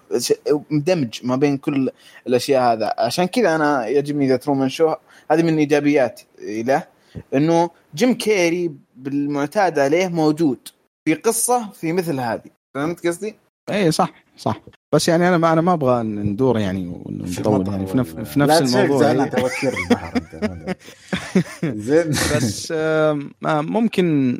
[0.71, 1.89] مدمج ما بين كل
[2.27, 2.93] الأشياء هذا.
[2.97, 4.93] عشان كذا أنا يعجبني The Truman Show
[5.31, 6.83] هذه من إيجابيات له
[7.33, 10.59] إنه جيم كيري بالمعتاد عليه موجود.
[11.05, 12.49] في قصة في مثل هذه.
[12.75, 13.35] فهمت قصدي؟
[13.69, 14.61] اي إيه، صح صح.
[14.93, 18.45] بس يعني أنا ما أنا ما أبغى ندور يعني ونطول يعني في, نف في لا
[18.61, 19.11] نفس الموضوع.
[19.11, 19.17] إيه.
[19.17, 20.75] ما أدري.
[21.81, 22.09] زين.
[22.09, 24.39] بس آم، آه، ممكن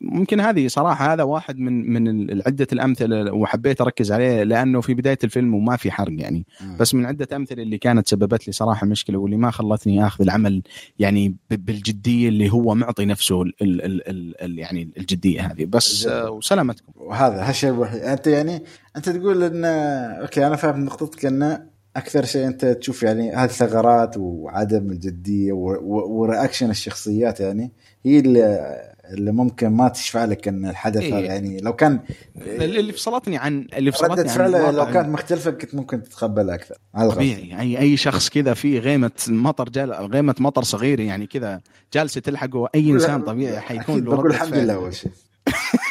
[0.00, 5.18] ممكن هذه صراحة هذا واحد من من عده الأمثلة وحبيت أركز عليه لأنه في بداية
[5.24, 6.46] الفيلم وما في حرق يعني.
[6.80, 10.62] بس من عدة أمثلة اللي كانت سببت لي صراحة مشكلة واللي ما خلتني آخذ العمل
[10.98, 15.64] يعني بالجدية اللي هو معطي نفسه ال ال ال ال ال يعني الجدية هذه.
[15.64, 16.92] بس آه، وسلامتكم.
[16.96, 18.62] وهذا هالشيء الوحيد أنت يعني
[18.96, 24.16] أنت تقول إن أوكي أنا فاهم نقطتك إن أكثر شيء أنت تشوف يعني هذه الثغرات
[24.16, 27.72] وعدم الجدية ورياكشن الشخصيات يعني
[28.04, 31.18] هي اللي اللي ممكن ما تشفع لك إن الحدث إيه.
[31.18, 32.00] هذا يعني لو كان
[32.36, 36.74] اللي فصلتني عن اللي ردة فصلتني عن فعله لو كانت مختلفة كنت ممكن تتقبلها أكثر.
[36.94, 41.60] طبيعي اي أي شخص كذا في غيمة مطر جال غيمة مطر صغيرة يعني كذا
[41.92, 44.54] جالسة تلحقه أي إنسان طبيعي حيكون له بقول ردة الحمد.
[44.54, 45.10] لله أول شيء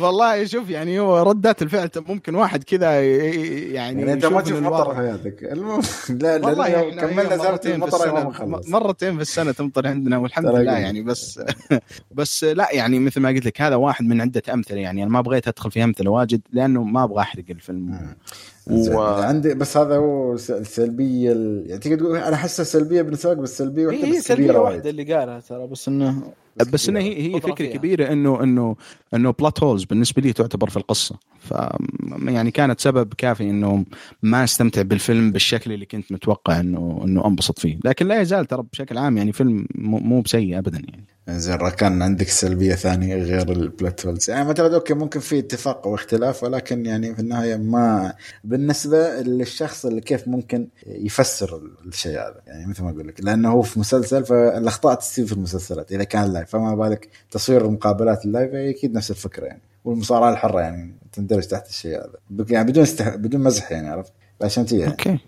[0.00, 4.90] والله شوف يعني هو ردات الفعل ممكن واحد كذا يعني يعني أنت ما تشوف مطر
[4.90, 5.44] في حياتك.
[5.44, 5.80] المهم
[6.22, 10.78] لا لا لا إحنا كملنا في المطر مرتين في السنة تمطر عندنا والحمد لله.
[10.78, 11.40] يعني بس
[12.18, 14.80] بس لا يعني مثل ما قلت لك هذا واحد من عدة أمثلة.
[14.80, 17.78] يعني أنا ما بغيت أدخل في أمثلة واجد لأنه ما أبغى أحرق الفيلم.
[18.66, 18.94] مم.
[18.96, 21.64] و- عندي بس هذا هو السلبية ال...
[21.66, 24.90] يعني تقدر تقول أنا احسها سلبية بالنسبة لك بس سلبية واحدة هي بس سلبية واحدة
[24.90, 26.22] اللي قالها ترى بس إنه
[26.56, 27.76] بس انها هي هي فكرة فيها.
[27.76, 28.76] كبيرة انه انه
[29.14, 31.18] إنه plot holes بالنسبة لي تعتبر في القصة.
[31.38, 31.54] ف
[32.26, 33.84] يعني كانت سبب كافي إنه
[34.22, 37.78] ما استمتع بالفيلم بالشكل اللي كنت متوقع انه إنه أنبسط فيه.
[37.84, 41.04] لكن لا يزال ترى بشكل عام يعني فيلم مو بسيء ابدا يعني.
[41.28, 45.86] زين كان عندك سلبية ثانية غير ال plot holes يعني مثلا okay ممكن في اتفاق
[45.86, 52.40] أو اختلاف ولكن يعني في النهاية ما بالنسبة للشخص اللي كيف ممكن يفسر الشيء هذا.
[52.46, 56.32] يعني مثل ما أقول لك لأنه هو في مسلسل فالأخطاء تصير في المسلسلات إذا كان
[56.32, 59.62] live فما بالك تصوير المقابلات ال live أكيد نفس الفكرة يعني.
[59.84, 62.18] والمصارعة الحرة يعني تندرج تحت الشيء هذا.
[62.50, 63.16] يعني بدون استح...
[63.16, 64.12] بدون مزح يعني عرفت؟
[64.42, 64.90] عشان تي يعني.
[64.90, 65.18] okay.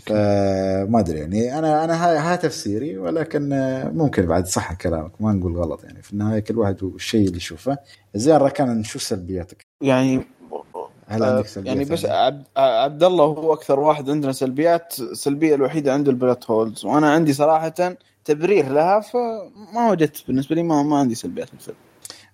[0.00, 1.58] فما أدري يعني.
[1.58, 5.10] أنا أنا هاي ها تفسيري ولكن آه، ممكن بعد صح كلامك.
[5.20, 6.02] ما نقول غلط يعني.
[6.02, 7.78] في النهاية كل واحد والشيء اللي يشوفه.
[8.14, 10.20] زين ركان شو سلبياتك؟ يعني
[11.06, 14.94] هل عندك سلبيات؟ يعني بس؟ عبد, عبد الله هو أكثر واحد عندنا سلبيات.
[15.00, 16.84] السلبية الوحيدة عنده ال plot holes.
[16.84, 20.24] وأنا عندي صراحة تبرير لها فما وجدت.
[20.26, 21.76] بالنسبة لي ما, ما عندي سلبيات في الفيلم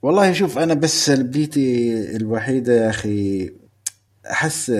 [0.02, 3.50] والله شوف أنا بس سلبيتي الوحيدة يا أخي
[4.30, 4.72] أحس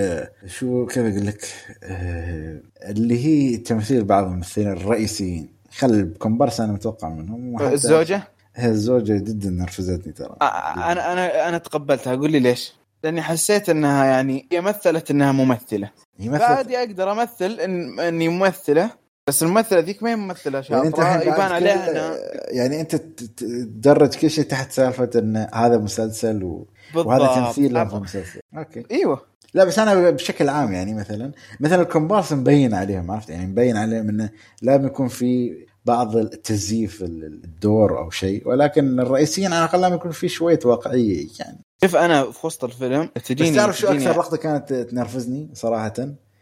[0.47, 1.45] شو كيف أقول لك؟
[1.83, 5.49] آه، اللي هي تمثيل بعض الممثلين الرئيسيين.
[5.71, 7.63] خل الكومبارس أنا متوقع منهم.
[7.63, 8.23] الزوجة؟
[8.55, 10.37] هي الزوجة جدا نرفزتني ترى.
[10.43, 12.15] آه، أنا أنا أنا تقبلتها.
[12.15, 15.91] قول لي ليش؟ لأني حسيت إنها يعني هي مثلت إنها ممثلة.
[16.19, 18.91] فعادي أقدر أمثل إن إني ممثلة
[19.29, 22.17] بس الممثلة ذيك ما هي ممثلة يعني أنت شاطره الحين يبان عليها إنها
[22.51, 26.69] يعني أنت تدرج كل شيء تحت سالفة إن هذا مسلسل و...
[26.95, 27.27] وهذا.
[27.27, 28.41] تمثيل في مسلسل.
[28.57, 28.85] أوكي.
[28.91, 29.34] إيوه.
[29.55, 34.09] لا بس أنا بشكل عام يعني مثلا مثلا الكومبارس مبين عليهم عرفت؟ يعني مبين عليهم
[34.09, 34.31] إنه
[34.63, 40.29] لازم يكون في بعض التزييف الدور أو شيء ولكن الرئيسيين على الأقل لازم يكون في
[40.29, 41.59] شوية واقعية يعني.
[41.85, 45.95] شوف أنا في وسط الفيلم تجيني بس تعرف شو أكثر لقطه كانت تنرفزني صراحة؟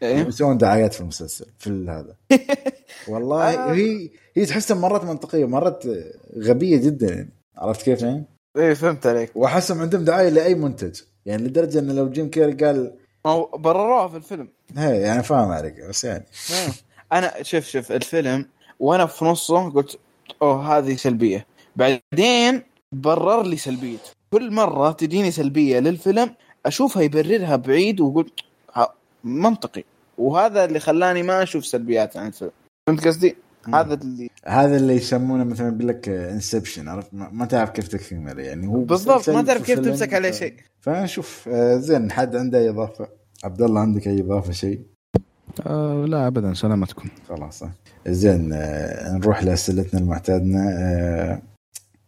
[0.02, 2.16] إيه؟ يسوون دعايات في المسلسل في هذا.
[3.08, 3.72] والله آه.
[3.72, 5.84] هي هي تحسها مرات منطقية مرات
[6.38, 7.30] غبية جدا يعني.
[7.56, 8.24] عرفت كيف يعني؟
[8.56, 9.30] إيه فهمت عليك.
[9.34, 11.00] وأحسهم عندهم دعاية لأي منتج.
[11.26, 12.92] يعني لدرجة انه لو جيم كيري قال
[13.24, 14.48] ما هو برروها في الفيلم.
[14.76, 16.24] هي يعني فاهم عليك بس يعني.
[16.52, 16.72] آه.
[17.12, 18.46] أنا شوف شوف الفيلم
[18.80, 19.98] وأنا في نصه قلت
[20.42, 21.46] أوه هذه سلبية.
[21.76, 22.62] بعدين
[22.92, 26.34] برر لي سلبيته كل مرة تجيني سلبية للفيلم
[26.66, 28.30] أشوفها يبررها بعيد وأقول
[29.24, 29.84] منطقي.
[30.18, 32.50] وهذا اللي خلاني ما أشوف سلبيات عن الفيلم.
[32.86, 33.36] فهمت قصدي؟
[33.68, 38.38] هذا اللي هذا اللي يسمونه مثلا يقول لك انسبشن عرفت؟ ما ما تعرف كيف تكمل
[38.38, 38.66] يعني.
[38.66, 40.54] هو بالضبط ما تعرف كيف تمسك عليه شيء.
[40.80, 43.08] فنشوف آه، زين حد عنده أي إضافة؟
[43.44, 44.80] عبد الله عندك أي إضافة شيء؟
[45.66, 47.08] آه لا ابدا سلامتكم.
[47.28, 47.70] خلاص آه.
[48.08, 51.42] زين آه، نروح لأسئلتنا المعتادة آه،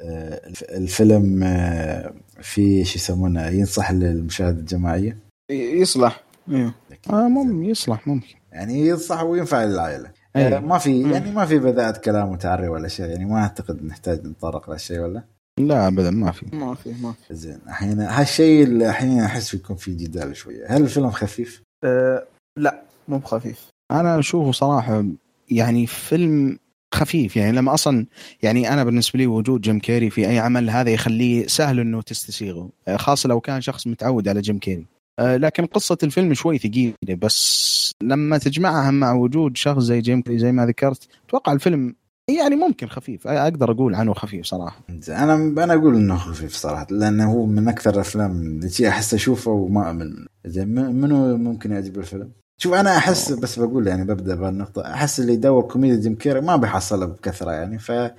[0.00, 2.12] آه، الف- الفيلم آه،
[2.42, 5.16] في شو يسمونه ينصح للمشاهده الجماعية؟
[5.50, 6.24] يصلح.
[6.50, 6.74] إيه.
[7.10, 8.34] آه مم يصلح ممكن.
[8.52, 10.10] يعني ينصح وينفع للعائلة.
[10.36, 10.56] أي.
[10.56, 11.00] آه، ما في.
[11.10, 15.22] يعني ما في بذاءة كلام وتعري ولا شيء يعني ما أعتقد نحتاج نتطرق لهالشيء ولا
[15.60, 19.76] لا ابدا ما في ما في ما في زين الحين هالشيء اللي الحين أحس يكون
[19.76, 22.26] في جدال شوية هل الفيلم خفيف؟ أه
[22.58, 25.04] لا مو بخفيف أنا أشوفه صراحة
[25.50, 26.58] يعني فيلم
[26.94, 28.06] خفيف يعني لما أصلا
[28.42, 32.68] يعني أنا بالنسبة لي وجود جيم كيري في أي عمل هذا يخليه سهل إنه تستسيغه
[32.96, 34.86] خاصة لو كان شخص متعود على جيم كيري
[35.20, 40.52] لكن قصة الفيلم شوي ثقيلة بس لما تجمعها مع وجود شخص زي جيم كيري زي
[40.52, 41.94] ما ذكرت أتوقع الفيلم
[42.30, 43.26] يعني ممكن خفيف.
[43.26, 44.80] أقدر أقول عنه خفيف صراحة.
[45.08, 49.90] أنا أنا أقول إنه خفيف صراحة لأنه هو من أكثر الأفلام اللي أحس أشوفه وما
[49.90, 50.26] امل
[50.56, 55.32] منه منو ممكن يعجبه الفيلم؟ شوف أنا أحس بس بقول يعني ببدأ بهالنقطة أحس اللي
[55.32, 58.10] يدور كوميديا جيم كيري ما بيحصلها بكثرة يعني ف آه،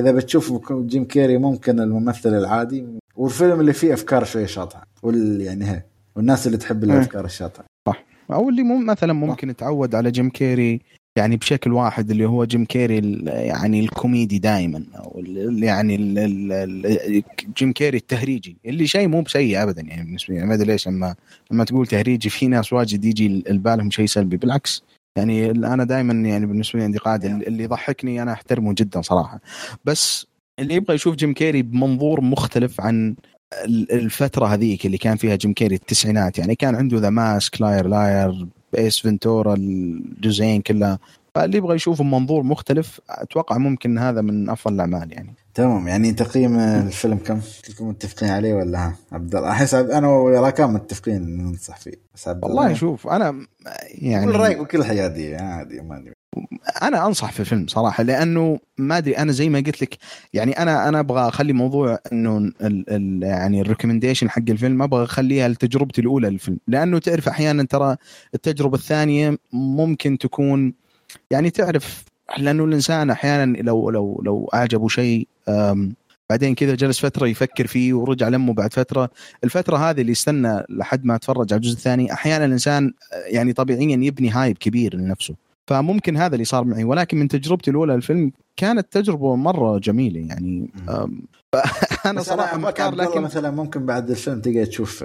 [0.00, 5.70] إذا بتشوف جيم كيري ممكن الممثل العادي والفيلم اللي فيه أفكار شوية شاطحة وال يعني
[5.70, 5.82] هي
[6.16, 7.64] والناس اللي تحب الافكار الشاطحة.
[8.32, 10.80] أو اللي مم مثلا ممكن تعود على جيم كيري
[11.18, 15.22] يعني بشكل واحد اللي هو جيم كيري يعني الكوميدي دائما أو
[15.62, 16.52] يعني ال- ال-
[16.86, 17.22] ال-
[17.58, 21.14] جيم كيري التهريجي اللي شيء مو بسيء ابدا يعني بالنسبة لي ما أدري ليش لما
[21.50, 24.82] لما تقول تهريجي في ناس واجد يجي البالهم شيء سلبي بالعكس.
[25.18, 29.40] يعني أنا دائما يعني بالنسبة لي عندي قاعدة اللي يضحكني أنا أحترمه جدا صراحة.
[29.84, 30.26] بس
[30.58, 33.14] اللي يبغى يشوف جيم كيري بمنظور مختلف عن
[33.64, 38.46] الفترة هذيك اللي كان فيها جيم كيري التسعينات يعني كان عنده The Mask Liar Liar
[38.72, 40.98] Ace Ventura الجزئين كلها
[41.34, 46.58] فاللي يبغى يشوف منظور مختلف أتوقع ممكن هذا من أفضل الأعمال يعني تمام يعني تقييم
[46.58, 51.92] الفيلم كم؟ كلكم متفقين عليه ولا ها عبد الله؟ أحس أنا وراكان متفقين ننصح فيه
[52.14, 53.46] بس عبد الله شوف أنا
[53.88, 56.12] يعني كل رأيك بكل حيادية عادي ما أدري
[56.82, 59.98] أنا أنصح في الفيلم صراحة لأنه ما أدري أنا زي ما قلت لك
[60.34, 62.54] يعني أنا أنا أبغى أخلي موضوع إنه ال
[62.90, 66.58] ال يعني ال recommendation حق الفيلم أبغى أخليها لتجربتي الأولى للفيلم.
[66.68, 67.96] لأنه تعرف أحيانا ترى
[68.34, 70.74] التجربة الثانية ممكن تكون
[71.30, 72.04] يعني تعرف
[72.38, 75.28] لأنه الإنسان أحيانا لو لو لو أعجبه شيء
[76.30, 79.10] بعدين كذا جلس فترة يفكر فيه ورجع لمه بعد فترة.
[79.44, 83.96] الفترة هذه اللي استنى لحد ما اتفرج على الجزء الثاني أحيانا الإنسان آه، يعني طبيعيا
[84.02, 85.34] يبني هايب كبير لنفسه.
[85.66, 86.84] فممكن هذا اللي صار معي.
[86.84, 90.70] ولكن من تجربتي الأولى للفيلم كانت تجربة مرة جميلة يعني.
[92.16, 92.56] بس صراحة
[92.88, 95.04] الله لكن مثلا ممكن بعد الفيلم تقدر تشوف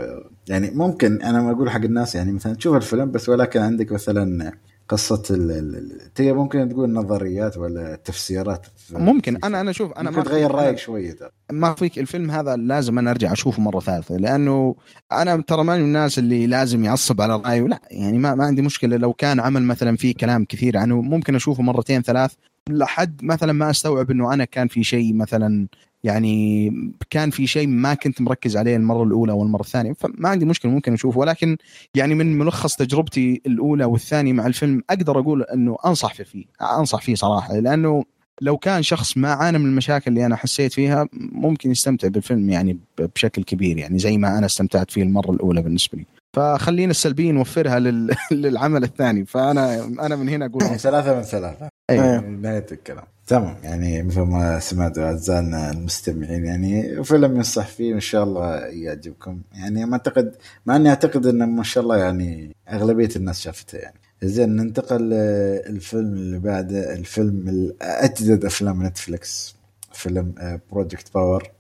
[0.50, 4.54] يعني ممكن أنا ما أقول حق الناس يعني مثلا تشوف الفيلم بس ولكن عندك مثلا
[4.92, 9.38] قصة ال- ممكن تقول نظريات ولا تفسيرات؟ ممكن.
[9.44, 11.16] أنا أنا أشوف أنا ممكن ما تغير رأيك شوية
[11.52, 14.76] ما فيك الفيلم هذا لازم أنا أرجع أشوفه مرة ثالثة لأنه
[15.12, 18.62] أنا ترى ماني من الناس اللي لازم يعصب على رأيه لا يعني ما, ما عندي
[18.62, 18.98] مشكلة.
[18.98, 22.34] لو كان عمل مثلا فيه كلام كثير عنه ممكن أشوفه مرتين ثلاث
[22.70, 25.68] لحد مثلا ما أستوعب إنه أنا كان في شيء مثلا
[26.04, 26.72] يعني
[27.10, 30.94] كان في شيء ما كنت مركز عليه المرة الأولى والمرة الثانية فما عندي مشكلة ممكن
[30.94, 31.20] أشوفه.
[31.20, 31.58] ولكن
[31.96, 37.02] يعني من ملخص تجربتي الأولى والثانية مع الفيلم أقدر أقول إنه أنصح في فيه أنصح
[37.02, 37.60] فيه صراحة.
[37.60, 38.04] لأنه
[38.42, 42.80] لو كان شخص ما عانى من المشاكل اللي أنا حسيت فيها ممكن يستمتع بالفيلم يعني
[43.16, 46.06] بشكل كبير يعني زي ما أنا استمتعت فيه المرة الأولى بالنسبة لي.
[46.34, 48.16] فخلينا السلبيه نوفرها لل...
[48.32, 49.26] للعمل الثاني.
[49.26, 51.70] فأنا أنا من هنا أقول ثلاثة من ثلاثة.
[51.90, 52.20] أيوة.
[52.20, 53.04] نهاية الكلام.
[53.32, 59.42] تمام يعني مثل ما سمعتوا أعزائنا المستمعين يعني فيلم ينصح فيه وان شاء الله يعجبكم.
[59.54, 60.36] يعني ما أعتقد
[60.66, 63.96] مع إني أعتقد انه ما شاء الله يعني أغلبية الناس شافته يعني.
[64.24, 69.56] زين ننتقل الفيلم اللي بعده الفيلم الأجدد أفلام نتفلكس
[69.94, 71.52] فيلم Project Power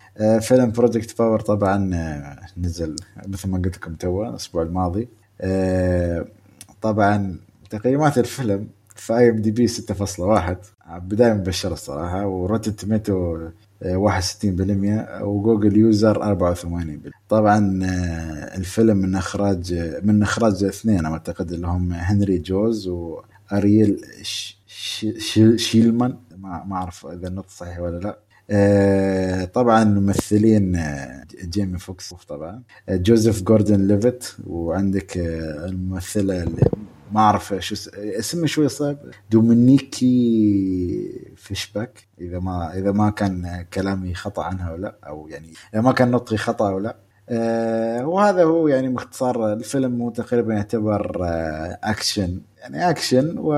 [0.41, 1.77] فيلم Project Power طبعا
[2.57, 2.95] نزل
[3.27, 5.10] مثل ما قلت لكم تو الأسبوع الماضي.
[6.81, 7.35] طبعا
[7.69, 8.68] تقييمات الفيلم
[9.01, 9.71] في IMDb 6.1
[10.89, 13.38] بداية مبشرة الصراحة و Rotten Tomatoes
[13.83, 13.85] 61%
[15.21, 19.73] وجوجل user 84 طبعا آه، الفيلم من إخراج
[20.03, 22.89] من إخراج اثنين أعتقد اللي هم هنري جوز
[25.17, 26.17] ش- شيلمان.
[26.37, 28.19] ما أعرف إذا النطق صحيح ولا لا.
[28.49, 32.61] آه، طبعا ممثلين آه، جيمي فوكس طبعا.
[32.89, 36.61] جوزيف جوردن ليفيت وعندك الممثلة اللي
[37.11, 38.97] ما أعرف شو اس- اسمها شوي صعب.
[39.31, 45.91] دومينيكي فيشباك إذا ما إذا ما كان كلامي خطأ عنها ولا أو يعني إذا ما
[45.91, 46.95] كان نطقي خطأ ولا.
[47.29, 52.39] آه وهذا هو يعني باختصار الفيلم هو تقريبا يعتبر آه أكشن.
[52.61, 53.53] يعني أكشن و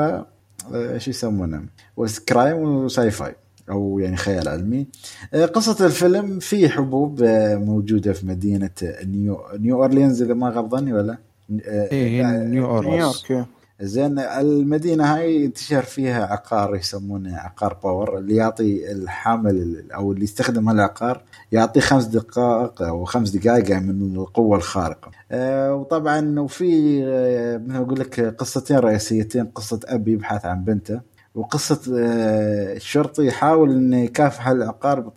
[0.74, 1.64] آه، شو يسمونه؟
[1.98, 3.36] و crime و sci-fi
[3.70, 4.88] أو يعني خيال علمي.
[5.34, 8.70] آه، قصة الفيلم في حبوب آه، موجودة في مدينة
[9.04, 11.18] نيو نيو اورليانز إذا ما غلط ظني ولا؟
[11.62, 13.46] إيه هي لا، نيو نيويورك إيه.
[13.82, 20.24] زين المدينة هاي انتشر فيها عقار يسمونه عقار power اللي يعطي الحامل ال- أو اللي
[20.24, 21.22] يستخدم هالعقار
[21.52, 25.12] يعطيه خمس دقائق أو خمس دقائق من القوة الخارقة.
[25.32, 31.02] آه وطبعا وفي آه مثل أقول لك قصتين رئيسيتين قصة أبي يبحث عن بنته
[31.36, 35.12] وقصة آه الشرطي يحاول إنه يكافح العقار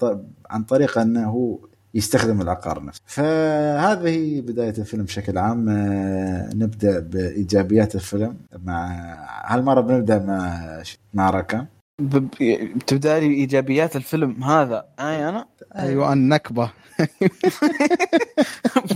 [0.51, 1.59] عن طريق أنه هو
[1.97, 3.03] يستخدم العقار نفسه.
[3.07, 5.69] فهذه هي بداية الفيلم بشكل عام.
[5.69, 8.89] آه، نبدأ بإيجابيات الفيلم مع
[9.47, 10.61] هالمرة بنبدأ مع
[11.15, 11.67] مع ركان
[11.99, 14.85] بتبدا لي ايجابيات الفيلم هذا.
[15.01, 15.47] أي أنا؟
[15.77, 16.71] أيوه النكبة.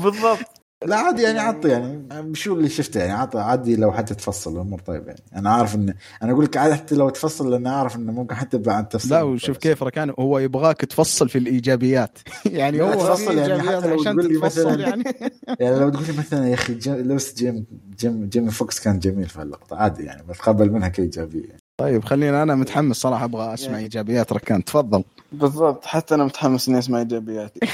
[0.03, 0.60] بالضبط.
[0.86, 2.09] لا عادي يعني عطي يعني.
[2.35, 5.20] شو اللي شفته يعني؟ عطي عادي لو حتى تفصل الأمور طيب يعني.
[5.36, 8.59] أنا عارف إن أنا أقول لك عادي حتى لو تفصل لأن أعرف إنه ممكن حتى
[8.59, 10.12] بعد تفصيل لا وشوف كيف ركان.
[10.19, 12.19] هو يبغاك تفصل في الإيجابيات.
[12.47, 15.05] يعني هو تفصل يعني حتى لو عشان تقول لي مثلاً- يعني.
[15.61, 17.65] يعني لو تقول لي مثلا يا أخي جيم- لبس جيم
[17.98, 21.61] جيم جيمي فوكس كان جميل في اللقطه عادي يعني بتقبل منها كإيجابية يعني.
[21.81, 23.82] طيب خلينا أنا متحمس صراحة أبغى أسمع يعني.
[23.82, 24.65] إيجابيات ركان.
[24.65, 25.05] تفضل.
[25.32, 27.61] بالضبط حتى أنا متحمس إني أسمع إيجابياتي.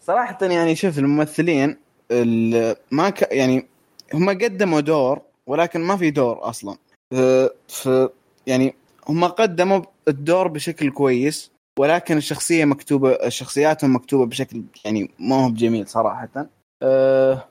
[0.00, 1.76] صراحة يعني شوف الممثلين
[2.10, 3.32] ال- ما ك...
[3.32, 3.66] يعني
[4.14, 6.76] هم قدموا دور ولكن ما في دور أصلا.
[7.68, 7.88] ف
[8.46, 8.74] يعني
[9.08, 15.88] هم قدموا الدور بشكل كويس ولكن الشخصية مكتوبة الشخصياتهم مكتوبة بشكل يعني ما هو بجميل
[15.88, 16.46] صراحة.
[16.82, 17.44] أه...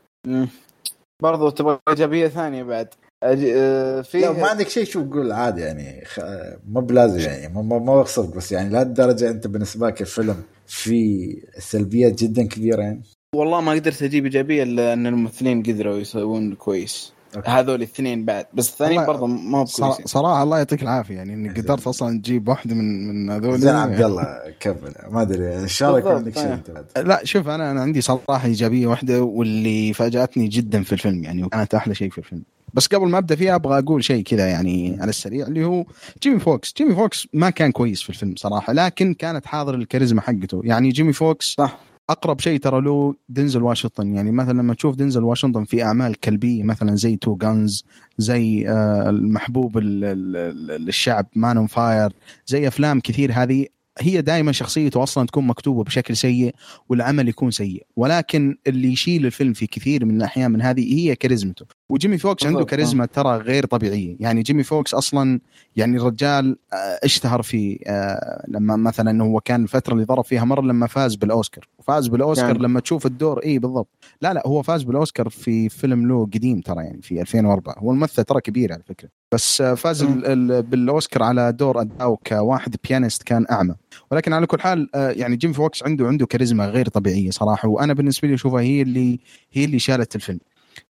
[1.23, 2.93] برضو تبغى إيجابية ثانية بعد.
[3.21, 6.19] في لا ما عندك شيء شو تقول عادي يعني خ...
[6.67, 10.35] مو بلازم يعني ما أقصد بس يعني لهالدرجة أنت بالنسبة لك الفيلم
[10.67, 11.27] في
[11.59, 13.01] سلبيات جدا كبيرة يعني؟
[13.35, 17.13] والله ما قدرت أجيب إيجابية إلا أن الممثلين قدروا يسوون كويس.
[17.35, 17.49] أوكي.
[17.49, 21.33] هذول الاثنين بعد بس الثانيين برضه ما هو صرا- كويسين صراحة الله يعطيك العافية يعني
[21.33, 23.59] إنك قدرت أصلا تجيب واحدة من من هذول.
[23.59, 24.93] زين عبد الله كمل.
[25.09, 27.07] ما أدري إن شاء الله يكون عندك شيء بعد.
[27.07, 31.75] لا شوف أنا أنا عندي صراحة إيجابية واحدة واللي فاجأتني جدا في الفيلم يعني وكانت
[31.75, 32.43] أحلى شيء في الفيلم.
[32.75, 35.85] بس قبل ما أبدأ فيها أبغى أقول شيء كذا يعني على السريع اللي هو
[36.23, 36.73] جيمي فوكس.
[36.77, 40.61] جيمي فوكس ما كان كويس في الفيلم صراحة لكن كانت حاضر الكاريزما حقته.
[40.63, 41.79] يعني جيمي فوكس صح.
[42.09, 44.15] أقرب شيء ترى له دنزل واشنطن.
[44.15, 47.85] يعني مثلا لما تشوف دنزل واشنطن في أعمال كل- مثلا زي 2 Guns
[48.17, 50.35] زي آه، المحبوب ال- ال-
[50.71, 52.13] ال- للشعب Man on Fire
[52.47, 53.65] زي أفلام كثير هذه
[53.99, 56.55] هي دائما شخصيته أصلا تكون مكتوبة بشكل سيء
[56.89, 57.85] والعمل يكون سيء.
[57.95, 61.65] ولكن اللي يشيل الفيلم في كثير من الأحيان من هذه هي كاريزمته.
[61.89, 62.69] وجيمي فوكس عنده بالضبط.
[62.71, 64.15] كاريزما ترى غير طبيعية.
[64.19, 65.39] يعني جيمي فوكس أصلا
[65.75, 70.61] يعني الرجال آه، اشتهر في آه، لما مثلا هو كان الفترة اللي ضرب فيها مرة
[70.61, 71.67] لما فاز بالأوسكار.
[71.79, 72.59] وفاز بالأوسكار يعني.
[72.63, 73.87] لما تشوف الدور اي بالضبط.
[74.21, 78.23] لا لا هو فاز بالأوسكار في فيلم له قديم ترى يعني في 2004 هو الممثل
[78.23, 79.09] ترى كبير على فكرة.
[79.31, 80.03] بس آه، فاز.
[80.03, 83.75] ال- ال- بالأوسكار على دور اداؤه كواحد pianist كان أعمى.
[84.11, 87.67] ولكن على كل حال آه، يعني جيم فوكس عنده عنده كاريزما غير طبيعية صراحة.
[87.69, 89.19] وأنا بالنسبة لي أشوفها هي اللي
[89.51, 90.39] هي اللي شالت الفيلم.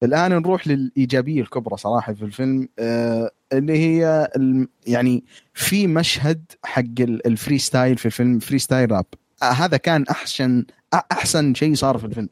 [0.03, 4.27] الآن نروح للإيجابية الكبرى صراحة في الفيلم آه، اللي هي
[4.87, 5.23] يعني
[5.53, 9.05] في مشهد حق ال- ال freestyle في الفيلم freestyle rap.
[9.43, 10.65] آه، هذا كان أحسن
[11.11, 12.29] أحسن شيء صار في الفيلم.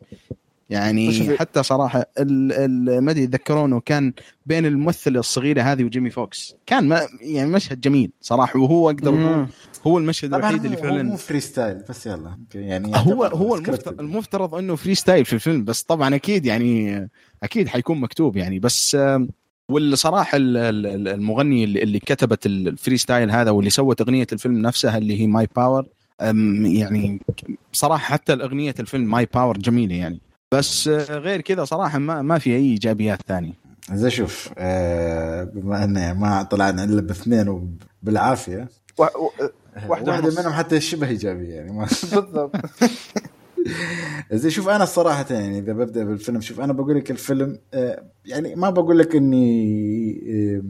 [0.73, 2.51] يعني حتى صراحة ال-
[2.89, 4.13] ال- ما أدري يتذكرونه كان
[4.45, 9.47] بين الممثله الصغيرة هذه وجيمي فوكس كان ما يعني مشهد جميل صراحة وهو أقدر.
[9.87, 13.55] هو المشهد الوحيد اللي هو- هو مو فعلا freestyle بس يلا يعني هو هو.
[13.55, 17.09] المفترض, المفترض إنه freestyle في الفيلم بس طبعا أكيد يعني
[17.43, 18.97] أكيد حيكون مكتوب يعني بس
[20.87, 25.27] ال- المغني اللي اللي كتبت ال freestyle هذا واللي سوت أغنية الفيلم نفسها اللي هي
[25.27, 25.85] My Power
[26.65, 27.19] يعني
[27.73, 30.19] صراحة حتى الأغنية الفيلم My Power جميلة يعني
[30.53, 33.53] بس آه، غير كذا صراحة ما ما في أي إيجابيات ثانية.
[33.93, 38.69] زين شوف آه بما انه ما طلعنا إلا باثنين وبالعافية.
[38.97, 39.03] و...
[39.03, 39.07] و...
[39.89, 40.39] واحدة واحدة ونص.
[40.39, 42.55] منهم حتى شبه إيجابية يعني ما بالضبط.
[44.31, 48.55] زين شوف أنا الصراحه يعني إذا ببدأ بالفيلم شوف أنا بقول لك الفيلم آه، يعني
[48.55, 50.61] ما بقول لك إني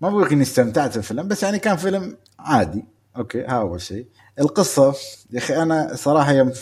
[0.00, 2.84] ما بقول لك إني استمتعت بالفيلم بس يعني كان فيلم عادي.
[3.16, 4.06] okay ها أول شيء.
[4.40, 4.94] القصة
[5.30, 6.52] يا أخي أنا صراحة يوم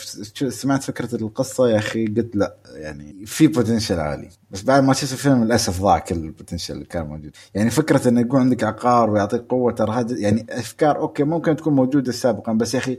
[0.49, 4.29] سمعت فكرة القصة يا أخي قلت لا يعني في potential عالي.
[4.51, 7.31] بس بعد ما شفت الفيلم للأسف ضاع كل ال potential اللي كان موجود.
[7.55, 11.73] يعني فكرة إنه يكون عندك عقار ويعطيك قوة ترى هذا يعني أفكار okay ممكن تكون
[11.75, 12.99] موجودة سابقا بس يا أخي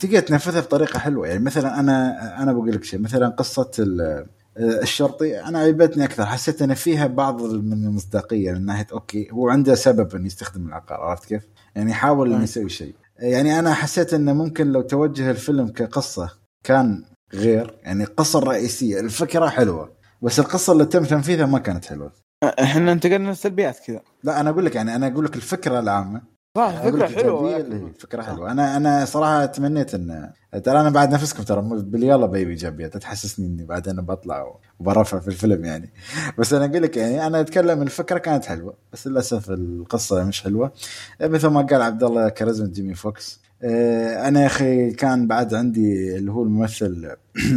[0.00, 1.26] تقدر تنفذها بطريقة حلوة.
[1.26, 4.26] يعني مثلا أنا أنا بقول لك شيء مثلا قصة ال-
[4.58, 6.26] الشرطي أنا عجبتني أكثر.
[6.26, 11.00] حسيت إن فيها بعض من المصداقية من ناحية أوكي هو عنده سبب إنه يستخدم العقار
[11.00, 11.42] عرفت كيف؟
[11.76, 12.94] يعني يحاول انه يسوي شيء.
[13.18, 16.30] يعني أنا حسيت إنه ممكن لو توجه الفيلم كقصة
[16.64, 19.92] كان غير يعني القصة الرئيسيه الفكرة حلوة
[20.22, 22.12] بس القصة اللي تم تنفيذها ما كانت حلوة.
[22.44, 24.00] إحنا انتقلنا للسلبيات كذا.
[24.24, 26.33] لا أنا أقول لك يعني أنا أقول لك الفكرة العامة.
[26.54, 28.52] فكرة حلوة هي فكرة حلوة.
[28.52, 30.30] أنا أنا صراحة تمنيت ان
[30.64, 35.28] ترى أنا بعد نفسكم ترى باليلا بيبي ايجابيات لا تحسسني إني بعدين بطلع وبرفع في
[35.28, 35.92] الفيلم يعني.
[36.38, 40.72] بس أنا أقول لك يعني أنا أتكلم الفكرة كانت حلوة بس للأسف القصة مش حلوة.
[41.20, 43.40] مثل ما قال عبد الله كاريزما جيمي فوكس.
[43.62, 47.10] آه، أنا يا أخي كان بعد عندي اللي هو الممثل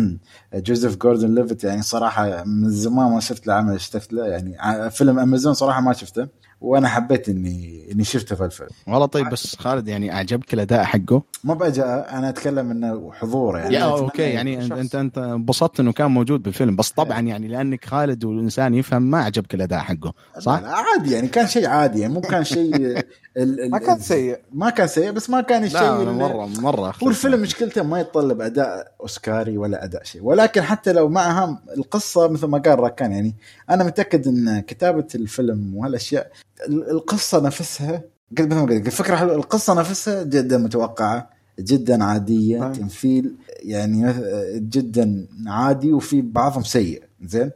[0.55, 4.89] جوزيف جوردن ليفت يعني صراحة من زمان ما شفت له عمل اشتقت له يعني.
[4.91, 6.27] فيلم أمازون صراحة ما شفته.
[6.61, 8.69] وأنا حبيت اني إني شفته في الفيلم.
[8.87, 13.83] والله طيب بس خالد يعني أعجبك الأداء حقه؟ ما بأجاء أنا أتكلم إنه حضوره يعني.
[13.83, 14.79] أوكي يعني شخص.
[14.79, 19.17] انت أنت انبسطت إنه كان موجود بالفيلم بس طبعا يعني لأنك خالد والإنسان يفهم ما
[19.23, 23.03] عجبك الأداء حقه صح؟ لا، عادي يعني كان شيء عادي يعني مو كان شيء ال-
[23.37, 24.39] ال- ما كان سيء.
[24.53, 28.41] ما كان سيء بس ما كان الشيء لا مره مرة هو الفيلم مشكلته ما يتطلب
[28.41, 30.23] أداء أوسكاري ولا أداء شيء.
[30.23, 33.35] ولكن حتى لو معها القصة مثل ما قال راكان يعني
[33.69, 39.35] أنا متأكد إن كتابة الفيلم وهالأشياء ال- القصة نفسها مثل ما قلت الفكرة حلوة.
[39.35, 41.29] القصة نفسها جدا متوقعة
[41.59, 42.73] جدا عادية نعم.
[42.73, 44.13] تمثيل يعني
[44.55, 47.03] جدا عادي وفي بعضهم سيء.
[47.21, 47.51] زين؟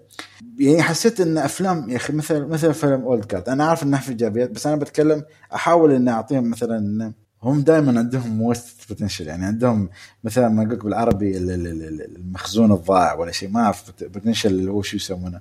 [0.60, 4.10] يعني حسيت إن أفلام يا أخي مثل مثل فيلم أولد جاد أنا عارف إنه في
[4.10, 5.24] إيجابيات بس أنا بتكلم
[5.56, 7.14] أحاول إني أعطيهم مثلا
[7.44, 9.90] هم دائما عندهم وست بوتنشل يعني عندهم
[10.24, 14.72] مثلا ما أقول بالعربي ال- ال- ال- المخزون الضائع ولا شيء ما أعرف بوتنشل اللي
[14.72, 15.40] هو شو يسمونه؟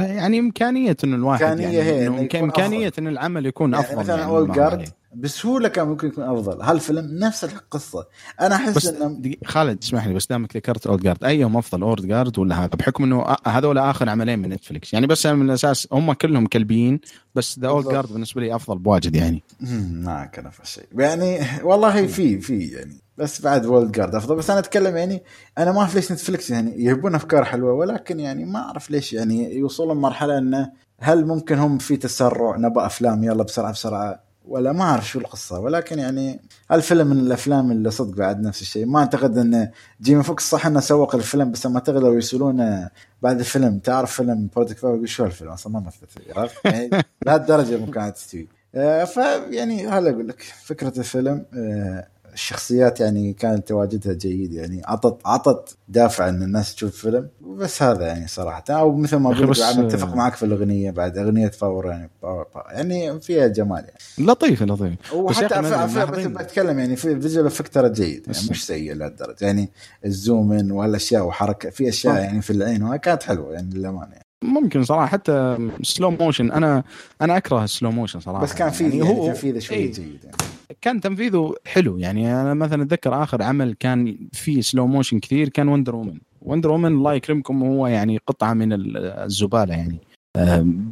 [0.00, 3.02] يعني إمكانية إنه الواحد يعني هي إنه إمكانية أفضل.
[3.02, 4.88] ان العمل يكون يعني أفضل مثلا يعني Old Guard.
[5.14, 6.62] بسهولة كان ممكن يكون أفضل.
[6.62, 8.06] هالفيلم نفس القصة.
[8.40, 11.82] أنا أحس بس إنه دقيقة، خالد اسمح لي بس دامك ذكرت Old Guard أيهم أفضل
[11.82, 15.88] Old Guard ولا هذا؟ بحكم إنه هذول آخر عملين من نتفلكس يعني بس من الأساس
[15.92, 17.00] هم كلهم كلبيين
[17.34, 17.88] بس The Old.
[17.88, 19.42] Guard بالنسبة لي أفضل بواجد يعني.
[19.60, 20.84] مم، ما كان أفضل شيء.
[20.98, 22.89] يعني والله في في يعني
[23.20, 24.36] بس بعد Old Guard أفضل.
[24.36, 25.22] بس أنا أتكلم يعني
[25.58, 29.54] أنا ما أعرف ليش نتفلكس يعني يهبون أفكار حلوة ولكن يعني ما أعرف ليش يعني
[29.54, 34.82] يوصلون مرحلة إنه هل ممكن هم في تسرع نبى أفلام يلا بسرعة بسرعة؟ ولا ما
[34.82, 35.60] أعرف شو القصة.
[35.60, 36.40] ولكن يعني
[36.72, 38.86] الفيلم من الأفلام اللي صدق بعد نفس الشيء.
[38.86, 39.70] ما أعتقد إن
[40.02, 42.88] جيمي فوكس صح إنه سوق الفيلم بس ما أعتقد لو يرسلون
[43.22, 46.90] بعد الفيلم تعرف فيلم بروتك فاو يقول شو الفيلم أصلا ما مثلت عرفت؟ يعني
[47.26, 48.48] لهالدرجة ممكن تستوي.
[48.74, 55.20] آه، فيعني هذا أقول لك فكرة الفيلم آه، الشخصيات يعني كانت تواجدها جيد يعني عطت
[55.24, 59.78] عطت دافع إن الناس تشوف فيلم بس هذا يعني صراحة أو مثل ما لك بعد
[59.78, 64.62] متفق معك في الأغنية بعد أغنية Power يعني Power Power يعني فيها جمال يعني لطيف
[64.62, 69.36] لطيف بس يا وحتى بتكلم يعني في visual effect ترى جيد يعني مش سيء لهالدرجة
[69.40, 69.70] يعني
[70.04, 72.16] ال zoom in والاشياء وحركة في أشياء.
[72.16, 74.26] يعني في العين وهي كانت حلوة يعني للأمانة يعني.
[74.42, 76.84] ممكن صراحة حتى slow motion أنا
[77.20, 79.92] أنا أكره ال slow motion صراحة بس كان في يعني, هو تنفيذه شوي إيه.
[79.92, 80.36] جيد يعني.
[80.80, 81.98] كان تنفيذه حلو.
[81.98, 86.70] يعني أنا مثلا أتذكر آخر عمل كان فيه slow motion كثير كان Wonder Woman Wonder
[86.70, 89.98] Woman الله يكرمكم هو يعني قطعة من ال- الزبالة يعني.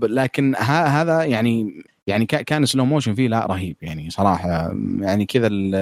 [0.03, 4.75] لكن هذا يعني يعني كا- كان slow motion فيه لا رهيب يعني صراحة.
[5.01, 5.75] يعني كذا ال-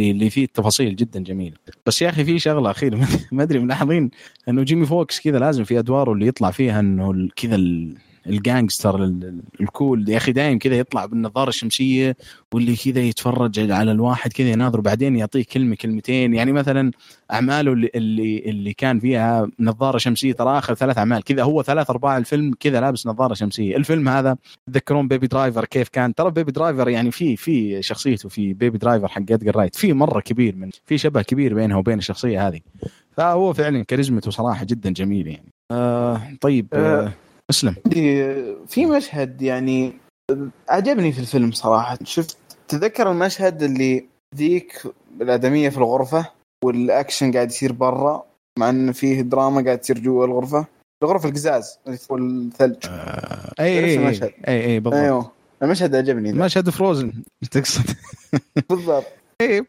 [0.00, 1.56] اللي فيه التفاصيل جدا جميلة.
[1.86, 2.98] بس يا أخي في شغلة أخيرة
[3.32, 4.10] ما ادري ملاحظين
[4.48, 7.56] إنه جيمي فوكس كذا لازم في أدواره اللي يطلع فيها إنه كذا
[8.26, 10.08] ال gangster ال- ال- ال cool.
[10.08, 12.16] يا أخي دايم كذا يطلع بالنظارة الشمسية
[12.52, 16.34] واللي كذا يتفرج على الواحد كذا يناظره بعدين يعطيه كلمة كلمتين.
[16.34, 16.90] يعني مثلا
[17.32, 21.90] أعماله اللي اللي, اللي كان فيها نظارة شمسية ترى آخر ثلاث أعمال كذا هو ثلاث
[21.90, 23.76] أرباع الفيلم كذا لابس نظارة شمسية.
[23.76, 24.36] الفيلم هذا
[24.66, 29.08] تذكرون Baby Driver كيف كان؟ ترى Baby Driver يعني في في شخصيته في Baby Driver
[29.08, 32.60] حق ادجر رايت في مرة كبير من في شبه كبير بينها وبين الشخصية هذه.
[33.16, 35.52] فهو فعلا كاريزمته صراحة جدا جميل يعني.
[35.70, 37.12] آه طيب آه آه.
[37.50, 37.74] أسلم.
[38.66, 39.92] في مشهد يعني
[40.68, 41.98] عجبني في الفيلم صراحة.
[42.04, 42.36] شفت
[42.68, 44.04] تذكر المشهد اللي
[44.36, 44.82] ذيك
[45.20, 46.26] الآدمية في الغرفة
[46.64, 48.24] والأكشن قاعد يصير برا
[48.58, 50.66] مع أن فيه دراما قاعد تصير جوا الغرفة؟
[51.04, 52.76] الغرفة القزاز اللي فوق الثلج.
[52.88, 55.00] آه اي اي المشهد؟ اي أي بالضبط.
[55.00, 55.30] أيوه.
[55.62, 56.32] المشهد عجبني.
[56.32, 57.12] مشهد Frozen
[57.50, 57.84] تقصد.
[58.70, 59.06] بالضبط.
[59.40, 59.66] إيه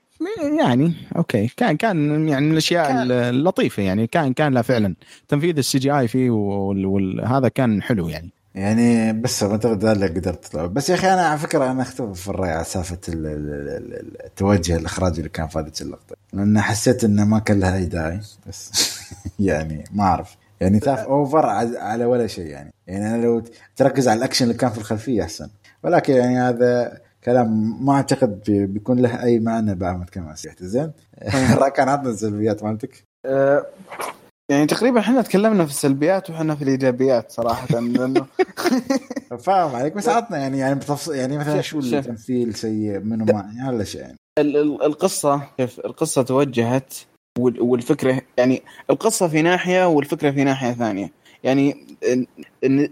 [0.60, 1.48] يعني أوكي.
[1.58, 4.08] كان كان يعني من الأشياء كان- اللطيفة يعني.
[4.08, 4.96] كان كان لا فعلا.
[5.28, 8.30] تنفيذ ال CGI فيه وهذا كان حلو يعني.
[8.56, 10.68] يعني بس أعتقد هذا اللي قدرت أطلعه.
[10.68, 13.94] بس يا أخي أنا على فكرة أنا أختلف في الرأي على سالفه ال- ال- ال-
[13.94, 16.16] ال- التوجه الإخراجي اللي كان في هذه اللقطة.
[16.34, 18.20] لأن حسيت انه ما كان لها أي داعي.
[18.48, 18.72] بس
[19.40, 20.36] يعني ما أعرف.
[20.62, 21.46] يعني تاف أوفر
[21.80, 22.74] على ولا شيء يعني.
[22.88, 23.44] يعني أنا لو
[23.76, 25.48] تركز على الأكشن اللي كان في الخلفية أحسن.
[25.84, 30.36] ولكن يعني هذا كلام ما أعتقد بي- بيكون له أي معنى بعد ما تكلم عن
[30.36, 30.92] سيحته زين
[31.64, 33.04] راكان عطنا السلبيات مالتك.
[33.26, 33.66] آه،
[34.52, 38.26] يعني تقريبا إحنا تكلمنا في السلبيات وإحنا في الإيجابيات صراحة لأنه
[39.46, 39.94] فاهم عليك.
[39.94, 41.08] بس عطنا يعني يعني بتفص...
[41.10, 41.80] يعني مثلا شو.
[41.80, 44.02] التمثيل سيء منو ما يعني هلا شيء.
[44.02, 46.94] يعني ال- ال- القصة كيف القصة توجهت
[47.40, 51.12] وال- والفكرة يعني القصة في ناحية والفكرة في ناحية ثانية.
[51.44, 51.88] يعني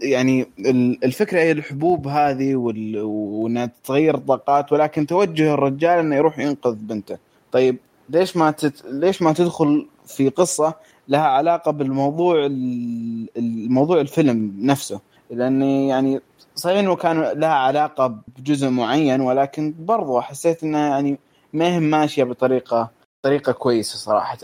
[0.02, 6.76] يعني ال- الفكرة هي الحبوب هذه وإنها تغير الطاقات ولكن توجه الرجال إنه يروح ينقذ
[6.76, 7.18] بنته.
[7.52, 7.78] طيب
[8.10, 8.84] ليش ما تت...
[8.86, 10.74] ليش ما تدخل في قصة
[11.08, 15.00] لها علاقة بالموضوع ال- الموضوع الفيلم نفسه؟
[15.32, 16.22] لأن يعني
[16.56, 21.18] صحيح إنه كان لها علاقة بجزء معين ولكن برضو حسيت إنها يعني
[21.54, 22.90] ما هي ماشية بطريقه
[23.22, 24.38] طريقة كويسة صراحة.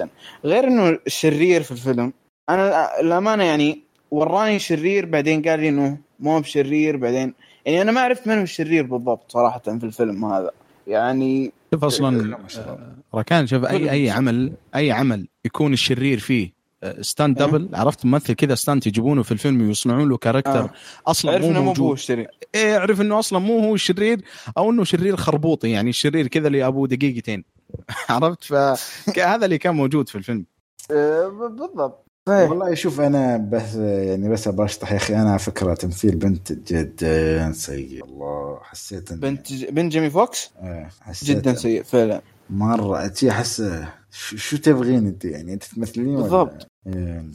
[0.45, 2.13] غير إنه الشرير في الفيلم
[2.49, 3.84] أنا الامانه يعني
[4.15, 7.33] وراني شرير بعدين قال لي إنه مو بشرير بعدين
[7.65, 10.51] يعني أنا ما عرفت من هو الشرير بالضبط صراحة في الفيلم هذا.
[10.87, 12.37] يعني شوف أصلا.
[12.57, 16.55] آه، ركان شوف أي أي عمل أي عمل يكون الشرير فيه
[17.01, 17.45] stand أه.
[17.45, 20.69] double عرفت؟ ممثل كذا stand يجيبونه في الفيلم ويصنعون له character آه.
[21.07, 22.27] أصلا عرف مو إنه مو هو موجود الشرير.
[22.55, 24.21] إيه اعرف إنه أصلا مو هو الشرير
[24.57, 27.43] أو إنه شرير خربوطي يعني الشرير كذا اللي ابوه دقيقتين.
[28.09, 30.45] عرفت؟ فهذا اللي كان موجود في الفيلم.
[30.91, 32.04] آه، بالضبط.
[32.29, 32.49] صحيح.
[32.49, 35.15] والله شوف أنا بس يعني بس بشطح يا أخي.
[35.15, 38.01] أنا على فكرة تمثيل بنت جدا سيء.
[38.05, 42.21] والله حسيت إن- بنت بنت جيمي فوكس؟ إيه، حسيت جدا سيء فعلا.
[42.49, 43.63] مرة تي أحس
[44.11, 46.67] شو, شو تبغين أنت؟ يعني أنت تمثلين بالضبط.
[46.87, 47.25] إيه،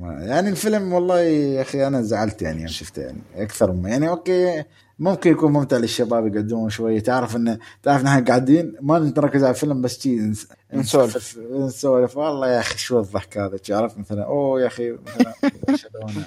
[0.00, 3.18] يعني الفيلم والله يا أخي أنا زعلت يعني يوم شفته يعني.
[3.36, 4.64] أكثر من يعني أوكي
[5.02, 9.50] ممكن يكون ممتع للشباب يقعدون شوية تعرف انه تعرف إن إحنا قاعدين ما نركز على
[9.50, 10.32] الفيلم بس شي
[10.72, 11.38] نسولف.
[11.52, 12.16] نسولف.
[12.16, 15.34] والله يا أخي شو الضحك هذا؟ عرفت مثلا أوه يا أخي مثلا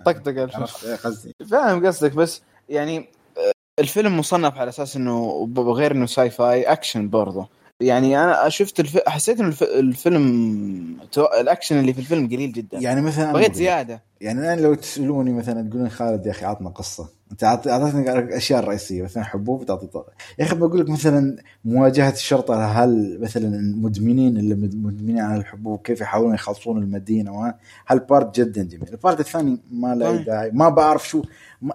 [0.06, 0.38] طقطق
[0.86, 1.36] إيه قصدي.
[1.52, 7.50] فاهم قصدك بس يعني آه، الفيلم مصنف على أساس إنه غير إنه sci-fi action برضه
[7.80, 8.98] يعني أنا شفت الف...
[9.08, 9.64] حسيت انه الف...
[9.64, 11.26] الفيلم تو...
[11.42, 12.78] الأكشن اللي في الفيلم قليل جدا.
[12.80, 14.04] يعني مثلا بغيت زيادة.
[14.22, 17.10] يعني أنا لو تسألوني مثلا تقولون خالد يا أخي عطنا قصة.
[17.32, 19.90] أنت عط- اعطيتني الاشياء الرئيسيه مثلا حبوب تعطي.
[20.40, 25.82] يا أخي بقول لك مثلا مواجهة الشرطة هل مثلا المدمنين اللي مد- مدمنين على الحبوب
[25.82, 27.54] كيف يحاولون يخلصون المدينة؟
[27.88, 30.26] هال part جدا جميل؟ ال part الثاني ما له طيب.
[30.26, 31.24] داعي ما بعرف شو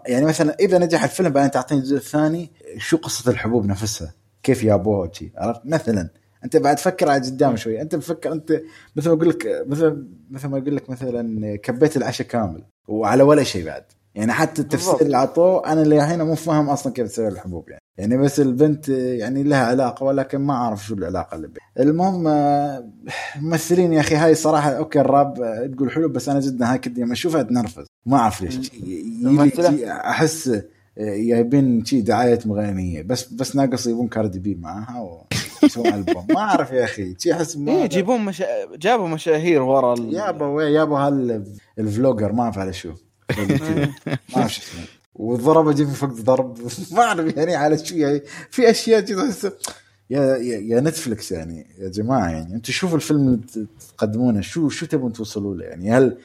[0.06, 4.12] يعني مثلا إذا نجح الفيلم بعدين تعطيني الجزء الثاني شو قصة الحبوب نفسها؟
[4.42, 6.08] كيف جابوها وشي عرفت؟ مثلا
[6.44, 8.60] أنت بعد فكر على قدام شوي أنت بفكر أنت
[8.96, 13.42] مثل ما أقول لك مثل مثل ما أقول لك مثلا كبيت العشاء كامل وعلى ولا
[13.42, 13.84] شيء بعد.
[14.14, 15.00] يعني حتى التفسير.
[15.00, 17.80] اللي عطوه أنا اللي الحين مو فاهم أصلا كيف تسوي الحبوب يعني.
[17.98, 21.88] يعني بس البنت يعني لها علاقة ولكن ما أعرف شو العلاقة اللي بينها.
[21.88, 22.90] المهم آه،
[23.40, 26.78] ممثلين يا أخي هاي صراحة okay ال rap آه، تقول حلو بس أنا جدا هاي
[26.78, 28.70] كنت يوم أشوفها اتنرفز ما أعرف ليش.
[29.86, 30.62] أحس
[30.98, 33.02] جايبين شي دعايه مغنية.
[33.02, 35.22] بس بس ناقص يبون Cardi B معاها
[35.62, 36.26] ويسوون ألبوم.
[36.30, 37.16] ما أعرف يا أخي.
[37.18, 38.46] شي أحس ما إيه يجيبون مشا...
[38.76, 40.14] جابوا مشاهير ورا ال...
[40.14, 41.44] يابا يابا هال
[41.78, 42.88] ال vlogger ما أعرف على شو.
[43.38, 44.84] ما أعرف شو اسمه.
[45.14, 46.58] وضرب جيمي فوق ضرب
[46.92, 48.22] ما أعرف يعني على شو يعني.
[48.50, 49.52] في أشياء تحس
[50.10, 53.66] يا يا Netflix يعني يا جماعة يعني أنتم شوفوا الفيلم اللي
[53.96, 56.18] تقدمونه شو شو تبون توصلوا له يعني؟ هل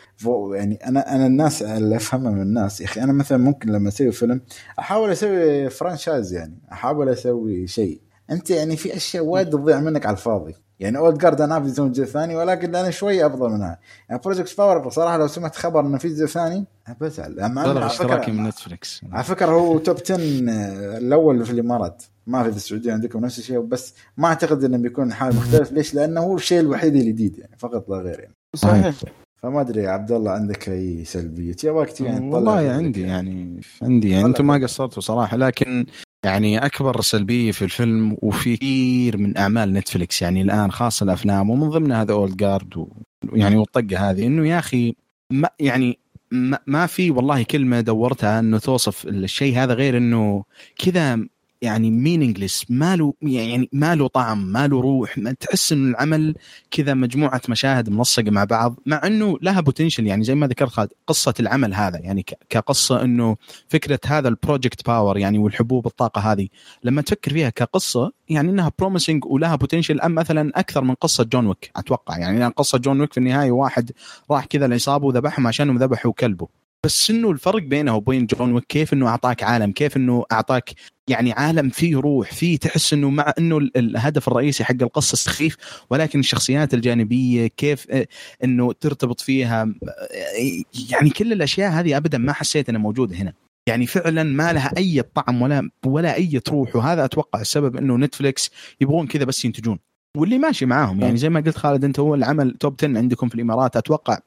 [0.54, 4.12] يعني أنا أنا الناس اللي أفهمها من الناس يا أخي أنا مثلا ممكن لما أسوي
[4.12, 4.42] فيلم
[4.80, 8.02] أحاول أسوي franchise يعني أحاول أسوي شيء.
[8.32, 10.56] أنت يعني في أشياء وايد تضيع منك على الفاضي.
[10.80, 13.80] يعني Old Guard أنا ابي يسوون جزء ثاني ولكن أنا شوي أفضل منها
[14.10, 16.66] يعني Project Power صراحة لو سمعت خبر إنه في جزء ثاني؟
[17.02, 22.04] بزعل على اشتراكي فكرة- من Netflix على فكرة هو top 10 آه، الأول في الإمارات.
[22.28, 25.72] ما في في السعودية عندكم نفس الشيء بس ما أعتقد إنه بيكون حال مختلف.
[25.72, 28.34] ليش؟ لأنه هو الشيء الوحيد الجديد يعني فقط لا غير يعني.
[28.56, 28.94] صحيح.
[29.38, 33.62] فما أدري يا عبد الله عندك أي سلبية؟ يا وقت يعني والله طلع- عندي يعني
[33.82, 34.30] عندي يعني طلع.
[34.30, 35.86] أنتم ما قصرتوا صراحة لكن
[36.26, 41.70] يعني أكبر سلبية في الفيلم وفي كثير من أعمال Netflix يعني الآن خاصة الأفلام ومن
[41.70, 42.88] ضمنها هذا Old Guard
[43.34, 44.96] يعني والطقة هذه إنه يا أخي
[45.32, 46.00] ما يعني
[46.32, 50.44] ما, ما في والله كلمة دورتها إنه توصف الشيء هذا غير إنه
[50.78, 51.28] كذا
[51.62, 56.36] يعني meaningless ما له يعني ما له طعم ما له روح ما تحس إنه العمل
[56.72, 60.90] كذا مجموعة مشاهد منسقه مع بعض مع إنه لها potential يعني زي ما ذكرت خالد
[61.08, 63.38] قصة العمل هذا يعني كقصة إنه
[63.68, 66.48] فكرة هذا ال Project Power يعني والحبوب الطاقة هذه.
[66.84, 71.48] لما تفكر فيها كقصة يعني إنها promising ولها potential أم مثلا أكثر من قصة John
[71.48, 72.18] Wick أتوقع.
[72.18, 73.92] يعني قصة John Wick في النهاية واحد
[74.32, 76.65] راح كذا العصابه وذبحهم عشانهم ذبحوا كلبه.
[76.86, 80.70] بس إنه الفرق بينه وبين John Wick كيف إنه أعطاك عالم كيف إنه أعطاك
[81.08, 85.58] يعني عالم فيه روح فيه تحس إنه مع إنه ال- الهدف الرئيسي حق القصة سخيف
[85.90, 88.08] ولكن الشخصيات الجانبية كيف آه،
[88.44, 93.34] إنه ترتبط فيها آه، يعني كل الأشياء هذه ابدا ما حسيت إنها موجودة هنا.
[93.68, 98.50] يعني فعلا ما لها أي طعم ولا ولا أي روح وهذا أتوقع السبب إنه Netflix
[98.82, 99.80] يبغون كذا بس ينتجون.
[100.18, 103.36] واللي ماشي معاهم يعني زي ما قلت خالد أنت هو العمل top 10 عندكم في
[103.36, 104.20] الإمارات أتوقع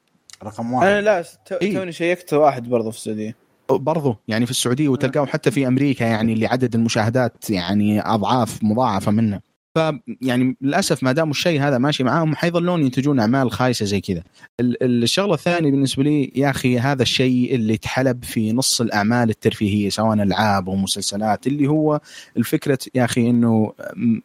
[0.43, 1.73] رقم واحد أنا لا تو- إيه.
[1.73, 3.35] توني شيكت واحد برضه في السعودية
[3.69, 9.11] برضو يعني في السعودية وتلقاه حتى في أمريكا يعني اللي عدد المشاهدات يعني أضعاف مضاعفة
[9.11, 9.39] منه
[9.75, 9.79] ف
[10.21, 14.23] يعني للأسف ما دام الشيء هذا ماشي معاهم حيظلون ينتجون أعمال خايسة زي كذا.
[14.59, 19.89] ال- الشغلة الثانية بالنسبة لي يا أخي هذا الشيء اللي تحلب في نص الأعمال الترفيهية
[19.89, 21.99] سواء ألعاب أو مسلسلات اللي هو
[22.37, 23.73] الفكرة يا أخي إنه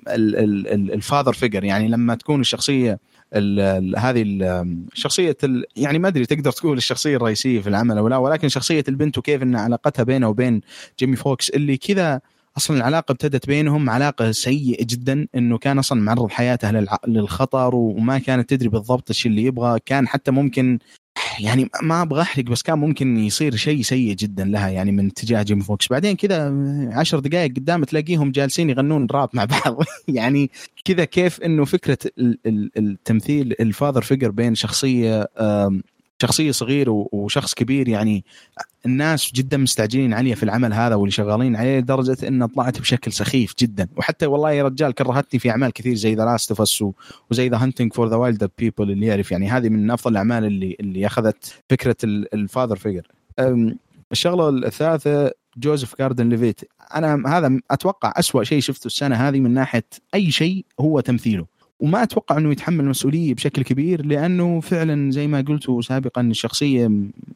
[0.08, 2.98] الفاذر فيجر يعني لما تكون الشخصية
[3.34, 7.98] ال- ال- هذه ال- شخصية ال- يعني ما أدري تقدر تقول الشخصية الرئيسية في العمل
[7.98, 10.60] أو لا ولكن شخصية البنت وكيف إن علاقتها بينه وبين
[10.98, 12.20] جيمي فوكس اللي كذا
[12.56, 16.70] أصلا العلاقة ابتدت بينهم علاقة سيئة جدا إنه كان أصلا معرض حياته.
[17.06, 20.78] للخطر وما كانت تدري بالضبط الشيء اللي يبغى كان حتى ممكن
[21.40, 25.42] يعني ما أبغى أحرق بس كان ممكن يصير شيء سيء جدا لها يعني من اتجاه
[25.42, 25.88] جيمي فوكس.
[25.88, 26.52] بعدين كذا
[26.92, 29.76] عشر دقائق قدام تلاقيهم جالسين يغنون راب مع بعض.
[30.08, 30.50] يعني
[30.84, 35.28] كذا كيف إنه فكرة ال- ال- التمثيل ال father figure بين شخصية
[36.22, 38.24] شخصية صغير وشخص كبير يعني
[38.86, 43.54] الناس جدا مستعجلين عليه في العمل هذا واللي شغالين عليه لدرجة انه طلعت بشكل سخيف
[43.58, 43.88] جدا.
[43.96, 46.84] وحتى والله يا رجال كرهتني في أعمال كثير زي The Last of Us
[47.30, 51.06] وزي The Hunt for the Wilderpeople اللي يعرف يعني هذه من أفضل الأعمال اللي اللي
[51.06, 53.06] أخذت فكرة ال father figure.
[54.12, 56.60] الشغلة الثالثة جوزيف جوردن ليفيت
[56.94, 59.84] أنا هذا أتوقع أسوأ شيء شفته السنة هذه من ناحية
[60.14, 61.46] أي شيء هو تمثيله.
[61.84, 66.90] وما أتوقع إنه يتحمل مسؤوليه بشكل كبير لأنه فعلا زي ما قلت سابقا الشخصية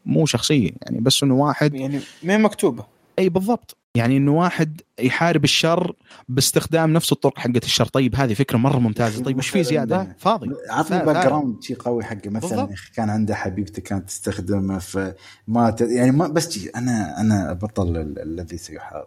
[0.07, 2.98] مو شخصية يعني بس إنه واحد يعني ما مكتوبة.
[3.19, 3.77] أي بالضبط.
[3.95, 5.95] يعني إنه واحد يحارب الشر
[6.29, 7.85] باستخدام نفس الطرق حقت الشر.
[7.87, 9.23] طيب هذه فكرة مرة ممتازة.
[9.25, 10.51] طيب وش في زيادة؟ فاضي.
[10.71, 15.15] عطني background شيء قوي حقه مثلا كان عنده حبيبته كانت تستخدمه في
[15.49, 15.81] ما ت...
[15.81, 19.07] يعني ما بس جي أنا أنا بطل ال- الذي سيحارب.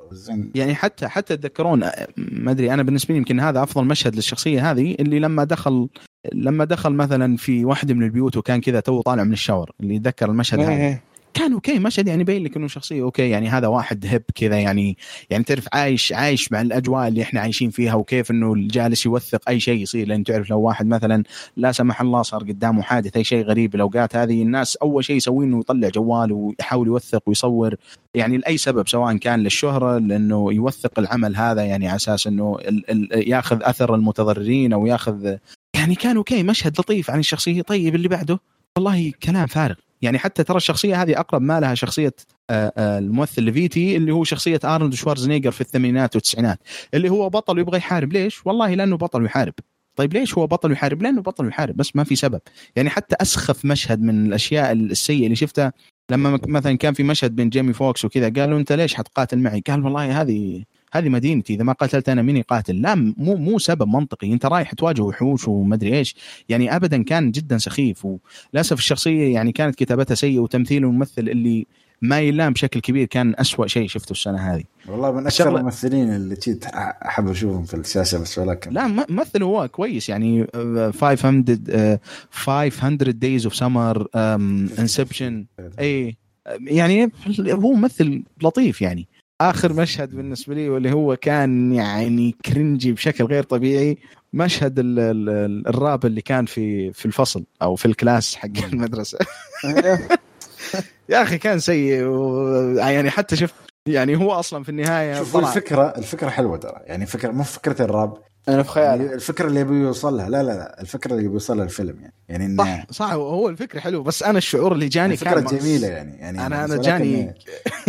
[0.56, 1.80] يعني حتى حتى تذكرون
[2.18, 5.90] ما أدري أنا بالنسبة لي يمكن هذا أفضل مشهد للشخصية هذه اللي لما دخل
[6.34, 9.96] لما دخل مثلا في واحدة من البيوت وكان كذا تو طالع من ال shower اللي
[9.96, 10.70] يتذكر المشهد هذا.
[10.72, 11.04] إيه.
[11.34, 14.98] كان okay مشهد يعني يبين لك انه شخصية okay يعني هذا واحد هب كذا يعني
[15.30, 19.60] يعني تعرف عايش عايش مع الأجواء اللي إحنا عايشين فيها وكيف إنه جالس يوثق أي
[19.60, 20.08] شيء يصير.
[20.08, 21.24] لأن تعرف لو واحد مثلا
[21.58, 25.46] لا سمح الله صار قدامه حادث أي شيء غريب الأوقات هذه الناس أول شيء يسويه
[25.46, 27.76] إنه يطلع جواله ويحاول يوثق ويصور
[28.16, 32.92] يعني لأي سبب سواء كان للشهرة لأنه يوثق العمل هذا يعني على أساس إنه ال
[32.92, 35.36] ال يأخذ أثر المتضررين أو يأخذ
[35.76, 37.62] يعني كان okay مشهد لطيف عن الشخصية.
[37.62, 38.40] طيب اللي بعده؟
[38.78, 39.76] والله كلام فارغ.
[40.02, 42.14] يعني حتى ترى الشخصية هذه أقرب ما لها شخصية
[42.50, 46.60] آه، آه، الممثل ليفيت اللي هو شخصية أرنولد شوارزنيجر في الثمانينات والتسعينات
[46.94, 49.54] اللي هو بطل ويبغى يحارب ليش؟ والله لأنه بطل ويحارب
[49.96, 52.42] طيب ليش هو بطل ويحارب؟ لأنه بطل ويحارب بس ما في سبب
[52.76, 55.74] يعني حتى أسخف مشهد من الأشياء السيئة اللي شفتها
[56.12, 59.84] لما مثلا كان في مشهد بين جيمي فوكس وكذا قالوا أنت ليش حتقاتل معي؟ قال
[59.86, 64.34] والله هذه هذه مدينتي إذا ما قتلت أنا مين يقاتل؟ لا مو مو سبب منطقي.
[64.34, 66.16] أنت رايح تواجه وحوش ومدري إيش.
[66.50, 71.68] يعني ابدا كان جدا سخيف وللاسف الشخصية يعني كانت كتابتها سيئه وتمثيل الممثل اللي
[72.02, 74.64] ما يلام بشكل كبير كان أسوأ شيء شفته السنة هذه.
[74.88, 79.68] والله من أكثر الممثلين اللي جيت أحب أشوفهم في الشاشه بس ولكن لا ممثل هو
[79.68, 80.10] كويس.
[80.10, 82.00] يعني آه، 500 آه،
[82.32, 85.46] 500 days of summer Inception
[85.80, 86.18] اي
[86.60, 89.08] يعني هو ممثل لطيف يعني.
[89.50, 93.98] آخر مشهد بالنسبة لي واللي هو كان يعني cringy بشكل غير طبيعي
[94.34, 99.18] مشهد ال ال الراب اللي كان في في الفصل أو في ال class حق المدرسة.
[101.10, 102.48] يا أخي كان سيء و...
[102.78, 103.54] يعني حتى شفت
[103.88, 105.50] يعني هو أصلا في النهاية شوف طلع.
[105.50, 106.80] الفكرة الفكرة حلوة ترى.
[106.86, 108.18] يعني فكره مو فكرة الراب.
[108.50, 109.04] أنا في خيالي.
[109.04, 110.82] يعني الفكرة اللي يبي يوصل لها لا لا لا.
[110.82, 112.14] الفكرة اللي يبي يوصلها الفيلم يعني.
[112.30, 113.12] يعني إن صح صح.
[113.14, 114.04] هو الفكرة حلوة.
[114.04, 116.18] بس أنا الشعور اللي جاني الفكرة كان جميلة يعني.
[116.18, 117.34] يعني أنا بس أنا جاني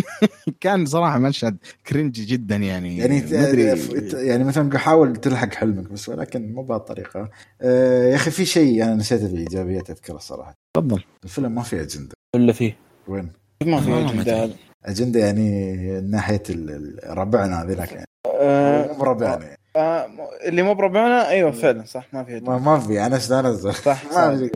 [0.60, 1.56] كان صراحة مشهد
[1.86, 2.98] كرنجي جدا يعني.
[2.98, 7.28] يعني ت- يعني مثلا حاول تلحق حلمك بس ولكن مو بهالطريقة.
[7.62, 11.02] آه يا أخي في شيء أنا نسيت الايجابيات اذكره الصراحه تفضل.
[11.24, 12.14] الفيلم ما في أجندة.
[12.36, 12.77] ولا فيه؟
[13.09, 13.32] وين؟
[13.64, 14.51] ما في والله
[14.85, 16.43] أجندة يعني ناحية
[17.07, 18.07] ربعنا هذيلاك يعني.
[18.41, 19.59] آه، مو ربعنا يعني.
[19.77, 20.07] آه،
[20.45, 23.55] اللي مو بربعنا أيوه فعلا صح ما في ما, ما في أنا أنا
[23.85, 24.37] صح ما.
[24.37, 24.51] في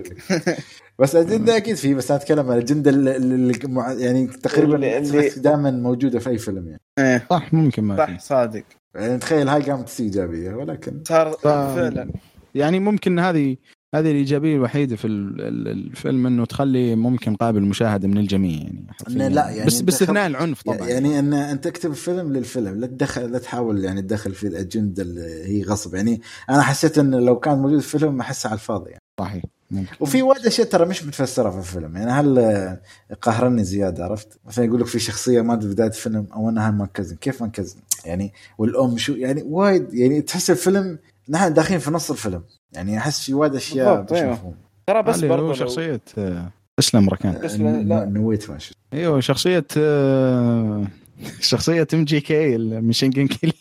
[0.98, 3.59] بس أجندة أكيد في بس أنا أتكلم عن الأجندة اللي-
[4.05, 6.81] يعني تقريبا اللي- دائما موجودة في أي فيلم يعني.
[6.98, 7.27] إيه.
[7.31, 8.62] صح ممكن ما صح صادق.
[8.94, 12.11] يعني تخيل هاي قامت تصير إيجابية ولكن صار فعلا.
[12.55, 13.57] يعني ممكن هذه
[13.94, 18.86] هذه الإيجابية الوحيدة في ال- ال- الفيلم إنه تخلي ممكن قابل للمشاهده من الجميع يعني
[19.10, 20.88] إنه لا، يعني بس باستثناء العنف طبعا.
[20.88, 25.44] يعني ان انت تكتب الفيلم للفيلم لا تدخل لا تحاول يعني تدخل في الأجندة اللي
[25.44, 25.94] هي غصب.
[25.94, 29.02] يعني أنا حسيت انه لو كان موجود في الفيلم احسه على الفاضي يعني.
[29.20, 29.96] صحيح ممكن.
[30.00, 31.96] وفي وايد أشياء ترى مش متفسرة في الفيلم.
[31.96, 32.78] يعني هل
[33.22, 36.86] قهرني زيادة عرفت؟ مثلا يقول لك في شخصية مات في بداية الفيلم أو انها ما
[36.94, 40.98] كزن كيف ما كزن يعني والأم شو؟ يعني وايد يعني تحس الفيلم
[41.28, 42.42] نحن داخلين في نص الفيلم.
[42.77, 44.19] يعني أحس في وايد أشياء مش.
[44.19, 44.55] مفهوم
[44.86, 48.05] ترى بس اللي برضه هو لو- شخصية آه، تسلم ركان بس لا-.
[48.05, 48.77] نويت ما شفت.
[48.93, 50.85] أيوه شخصية آه،
[51.40, 53.52] شخصية MGK ال Machine Gun Kelly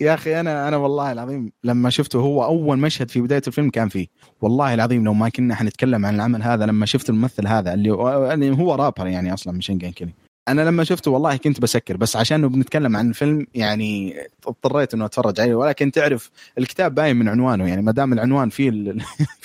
[0.00, 3.88] يا أخي أنا أنا والله العظيم لما شفته هو أول مشهد في بداية الفيلم كان
[3.88, 4.06] فيه.
[4.40, 7.92] والله العظيم لو ما كنا حنتكلم عن العمل هذا لما شفت الممثل هذا اللي
[8.34, 10.12] اللي هو رابر يعني أصلا Machine Gun Kelly
[10.48, 14.16] أنا لما شفته والله كنت بسكر بس عشان بنتكلم عن الفيلم يعني
[14.46, 18.70] اضطريت إنه أتفرج عليه ولكن تعرف الكتاب باين من عنوانه يعني ما دام العنوان فيه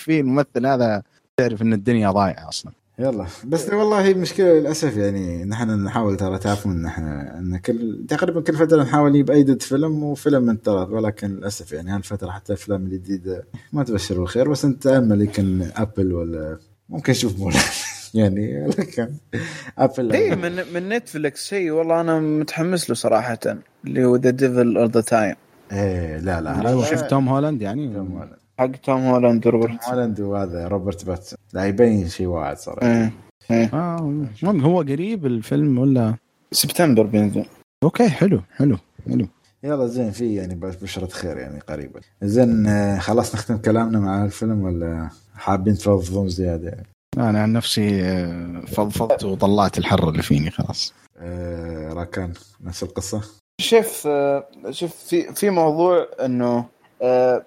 [0.04, 1.04] فيه الممثل هذا
[1.38, 2.72] تعرف إن الدنيا ضايعة أصلا.
[3.00, 8.06] يلا بس والله هي المشكلة للأسف يعني نحن نحاول ترى تعرفون إن إحنا إن كل
[8.08, 12.84] تقريبا كل فترة نحاول نجيب ايدة فيلم وفيلم انتظر ولكن للأسف يعني هالفترة حتى الأفلام
[12.84, 16.60] الجديدة ما تبشر بالخير بس أنت امل يمكن Apple ولا
[16.90, 17.58] ممكن نشوف مولا
[18.14, 19.14] يعني ولكن
[19.78, 23.40] ابل اي من من Netflix شيء والله أنا متحمس له صراحة
[23.86, 25.36] اللي هو The Devil All the Time
[25.72, 28.40] إيه لا لا لو شفت توم هولاند يعني؟ توم هولاند.
[28.60, 31.40] حق توم هولاند توم وروبرت هولاند وهذا روبرت باتنسون.
[31.54, 32.88] لا يبين شيء واعد صراحة.
[33.52, 33.70] إيه.
[33.74, 36.16] آه المهم هو قريب الفيلم ولا؟
[36.52, 37.46] سبتمبر بينزل.
[37.84, 38.78] okay حلو حلو
[39.10, 39.28] حلو.
[39.64, 44.64] يلا زين في يعني بشرة خير يعني قريبا زين آه، خلاص نختم كلامنا مع الفيلم
[44.64, 46.88] ولا حابين تفضفضون زيادة؟ يعني.
[47.20, 50.94] أنا عن نفسي آه، فضفضت وطلعت الحر اللي فيني خلاص.
[51.18, 53.22] آه راكان نفس القصة؟
[53.62, 56.66] شوف آه، شوف في في موضوع إنه
[57.02, 57.46] آه،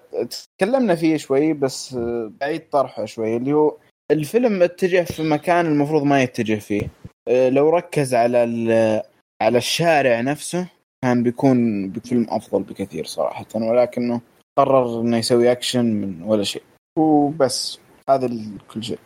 [0.59, 3.77] تكلمنا فيه شوي بس آه، بعيد طرحه شوي اللي هو
[4.11, 6.89] الفيلم اتجه في مكان المفروض ما يتجه فيه.
[7.27, 9.01] آه، لو ركز على ال-
[9.41, 10.67] على الشارع نفسه
[11.03, 14.21] كان بيكون فيلم أفضل بكثير صراحة ولكنه
[14.57, 16.63] قرر إنه يسوي أكشن من ولا شيء.
[16.99, 17.79] وبس
[18.09, 18.29] هذا
[18.73, 18.99] كل شيء.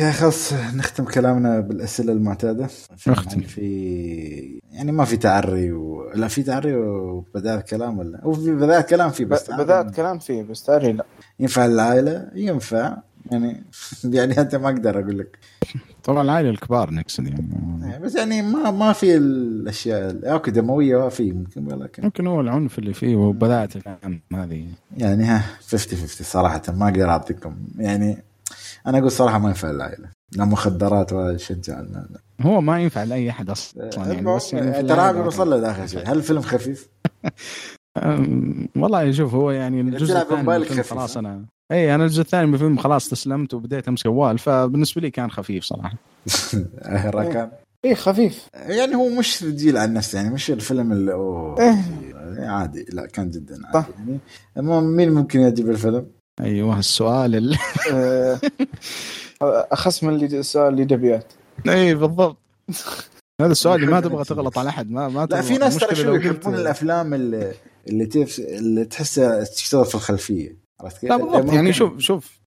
[0.00, 2.66] يا خلاص نختم كلامنا بالأسئلة المعتادة.
[2.96, 3.40] في- نختم.
[3.40, 6.10] في يعني ما في تعري و...
[6.14, 10.18] لا في تعري وبدايه كلام ولا؟ هو في بدايه كلام في بس ب- بدات كلام
[10.18, 11.04] فيه بس تاري لا
[11.40, 12.96] ينفع للعائله ينفع.
[13.30, 13.62] يعني
[14.04, 15.38] يعني أنت ما أقدر أقول لك.
[16.04, 17.98] طبعا العائلة الكبار نقصد يعني.
[18.02, 22.92] بس يعني ما ما في الأشياء أوكي دمويه في ممكن ولكن ممكن هو العنف اللي
[22.94, 24.66] فيه وبدات الان هذه.
[24.96, 27.54] يعني ها 50 50 صراحة ما أقدر أعطيكم.
[27.78, 28.22] يعني
[28.86, 31.38] أنا أقول صراحة ما ينفع للعائله لا مخدرات ولا
[31.68, 35.86] لا لا هو ما ينفع لأي أحد أصلا يعني بس يعني ترى بنوصل له لاخر
[35.86, 36.88] شيء هل الفيلم خفيف؟
[38.76, 43.08] والله شوف هو يعني الجزء الثاني خلاص؟ أنا اي أنا الجزء الثاني من الفيلم خلاص
[43.08, 45.96] تسلمت وبديت أمسك جوال فبالنسبة لي كان خفيف صراحة
[47.14, 47.50] راكان
[47.84, 51.76] إيه خفيف يعني هو مش رجيل عن نفسه يعني مش الفيلم اللي أوه إيه.
[52.48, 53.58] عادي لا كان جدا.
[53.74, 54.18] عادي يعني
[54.56, 56.06] المهم مين ممكن يجيب الفيلم؟
[56.40, 57.56] أيوه السؤال ال...
[59.42, 61.32] آه، أخص من اللي السؤال اللي دبيات
[61.68, 62.36] اي بالضبط
[63.40, 65.40] هذا السؤال اللي ما تبغى تغلط على أحد ما ما لا.
[65.40, 67.54] في ناس ترى شو يحبون الأفلام اللي
[67.88, 68.38] اللي, تف...
[68.38, 72.40] اللي تحسها تشتغل في الخلفية عرفت كيف؟ لا بالضبط يعني شوف شوف.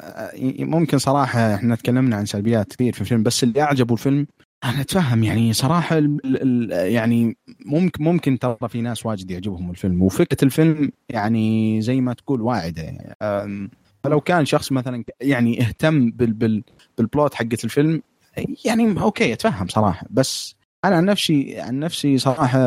[0.00, 4.26] آه، ممكن صراحة إحنا تكلمنا عن سلبيات كثير في الفيلم بس اللي أعجبه الفيلم
[4.64, 10.02] أنا أتفهم يعني صراحة ال ال يعني ممكن ممكن ترى في ناس واجد يعجبهم الفيلم
[10.02, 13.16] وفكرة الفيلم يعني زي ما تقول واعدة يعني
[14.04, 16.62] فلو كان شخص مثلا يعني اهتم بال بال
[16.98, 18.02] بال plot حقة الفيلم
[18.64, 22.58] يعني okay أتفهم صراحة بس أنا عن نفسي عن نفسي صراحة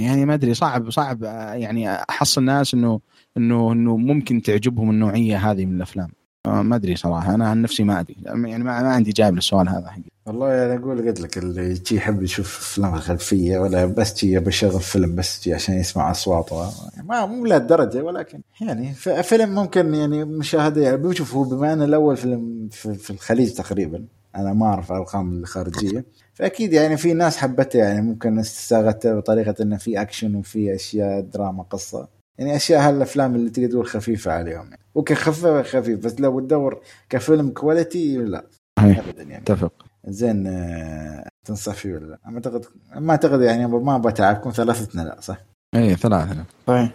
[0.00, 1.22] يعني ما أدري صعب صعب
[1.54, 3.00] يعني أحصل ناس إنه
[3.36, 6.08] إنه إنه ممكن تعجبهم النوعية هذه من الأفلام.
[6.46, 7.34] ما أدري صراحة.
[7.34, 8.16] أنا عن نفسي ما أدري.
[8.24, 10.02] يعني ما, ما عندي جواب للسؤال هذا حقي.
[10.26, 14.80] والله أنا أقول قلت لك اللي يجي يحب يشوف أفلام الخلفية ولا بس يبي يشغل
[14.80, 16.64] فيلم بس جي عشان يسمع اصوات و-
[17.04, 22.16] ما مو لهالدرجة ولكن يعني فيلم ممكن يعني مشاهدة يعني بشوف هو بما أنه الأول
[22.16, 24.04] فيلم في, الخليج تقريبا.
[24.36, 26.04] أنا ما أعرف الأرقام الخارجية.
[26.34, 31.62] فأكيد يعني في ناس حبته يعني ممكن استغلته بطريقة إنه في أكشن وفي أشياء دراما
[31.62, 32.08] قصة.
[32.38, 34.78] يعني أشياء هالأفلام اللي تقدر تقول خفيفة عليهم يعني.
[34.96, 38.46] وكخفه خفيف بس لو تدور كفيلم كواليتي لا.
[38.78, 39.36] ابدا يعني.
[39.36, 39.72] اتفق.
[40.06, 42.64] زين آه، تنصح فيه ولا لا؟ ما أعتقد
[42.94, 45.38] ما أعتقد يعني ما بتعبكم ثلاثتنا لا صح؟
[45.74, 46.44] اي ثلاثة.
[46.66, 46.90] طيب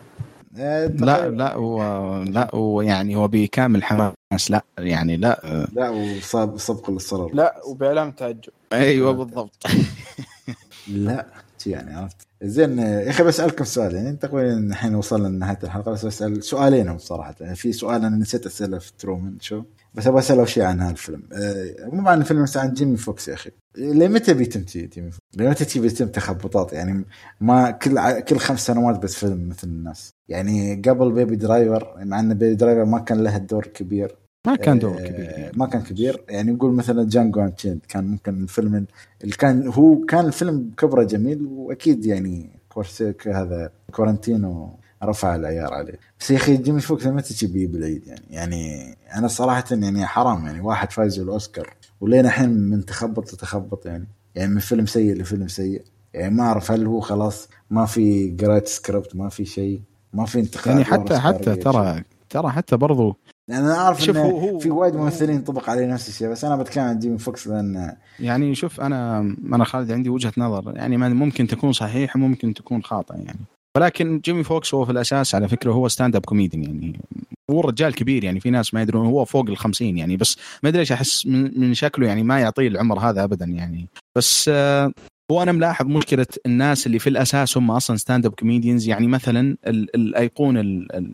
[0.54, 1.30] لا آه،.
[1.30, 1.84] لا هو
[2.24, 8.12] لا هو يعني هو بكامل حماس لا يعني لا لا وصاب سبق للصرر لا وبإعلام
[8.12, 8.52] تعجب.
[8.74, 9.64] أيوه بالضبط.
[10.88, 11.26] لا
[11.66, 16.44] يعني عرفت؟ زين يا أخي بسألكم سؤال يعني تقريبا الحين وصلنا لنهاية الحلقة؟ بس بسأل
[16.44, 17.36] سؤالين هم صراحة.
[17.42, 19.64] يعني في سؤال أنا نسيت أسأله في ترومان شو؟
[19.94, 21.24] بس أبغى أسأله شيء عن هالفيلم.
[21.34, 23.52] آه، مو عن الفيلم بس عن جيمي فوكس يا أخي.
[23.78, 27.06] لمتى بيتم جيمي فوكس؟ لمتى بيتم تخبطات؟ يعني
[27.42, 30.14] ما كل كل خمس سنوات بس فيلم مثل الناس.
[30.30, 34.21] يعني قبل Baby Driver مع إن Baby Driver ما كان له دور كبير.
[34.48, 35.52] ما كان دور آه، كبير يعني.
[35.58, 36.24] ما كان كبير.
[36.30, 38.86] يعني نقول مثلا Django Unchained كان ممكن الفيلم
[39.24, 46.00] اللي كان هو كان الفيلم كبره جميل وأكيد يعني كورسيك هذا تارنتينو رفع العيار عليه.
[46.20, 50.62] بس يا أخي جيمي فوكس ما تجي بالعيد يعني؟ يعني أنا صراحة يعني حرام يعني.
[50.62, 54.08] واحد فايز بالاوسكار ولين الحين من تخبط لتخبط يعني.
[54.36, 55.84] يعني من فيلم سيء لفيلم سيء.
[56.14, 59.82] يعني ما أعرف هل هو خلاص ما في قرايه سكريبت ما في شيء
[60.14, 64.60] ما في انتقاد يعني حتى حتى ترى ترى حتى برضو يعني أنا أعرف شوف هو
[64.60, 68.56] في وايد ممثلين طبق عليه نفس الشيء بس أنا بتكلم عن جيمي فوكس لأن يعني
[68.56, 69.20] شوف أنا
[69.54, 73.40] أنا خالد عندي وجهة نظر يعني ممكن تكون صحيح وممكن تكون خاطئه يعني.
[73.78, 77.00] ولكن جيمي فوكس هو في الأساس على فكرة هو stand-up comedian يعني.
[77.52, 80.70] هو رجال كبير يعني في ناس ما يدرون هو فوق ال 50 يعني بس ما
[80.70, 83.88] أدري إيش أحس من شكله يعني ما يعطيه العمر هذا ابدا يعني.
[84.18, 84.94] بس آه
[85.32, 90.62] هو أنا ملاحظ مشكلة الناس اللي في الأساس هم أصلا stand-up comedians يعني مثلا الأيقونة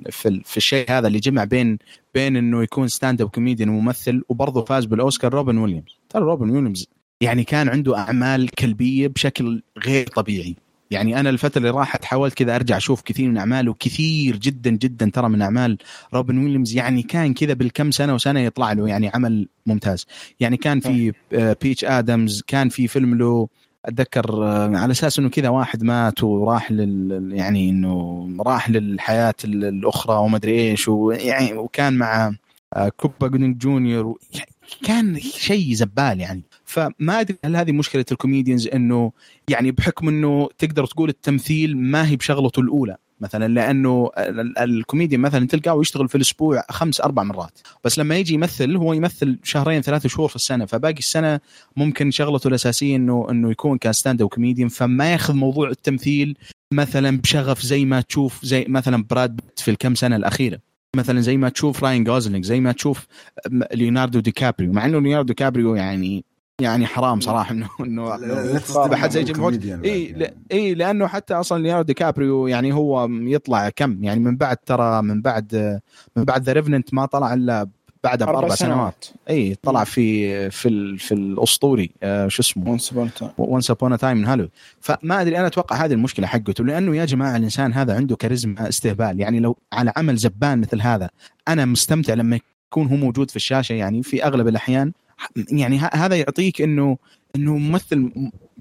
[0.09, 1.77] في, في الشيء هذا اللي جمع بين
[2.13, 5.99] بين إنه يكون stand-up comedian وممثل وبرضه فاز بالأوسكار روبن ويليامز.
[6.09, 6.87] ترى روبن ويليامز
[7.21, 10.55] يعني كان عنده أعمال سلبية بشكل غير طبيعي.
[10.91, 15.11] يعني أنا الفترة اللي راحت حاولت كذا أرجع أشوف كثير من أعماله كثير جدا جدا
[15.13, 15.77] ترى من أعمال
[16.13, 16.75] روبن ويليامز.
[16.75, 20.05] يعني كان كذا بالكم سنة وسنة يطلع له يعني عمل ممتاز.
[20.39, 21.13] يعني كان في
[21.61, 23.47] Patch Adams كان في فيلم له
[23.87, 30.17] أتذكر آه، على أساس إنه كذا واحد مات وراح لل يعني إنه راح للحياة الأخرى
[30.17, 32.31] وما أدري إيش ويعني وكان مع
[32.73, 34.17] آه، كوبا جودينج جونيور
[34.83, 36.41] كان شيء زبالة يعني.
[36.65, 39.11] فما أدري هل هذه مشكلة ال comedians إنه
[39.49, 42.97] يعني بحكم إنه تقدر تقول التمثيل ما هي بشغلته الأولى.
[43.19, 44.09] مثلا لأنه
[44.59, 47.59] الكوميديان مثلا تلقاه يشتغل في الأسبوع خمس أربع مرات.
[47.83, 50.65] بس لما يجي يمثل هو يمثل شهرين ثلاثة شهور في السنة.
[50.65, 51.39] فباقي السنة
[51.75, 56.37] ممكن شغلته الأساسية إنه إنه يكون ك stand-up comedian فما ياخذ موضوع التمثيل
[56.73, 60.59] مثلا بشغف زي ما تشوف زي مثلا براد بيت في الكم سنة الأخيرة.
[60.95, 63.07] مثلا زي ما تشوف راين جوزلينج زي ما تشوف
[63.73, 66.25] ليوناردو دي كابريو مع إنه ليوناردو دي كابريو يعني
[66.61, 69.45] يعني حرام صراحة انه إنه حد زي جيم
[69.85, 74.57] إي إي لأنه حتى أصلا ليوناردو دي كابريو يعني هو يطلع كم؟ يعني من بعد
[74.57, 75.79] ترى من بعد
[76.15, 77.67] من بعد The Revenant ما طلع إلا
[78.03, 79.05] بعدها بأربع سنوات.
[79.29, 81.91] إي طلع في في في الأسطوري.
[82.03, 84.49] آه شو اسمه؟ Once Upon a Time Once Upon a Time Hollywood
[84.81, 89.19] فما أدري أنا أتوقع هذه المشكلة حقته لأنه يا جماعة الإنسان هذا عنده كاريزما استهبال.
[89.19, 91.09] يعني لو على عمل زبالة مثل هذا
[91.47, 92.39] أنا مستمتع لما
[92.71, 93.73] يكون هو موجود في الشاشة.
[93.73, 94.91] يعني في أغلب الأحيان
[95.51, 96.97] يعني هذا يعطيك إنه
[97.35, 98.11] إنه ممثل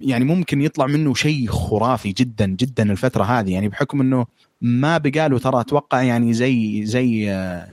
[0.00, 3.52] يعني ممكن يطلع منه شيء خرافي جدا جدا الفترة هذه.
[3.52, 4.26] يعني بحكم إنه
[4.60, 7.22] ما بقاله ترى أتوقع يعني زي زي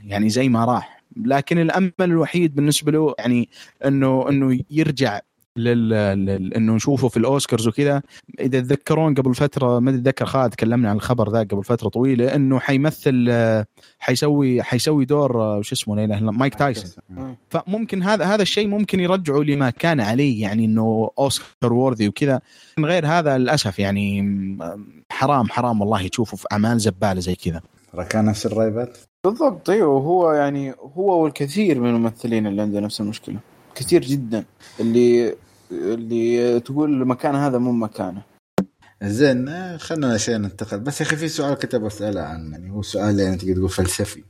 [0.03, 1.03] يعني زي ما راح.
[1.17, 3.49] لكن الأمل الوحيد بالنسبة له يعني
[3.85, 5.19] إنه إنه يرجع
[5.57, 5.89] لل...
[5.89, 6.53] لل...
[6.53, 8.01] إنه نشوفه في الأوسكارز وكذا.
[8.39, 12.59] إذا تذكرون قبل فترة ما اتذكر خالد تكلمنا عن الخبر ذا قبل فترة طويلة إنه
[12.59, 13.31] حيمثل
[13.99, 16.91] حيسوي حيسوي دور شو اسمه لا إله إلا مايك تايسون.
[17.49, 22.41] فممكن هذا هذا الشيء ممكن يرجعه لما كان عليه يعني إنه أوسكار وورثي وكذا.
[22.77, 24.23] من غير هذا للأسف يعني
[25.09, 27.61] حرام حرام والله تشوفه في أعمال زبالة زي كذا.
[27.95, 33.37] ركان نفس الريبات بالضبط أيوه هو يعني هو والكثير من الممثلين اللي عنده نفس المشكلة.
[33.75, 34.43] كثير جدا.
[34.79, 35.35] اللي
[35.93, 38.21] اللي تقول المكان هذا مو مكانه.
[39.03, 40.79] زين خلينا شيء ننتقل.
[40.79, 44.23] بس يا أخي في سؤال كنت بساله عن يعني هو سؤال يعني تقدر تقول فلسفي.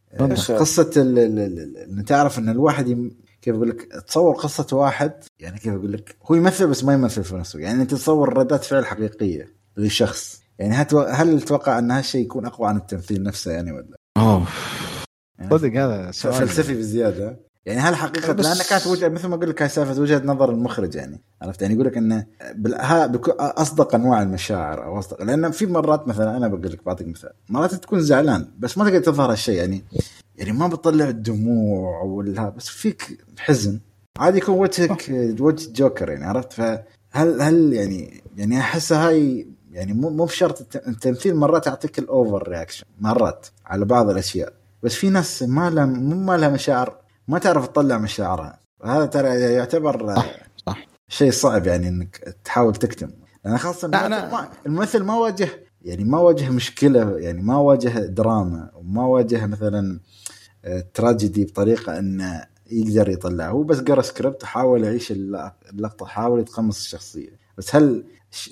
[0.59, 3.11] قصة ان تعرف إن الواحد يم...
[3.41, 7.23] كيف أقول لك تصور قصة واحد يعني كيف أقول لك هو يمثل بس ما يمثل
[7.23, 7.59] في نفسه.
[7.59, 10.41] يعني انت تصور ردات فعل حقيقية لشخص.
[10.59, 10.75] يعني
[11.09, 14.47] هل تتوقع إن هالشيء يكون أقوى عن التمثيل نفسه يعني ولا؟ أوه.
[15.39, 16.33] يعني صدق هذا سؤال.
[16.33, 17.39] فلسفي بزيادة.
[17.65, 18.45] يعني هل حقيقة بس...
[18.45, 21.73] لأن كانت وجهه مثل ما أقول لك هاي سالفة وجهة نظر المخرج يعني عرفت؟ يعني
[21.73, 22.25] يقول لك إنه
[22.55, 22.75] بال...
[23.39, 27.29] أصدق أنواع المشاعر أو اصدق لأن في مرات مثلا أنا بقول لك بعطيك مثال.
[27.49, 29.83] مرات تكون زعلان بس ما تقدر تظهر هالشيء يعني
[30.35, 33.79] يعني ما بتطلع الدموع ولا بس فيك حزن.
[34.17, 35.05] عادي يكون وجهك
[35.39, 41.35] وجه جوكر يعني عرفت؟ فهل هل يعني يعني احسها هاي يعني مو مو بشرط التمثيل
[41.35, 44.53] مرات يعطيك ال over reaction مرات على بعض الأشياء.
[44.83, 49.27] بس في ناس ما لها مو ما لها مشاعر ما تعرف تطلع مشاعرها هذا ترى
[49.39, 50.35] يعتبر صح
[50.65, 50.87] صح.
[51.07, 53.09] شيء صعب يعني إنك تحاول تكتم.
[53.45, 54.49] لأن خاصة لا أنا...
[54.65, 55.49] الممثل ما واجه
[55.81, 59.99] يعني ما واجه مشكلة يعني ما واجه دراما وما واجه مثلا
[60.65, 66.79] آه، تراجيدي بطريقة إنه يقدر يطلع هو بس قرأ سكريبت حاول يعيش اللقطة حاول يتقمص
[66.79, 67.29] الشخصية.
[67.57, 68.03] بس هل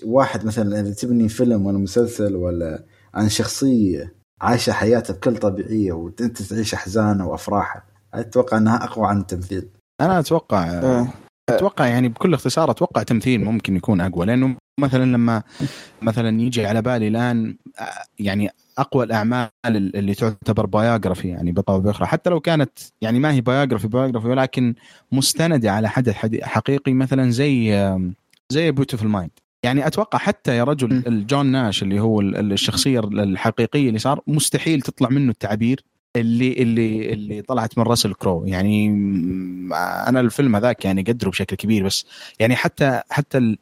[0.03, 2.84] واحد مثلا إذا تبني فيلم ولا مسلسل ولا
[3.14, 9.68] عن شخصية عايشة حياتها بكل طبيعية وأنت تعيش احزانها وافراحها أتوقع أنها أقوى عن التمثيل.
[10.02, 11.08] أنا أتوقع أه.
[11.50, 15.44] أتوقع يعني بكل اختصار أتوقع تمثيل ممكن يكون أقوى لأنه مثلا لما
[16.02, 17.58] مثلا يجي على بالي الآن
[18.20, 23.32] يعني أقوى الأعمال اللي تعتبر biography يعني بطريقه او باخرى حتى لو كانت يعني ما
[23.32, 24.76] هي biography biography ولكن
[25.12, 27.98] مستندة على حدث حقيقي مثلا زي
[28.50, 29.32] زي Beautiful Mind
[29.64, 35.10] يعني أتوقع حتى يا رجل الجون ناش اللي هو الشخصية الحقيقية اللي صار مستحيل تطلع
[35.10, 35.84] منه التعابير
[36.16, 38.46] اللي اللي اللي طلعت من راسل كرو.
[38.46, 38.90] يعني
[40.08, 42.06] أنا الفيلم هذاك يعني قدره بشكل كبير بس
[42.40, 43.58] يعني حتى حتى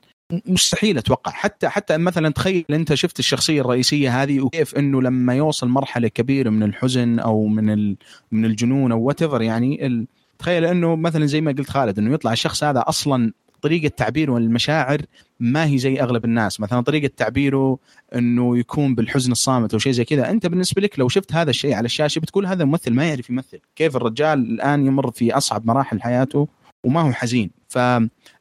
[0.46, 1.32] مستحيل أتوقع.
[1.32, 6.50] حتى حتى مثلا تخيل أنت شفت الشخصية الرئيسية هذه وكيف إنه لما يوصل مرحلة كبيرة
[6.50, 7.96] من الحزن أو من
[8.32, 10.08] من الجنون أو وات يعني
[10.40, 15.02] تخيل إنه مثلا زي ما قلت خالد إنه يطلع الشخص هذا أصلا طريقة تعبيره والمشاعر
[15.40, 16.60] ما هي زي أغلب الناس.
[16.60, 17.80] مثلا طريقة تعبيره
[18.15, 20.31] إنه يكون بالحزن الصامت أو شيء زي كذا.
[20.31, 23.60] أنت بالنسبة لك لو شفت هذا الشيء على الشاشة بتقول هذا ممثل ما يعرف يمثل.
[23.76, 26.48] كيف الرجال الآن يمر في أصعب مراحل حياته
[26.84, 27.76] وما هو حزين؟ ف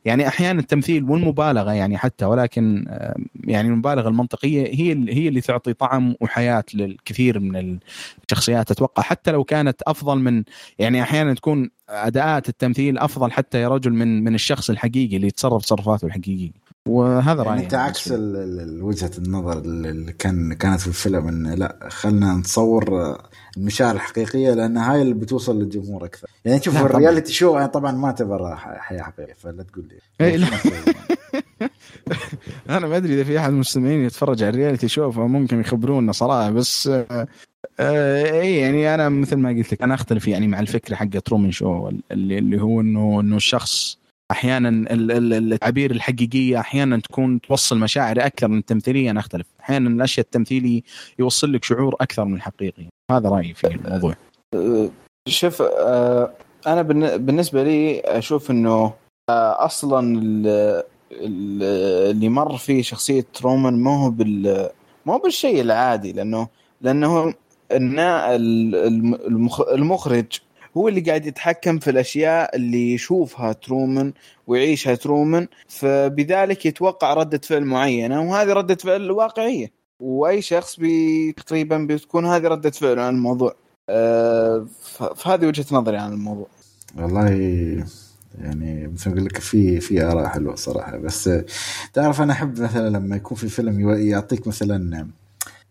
[0.04, 2.86] يعني أحيانا التمثيل والمبالغة يعني حتى ولكن
[3.44, 7.78] يعني المبالغة المنطقية هي هي اللي تعطي طعم وحياة للكثير من
[8.24, 8.70] الشخصيات.
[8.70, 10.44] أتوقع حتى لو كانت أفضل من
[10.78, 15.62] يعني أحيانا تكون أداءات التمثيل أفضل حتى يا رجل من من الشخص الحقيقي اللي يتصرف
[15.62, 16.50] تصرفاته الحقيقية.
[16.88, 18.12] وهذا يعني رأيي أنت عكس
[18.80, 23.16] وجهة النظر اللي كان كانت في الفيلم انه لا خلينا نصور
[23.56, 26.28] المشاعر الحقيقية لأن هاي اللي بتوصل للجمهور أكثر.
[26.44, 30.26] يعني شوف ال reality show يعني طبعا ما اعتبر حياة حقيقية فلا تقول لي.
[30.26, 30.48] إيه،
[32.70, 36.50] أنا ما أدري إذا في أحد المستمعين يتفرج على ال reality show فممكن يخبرونا صراحة
[36.50, 36.86] بس
[37.80, 41.50] آه اي يعني أنا مثل ما قلت لك أنا أختلف يعني مع الفكرة حقت Truman
[41.50, 43.97] Show اللي, اللي هو انه إنه الشخص
[44.30, 49.46] أحيانا التعبير الحقيقية أحيانا تكون توصل مشاعر أكثر من التمثيليه أنا أختلف.
[49.60, 50.82] أحيانا الأشياء التمثيلي
[51.18, 52.86] يوصل لك شعور أكثر من الحقيقي.
[53.10, 54.14] هذا رأيي في الموضوع.
[54.54, 54.90] أه،
[55.28, 56.32] شوف أه،
[56.66, 56.82] أنا
[57.16, 58.92] بالنسبة لي أشوف إنه
[59.30, 60.20] أه، أصلا
[61.12, 64.68] اللي مر فيه شخصية رومان ما هو بال
[65.06, 66.48] ما بالشيء العادي لأنه
[66.80, 67.34] لأنه
[69.74, 70.26] المخرج
[70.76, 74.12] هو اللي قاعد يتحكم في الأشياء اللي يشوفها ترومان
[74.46, 79.70] ويعيشها ترومان فبذلك يتوقع ردة فعل معينة وهذه ردة فعل واقعية.
[80.00, 83.54] وأي شخص بي تقريبا بتكون هذه ردة فعله عن الموضوع.
[83.90, 84.66] أه
[85.16, 86.46] فهذه وجهة نظري عن الموضوع.
[86.98, 87.28] والله
[88.40, 90.96] يعني مثل أقول لك في في آراء حلوة صراحة.
[90.96, 91.30] بس
[91.92, 95.08] تعرف أنا أحب مثلا لما يكون في فيلم يعطيك مثلا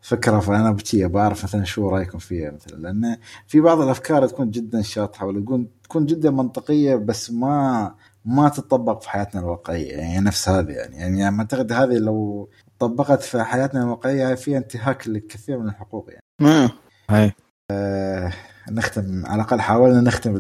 [0.07, 3.17] فكرة فانا بتي بعرف مثلا شو رأيكم فيها مثلا لأن
[3.47, 9.09] في بعض الأفكار تكون جدا شاطحة ولا تكون جدا منطقية بس ما ما تطبق في
[9.09, 10.97] حياتنا الواقعية يعني نفس هذه يعني.
[10.97, 16.23] يعني ما أعتقد هذه لو طبقت في حياتنا الواقعية فيها انتهاك لكثير من الحقوق يعني.
[16.41, 16.69] امم
[17.09, 17.31] هاي.
[17.71, 18.34] آه
[18.72, 20.38] نختم على الأقل حاولنا نختم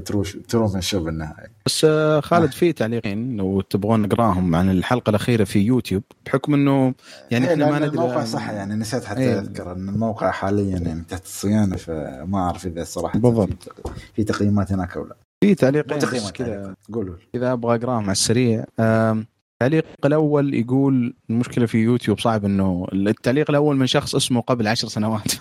[0.47, 5.59] تروفن شو بالنهايه بس آه، خالد في تعليقين لو تبغون نقراهم عن الحلقة الأخيرة في
[5.59, 6.93] يوتيوب بحكم إنه
[7.31, 9.39] يعني إيه، إحنا ما ندري الموقع صح يعني نسيت حتى إيه.
[9.39, 13.73] أذكر إن الموقع حاليا يعني تحت الصيانه فما أعرف إذا صراحة بالضبط.
[14.15, 15.15] في تقييمات هناك أو لا.
[15.43, 15.99] في تعليقين
[16.33, 18.65] كذا قولوا إذا أبغى أقراهم على السريع
[19.61, 24.87] التعليق الأول يقول المشكلة في يوتيوب صعب إنه التعليق الأول من شخص اسمه قبل عشر
[24.87, 25.33] سنوات.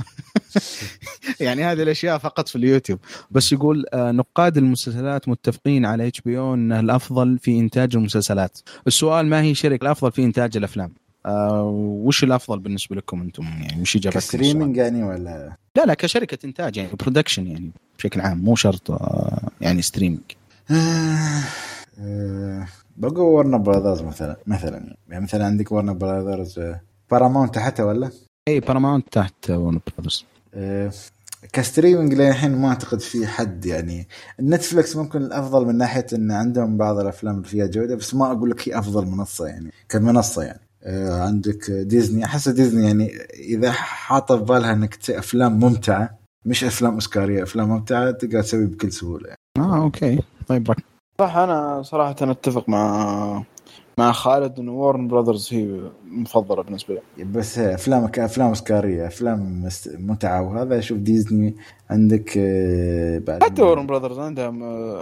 [1.47, 2.99] يعني هذه الأشياء فقط في اليوتيوب.
[3.31, 8.59] بس يقول آه، نقاد المسلسلات متفقين على HBO انه الأفضل في إنتاج المسلسلات.
[8.87, 10.93] السؤال ما هي الشركة الأفضل في إنتاج الأفلام؟
[11.27, 11.63] آه
[12.05, 16.39] وش الأفضل بالنسبة لكم أنتم؟ يعني وش إجابتكم ك streaming يعني ولا؟ لا لا كشركة
[16.47, 20.21] إنتاج يعني production يعني بشكل عام مو شرط آه يعني streaming
[20.71, 21.43] آه
[22.01, 22.67] آه
[22.97, 25.25] بقول Warner Brothers مثلا مثلا يعني.
[25.25, 26.61] مثلا عندك Warner Brothers
[27.11, 28.11] Paramount تحتها ولا؟
[28.49, 30.25] اي باراماونت تحت Warner Brothers
[30.55, 30.93] أه
[31.53, 34.09] ك streaming للحين ما أعتقد في حد يعني
[34.41, 38.51] Netflix ممكن الأفضل من ناحية إن عندهم بعض الأفلام اللي فيها جودة بس ما أقول
[38.51, 44.39] لك هي أفضل منصة يعني كمنصة يعني أه عندك ديزني أحس ديزني يعني إذا حاطة
[44.39, 49.39] في بالها إنك أفلام ممتعة مش أفلام اوسكاريه أفلام ممتعة تقدر تسوي بكل سهولة يعني.
[49.59, 50.77] آه أوكي طيب ركان.
[51.21, 53.43] صح أنا صراحة أتفق مع
[53.99, 59.69] مع خالد إنه Warner Brothers هي مفضلة بالنسبة لي بس أفلام أفلام اوسكاريه أفلام
[59.99, 60.43] متعة.
[60.43, 61.57] وهذا شوف ديزني
[61.91, 64.47] عندك آه، بعد حتى Warner Brothers عندها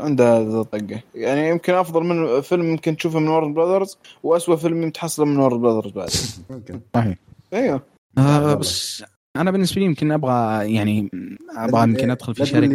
[0.05, 1.01] عندها طقة.
[1.15, 5.61] يعني يمكن أفضل من فيلم يمكن تشوفه من Warner Brothers واسوء فيلم تحصله من Warner
[5.61, 6.11] Brothers بعد.
[6.51, 6.81] ممكن.
[6.95, 7.17] صحيح.
[7.53, 7.83] أيوه.
[8.19, 9.05] آه بس
[9.37, 11.11] أنا بالنسبة لي يمكن أبغى يعني
[11.57, 12.67] أبغى يمكن أدخل في شركة.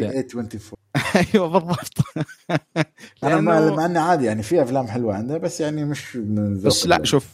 [1.36, 1.98] أيوه بالضبط.
[3.23, 3.41] أنا
[3.76, 7.27] مع إنه عادي يعني في أفلام حلوة عندها بس يعني مش من بس لا شوف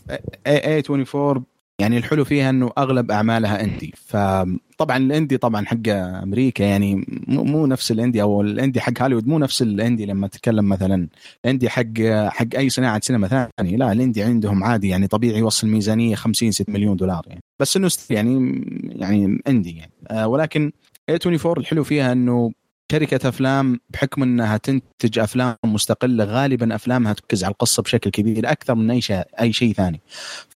[0.47, 1.45] اي 24
[1.79, 3.93] يعني الحلو فيها إنه أغلب أعمالها إندي.
[4.05, 5.87] فطبعا الإندي طبعا حق
[6.23, 11.07] أمريكا يعني مو نفس الإندي أو الإندي حق هوليوود مو نفس الإندي لما تتكلم مثلا
[11.45, 13.77] الاندي حق حق أي صناعة سينما ثانية.
[13.77, 17.43] لا الإندي عندهم عادي يعني طبيعي يوصل ميزانية 50 6 مليون دولار يعني.
[17.59, 19.91] بس إنه يعني يعني إندي يعني.
[20.11, 20.71] آه ولكن
[21.09, 22.51] A24 الحلو فيها إنه
[22.91, 28.75] شركة أفلام بحكم إنها تنتج أفلام مستقلة غالبا أفلامها تركز على القصة بشكل كبير أكثر
[28.75, 30.01] من أي شيء أي شيء ثاني.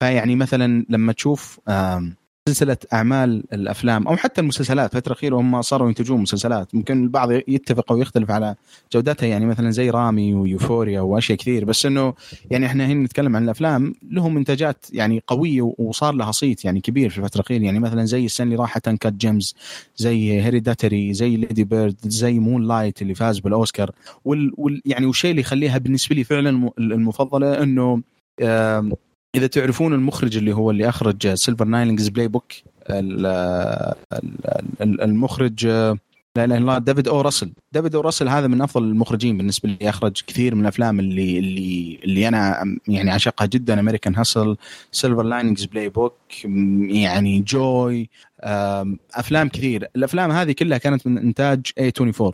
[0.01, 1.61] فيعني مثلا لما تشوف
[2.49, 4.95] سلسلة أعمال الأفلام أو حتى المسلسلات.
[4.95, 6.75] فترة أخيرة هم صاروا ينتجون مسلسلات.
[6.75, 8.55] ممكن البعض يتفق أو يختلف على
[8.93, 9.27] جودتها.
[9.27, 11.65] يعني مثلا زي Ramy و Euphoria وأشياء كثير.
[11.65, 12.15] بس إنه
[12.51, 13.95] يعني إحنا هنا نتكلم عن الأفلام.
[14.11, 17.63] لهم إنتاجات يعني قوية وصار لها صيت يعني كبير في الفترة الأخيرة.
[17.63, 19.55] يعني مثلا زي السنة اللي راحت Uncut Gems
[19.97, 23.91] زي Hereditary زي Lady Bird زي Moonlight اللي فاز بالأوسكار.
[24.25, 28.03] وال, وال يعني والشيء اللي يخليها بالنسبة لي فعلا المفضلة إنه
[29.35, 32.53] إذا تعرفون المخرج اللي هو اللي أخرج Silver Linings Playbook
[34.81, 37.53] المخرج لا إله إلا الله ديفيد أو راسل.
[37.73, 39.89] ديفيد أو راسل هذا من أفضل المخرجين بالنسبة لي.
[39.89, 44.57] أخرج كثير من الافلام اللي اللي اللي أنا يعني أعشقها جدا American Hustle
[44.93, 46.15] Silver Linings Playbook
[46.89, 48.11] يعني Joy
[49.15, 49.89] أفلام كثير.
[49.97, 52.33] الأفلام هذه كلها كانت من إنتاج A24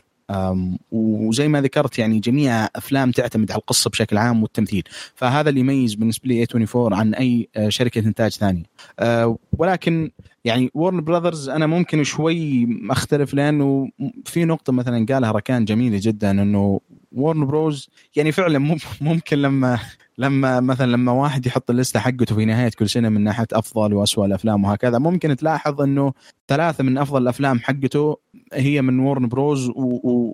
[0.90, 4.82] وزي ما ذكرت يعني جميع أفلام تعتمد على القصة بشكل عام والتمثيل.
[5.14, 8.62] فهذا اللي يميز بالنسبة لي 24 عن أي آه، شركة إنتاج ثانية.
[8.98, 10.10] آه، ولكن
[10.44, 13.90] يعني Warner Brothers أنا ممكن شوي أختلف لأنه
[14.24, 16.80] في نقطة مثلا قالها ركان جميلة جدا إنه
[17.12, 19.78] Warner Bros يعني فعلا ممكن لما
[20.18, 24.26] لما مثلا لما واحد يحط اللسته حقته في نهاية كل سنة من ناحية أفضل واسوء
[24.26, 26.12] الأفلام وهكذا ممكن تلاحظ إنه
[26.48, 28.16] ثلاثة من أفضل الأفلام حقته
[28.52, 29.72] هي من Warner Bros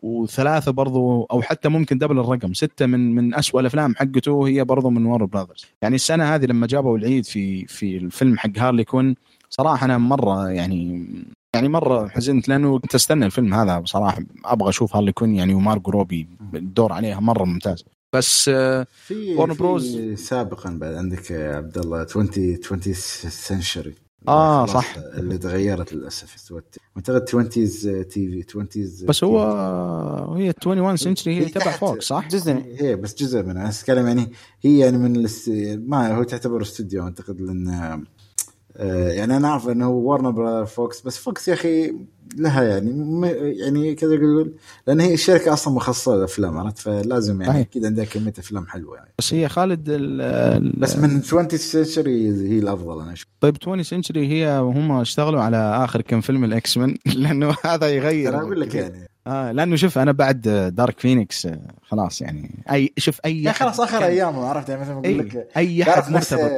[0.02, 4.90] وثلاثة برضو أو حتى ممكن double الرقم ستة من من اسوء الأفلام حقته هي برضو
[4.90, 9.14] من Warner Brothers يعني السنة هذه لما جابوا العيد في في الفيلم حق هارلي كوين
[9.50, 11.06] صراحة أنا مرة يعني
[11.54, 15.90] يعني مرة حزنت لأنه كنت أستنى الفيلم هذا بصراحه أبغى أشوف هارلي كوين يعني ومارجو
[15.90, 17.84] روبي الدور عليها مرة ممتاز.
[18.12, 22.28] بس آه، في ورن بروز سابقا بعد عندك عبد الله 20
[22.64, 22.80] 20
[23.30, 23.94] سنشري
[24.28, 24.94] آه صح.
[24.96, 26.52] اللي تغيرت للأسف.
[26.96, 28.68] أعتقد 20 تي في 20
[29.06, 29.38] بس هو
[30.34, 33.68] هي 21 سنشري هي تبع فوق صح؟ جزء هي بس جزء منها.
[33.68, 34.32] أتكلم يعني
[34.62, 35.26] هي يعني من.
[35.88, 38.02] ما هو تعتبر استوديو أعتقد لأن آه،
[38.76, 41.94] يعني أنا أعرف إنه ورنر فوكس بس فوكس يا أخي
[42.36, 43.20] لها يعني
[43.58, 44.52] يعني كذا يقول
[44.86, 49.12] لأن هي الشركة أصلا مخصصة للأفلام عرفت؟ فلازم يعني أكيد عندها كمية أفلام حلوة يعني.
[49.18, 53.26] بس هي خالد ال بس من 20 Century هي الأفضل أنا أشوف.
[53.40, 58.34] طيب 20 Century هي هم اشتغلوا على آخر كم فيلم ال X-Men لأنه هذا يغير
[58.34, 59.08] أنا أقول لك يعني.
[59.30, 60.40] آه لأنه شوف أنا بعد
[60.74, 61.48] Dark Phoenix
[61.82, 65.82] خلاص يعني أي شوف أي يا خلاص آخر أيام عرفت؟ يعني مثلا أقول لك أي
[65.82, 66.50] أحد مرتبط.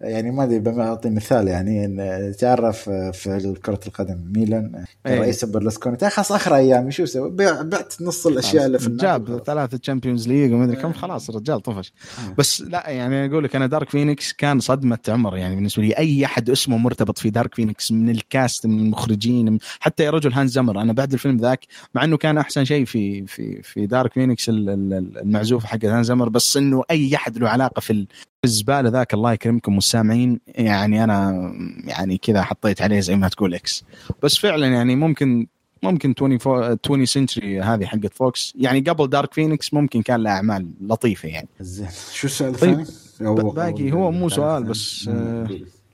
[0.00, 5.98] يعني ما أدري بعطي مثال يعني تعرف في كره القدم ميلان رئيس برلسكوني.
[6.10, 7.30] خلاص آخر أيام شو سوى
[7.62, 11.92] بعت نص الأشياء اللي في جاب ثلاثة Champions League وما أدري كم خلاص الرجال طفش.
[12.18, 12.34] آه.
[12.38, 16.24] بس لا يعني أقول لك أنا Dark Phoenix كان صدمة عمر يعني بالنسبة لي أي
[16.24, 20.52] أحد اسمه مرتبط في Dark Phoenix من ال cast من المخرجين حتى يا رجل هانز
[20.52, 21.64] زمر أنا بعد الفيلم ذاك
[21.94, 26.56] مع إنه كان أحسن شيء في في في Dark Phoenix المعزوفه حق هانز زمر بس
[26.56, 28.06] إنه أي أحد له علاقة في
[28.44, 31.52] الزبالة ذاك الله يكرمكم والسامعين يعني أنا
[31.84, 33.84] يعني كذا حطيت عليه زي ما تقول X
[34.22, 35.46] بس فعلا يعني ممكن
[35.82, 40.70] ممكن 24 20th Century هذه حقت Fox يعني قبل Dark Phoenix ممكن كان لها أعمال
[40.80, 41.48] لطيفة يعني.
[41.60, 41.88] زين.
[42.12, 45.48] شو السؤال طيب الثاني؟ باقي هو مو سؤال بس آه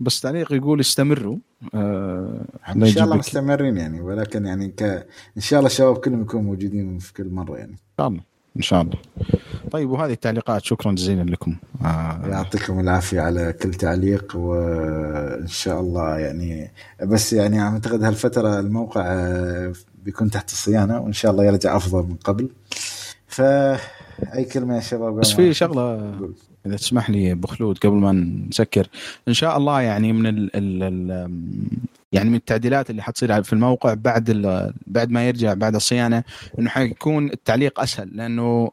[0.05, 1.37] بس تعليق يقول استمروا.
[1.75, 4.83] آه إن شاء الله مستمرين يعني ولكن يعني ك...
[5.37, 7.73] إن شاء الله الشباب كلهم يكونوا موجودين في كل مرة يعني.
[7.73, 8.21] إن شاء الله
[8.57, 8.97] إن شاء الله.
[9.71, 11.57] طيب وهذه التعليقات شكرا جزيلا لكم.
[11.85, 16.71] آه يعطيكم العافية على كل تعليق وإن شاء الله يعني
[17.03, 19.73] بس يعني أعتقد هالفترة الموقع آه،
[20.05, 22.49] بيكون تحت الصيانة وإن شاء الله يرجع أفضل من قبل.
[23.27, 26.15] فأي كلمة يا شباب؟ بس في شغلة
[26.67, 28.13] إذا تسمح لي أبو خلود قبل ما
[28.49, 28.87] نسكر
[29.29, 31.11] إن شاء الله يعني من ال ال
[32.13, 34.31] يعني من التعديلات اللي حتصير في الموقع بعد
[34.87, 36.25] بعد ما يرجع بعد الصيانة
[36.59, 38.71] إنه حيكون التعليق أسهل لأنه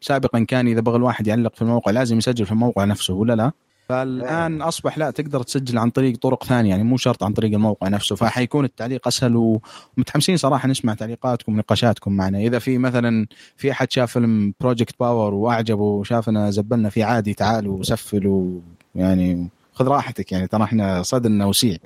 [0.00, 3.52] سابقا كان إذا بغى الواحد يعلق في الموقع لازم يسجل في الموقع نفسه ولا لا؟
[3.88, 7.88] فالآن أصبح لا تقدر تسجل عن طريق طرق ثانية يعني مو شرط عن طريق الموقع
[7.88, 8.16] نفسه.
[8.16, 9.60] فحيكون التعليق أسهل
[9.96, 12.38] ومتحمسين صراحة نسمع تعليقاتكم ونقاشاتكم معنا.
[12.38, 17.78] إذا في مثلا في أحد شاف فيلم Project Power وأعجبه وشافنا زبلنا فيه عادي تعالوا
[17.78, 18.60] وسفلوا
[18.94, 21.76] يعني خذ راحتك يعني ترى إحنا صدرنا وسيع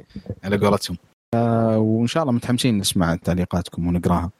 [0.44, 0.96] على قولتهم.
[1.34, 4.30] آه وإن شاء الله متحمسين نسمع تعليقاتكم ونقراها.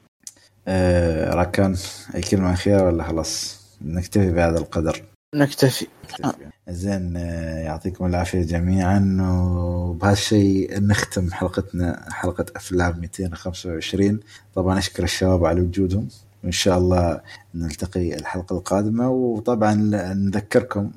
[0.69, 1.77] آه ركان
[2.15, 5.03] أي كلمة أخيرة ولا خلاص؟ نكتفي بهذا القدر.
[5.35, 5.87] نكتفي.
[6.25, 6.35] آه.
[6.69, 14.21] زين آه، يعطيكم العافية جميعا وبهالشيء نختم حلقتنا حلقة أفلام 225
[14.55, 16.09] طبعا أشكر الشباب على وجودهم.
[16.45, 17.21] وإن شاء الله
[17.55, 19.09] نلتقي الحلقة القادمة.
[19.11, 19.75] وطبعا
[20.15, 20.91] نذكركم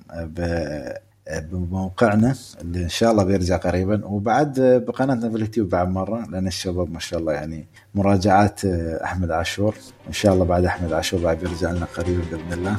[1.52, 4.06] بموقعنا اللي إن شاء الله بيرجع قريبا.
[4.06, 9.32] وبعد بقناتنا في اليوتيوب بعد مرة لأن الشباب ما شاء الله يعني مراجعات آه، أحمد
[9.32, 9.76] عاشور.
[10.08, 12.78] إن شاء الله بعد أحمد عاشور بعد بيرجع لنا قريبا بإذن الله.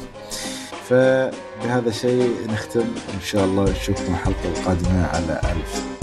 [0.88, 2.86] فبهذا الشيء نختم.
[3.14, 6.01] إن شاء الله نشوفكم الحلقة القادمة على ألف.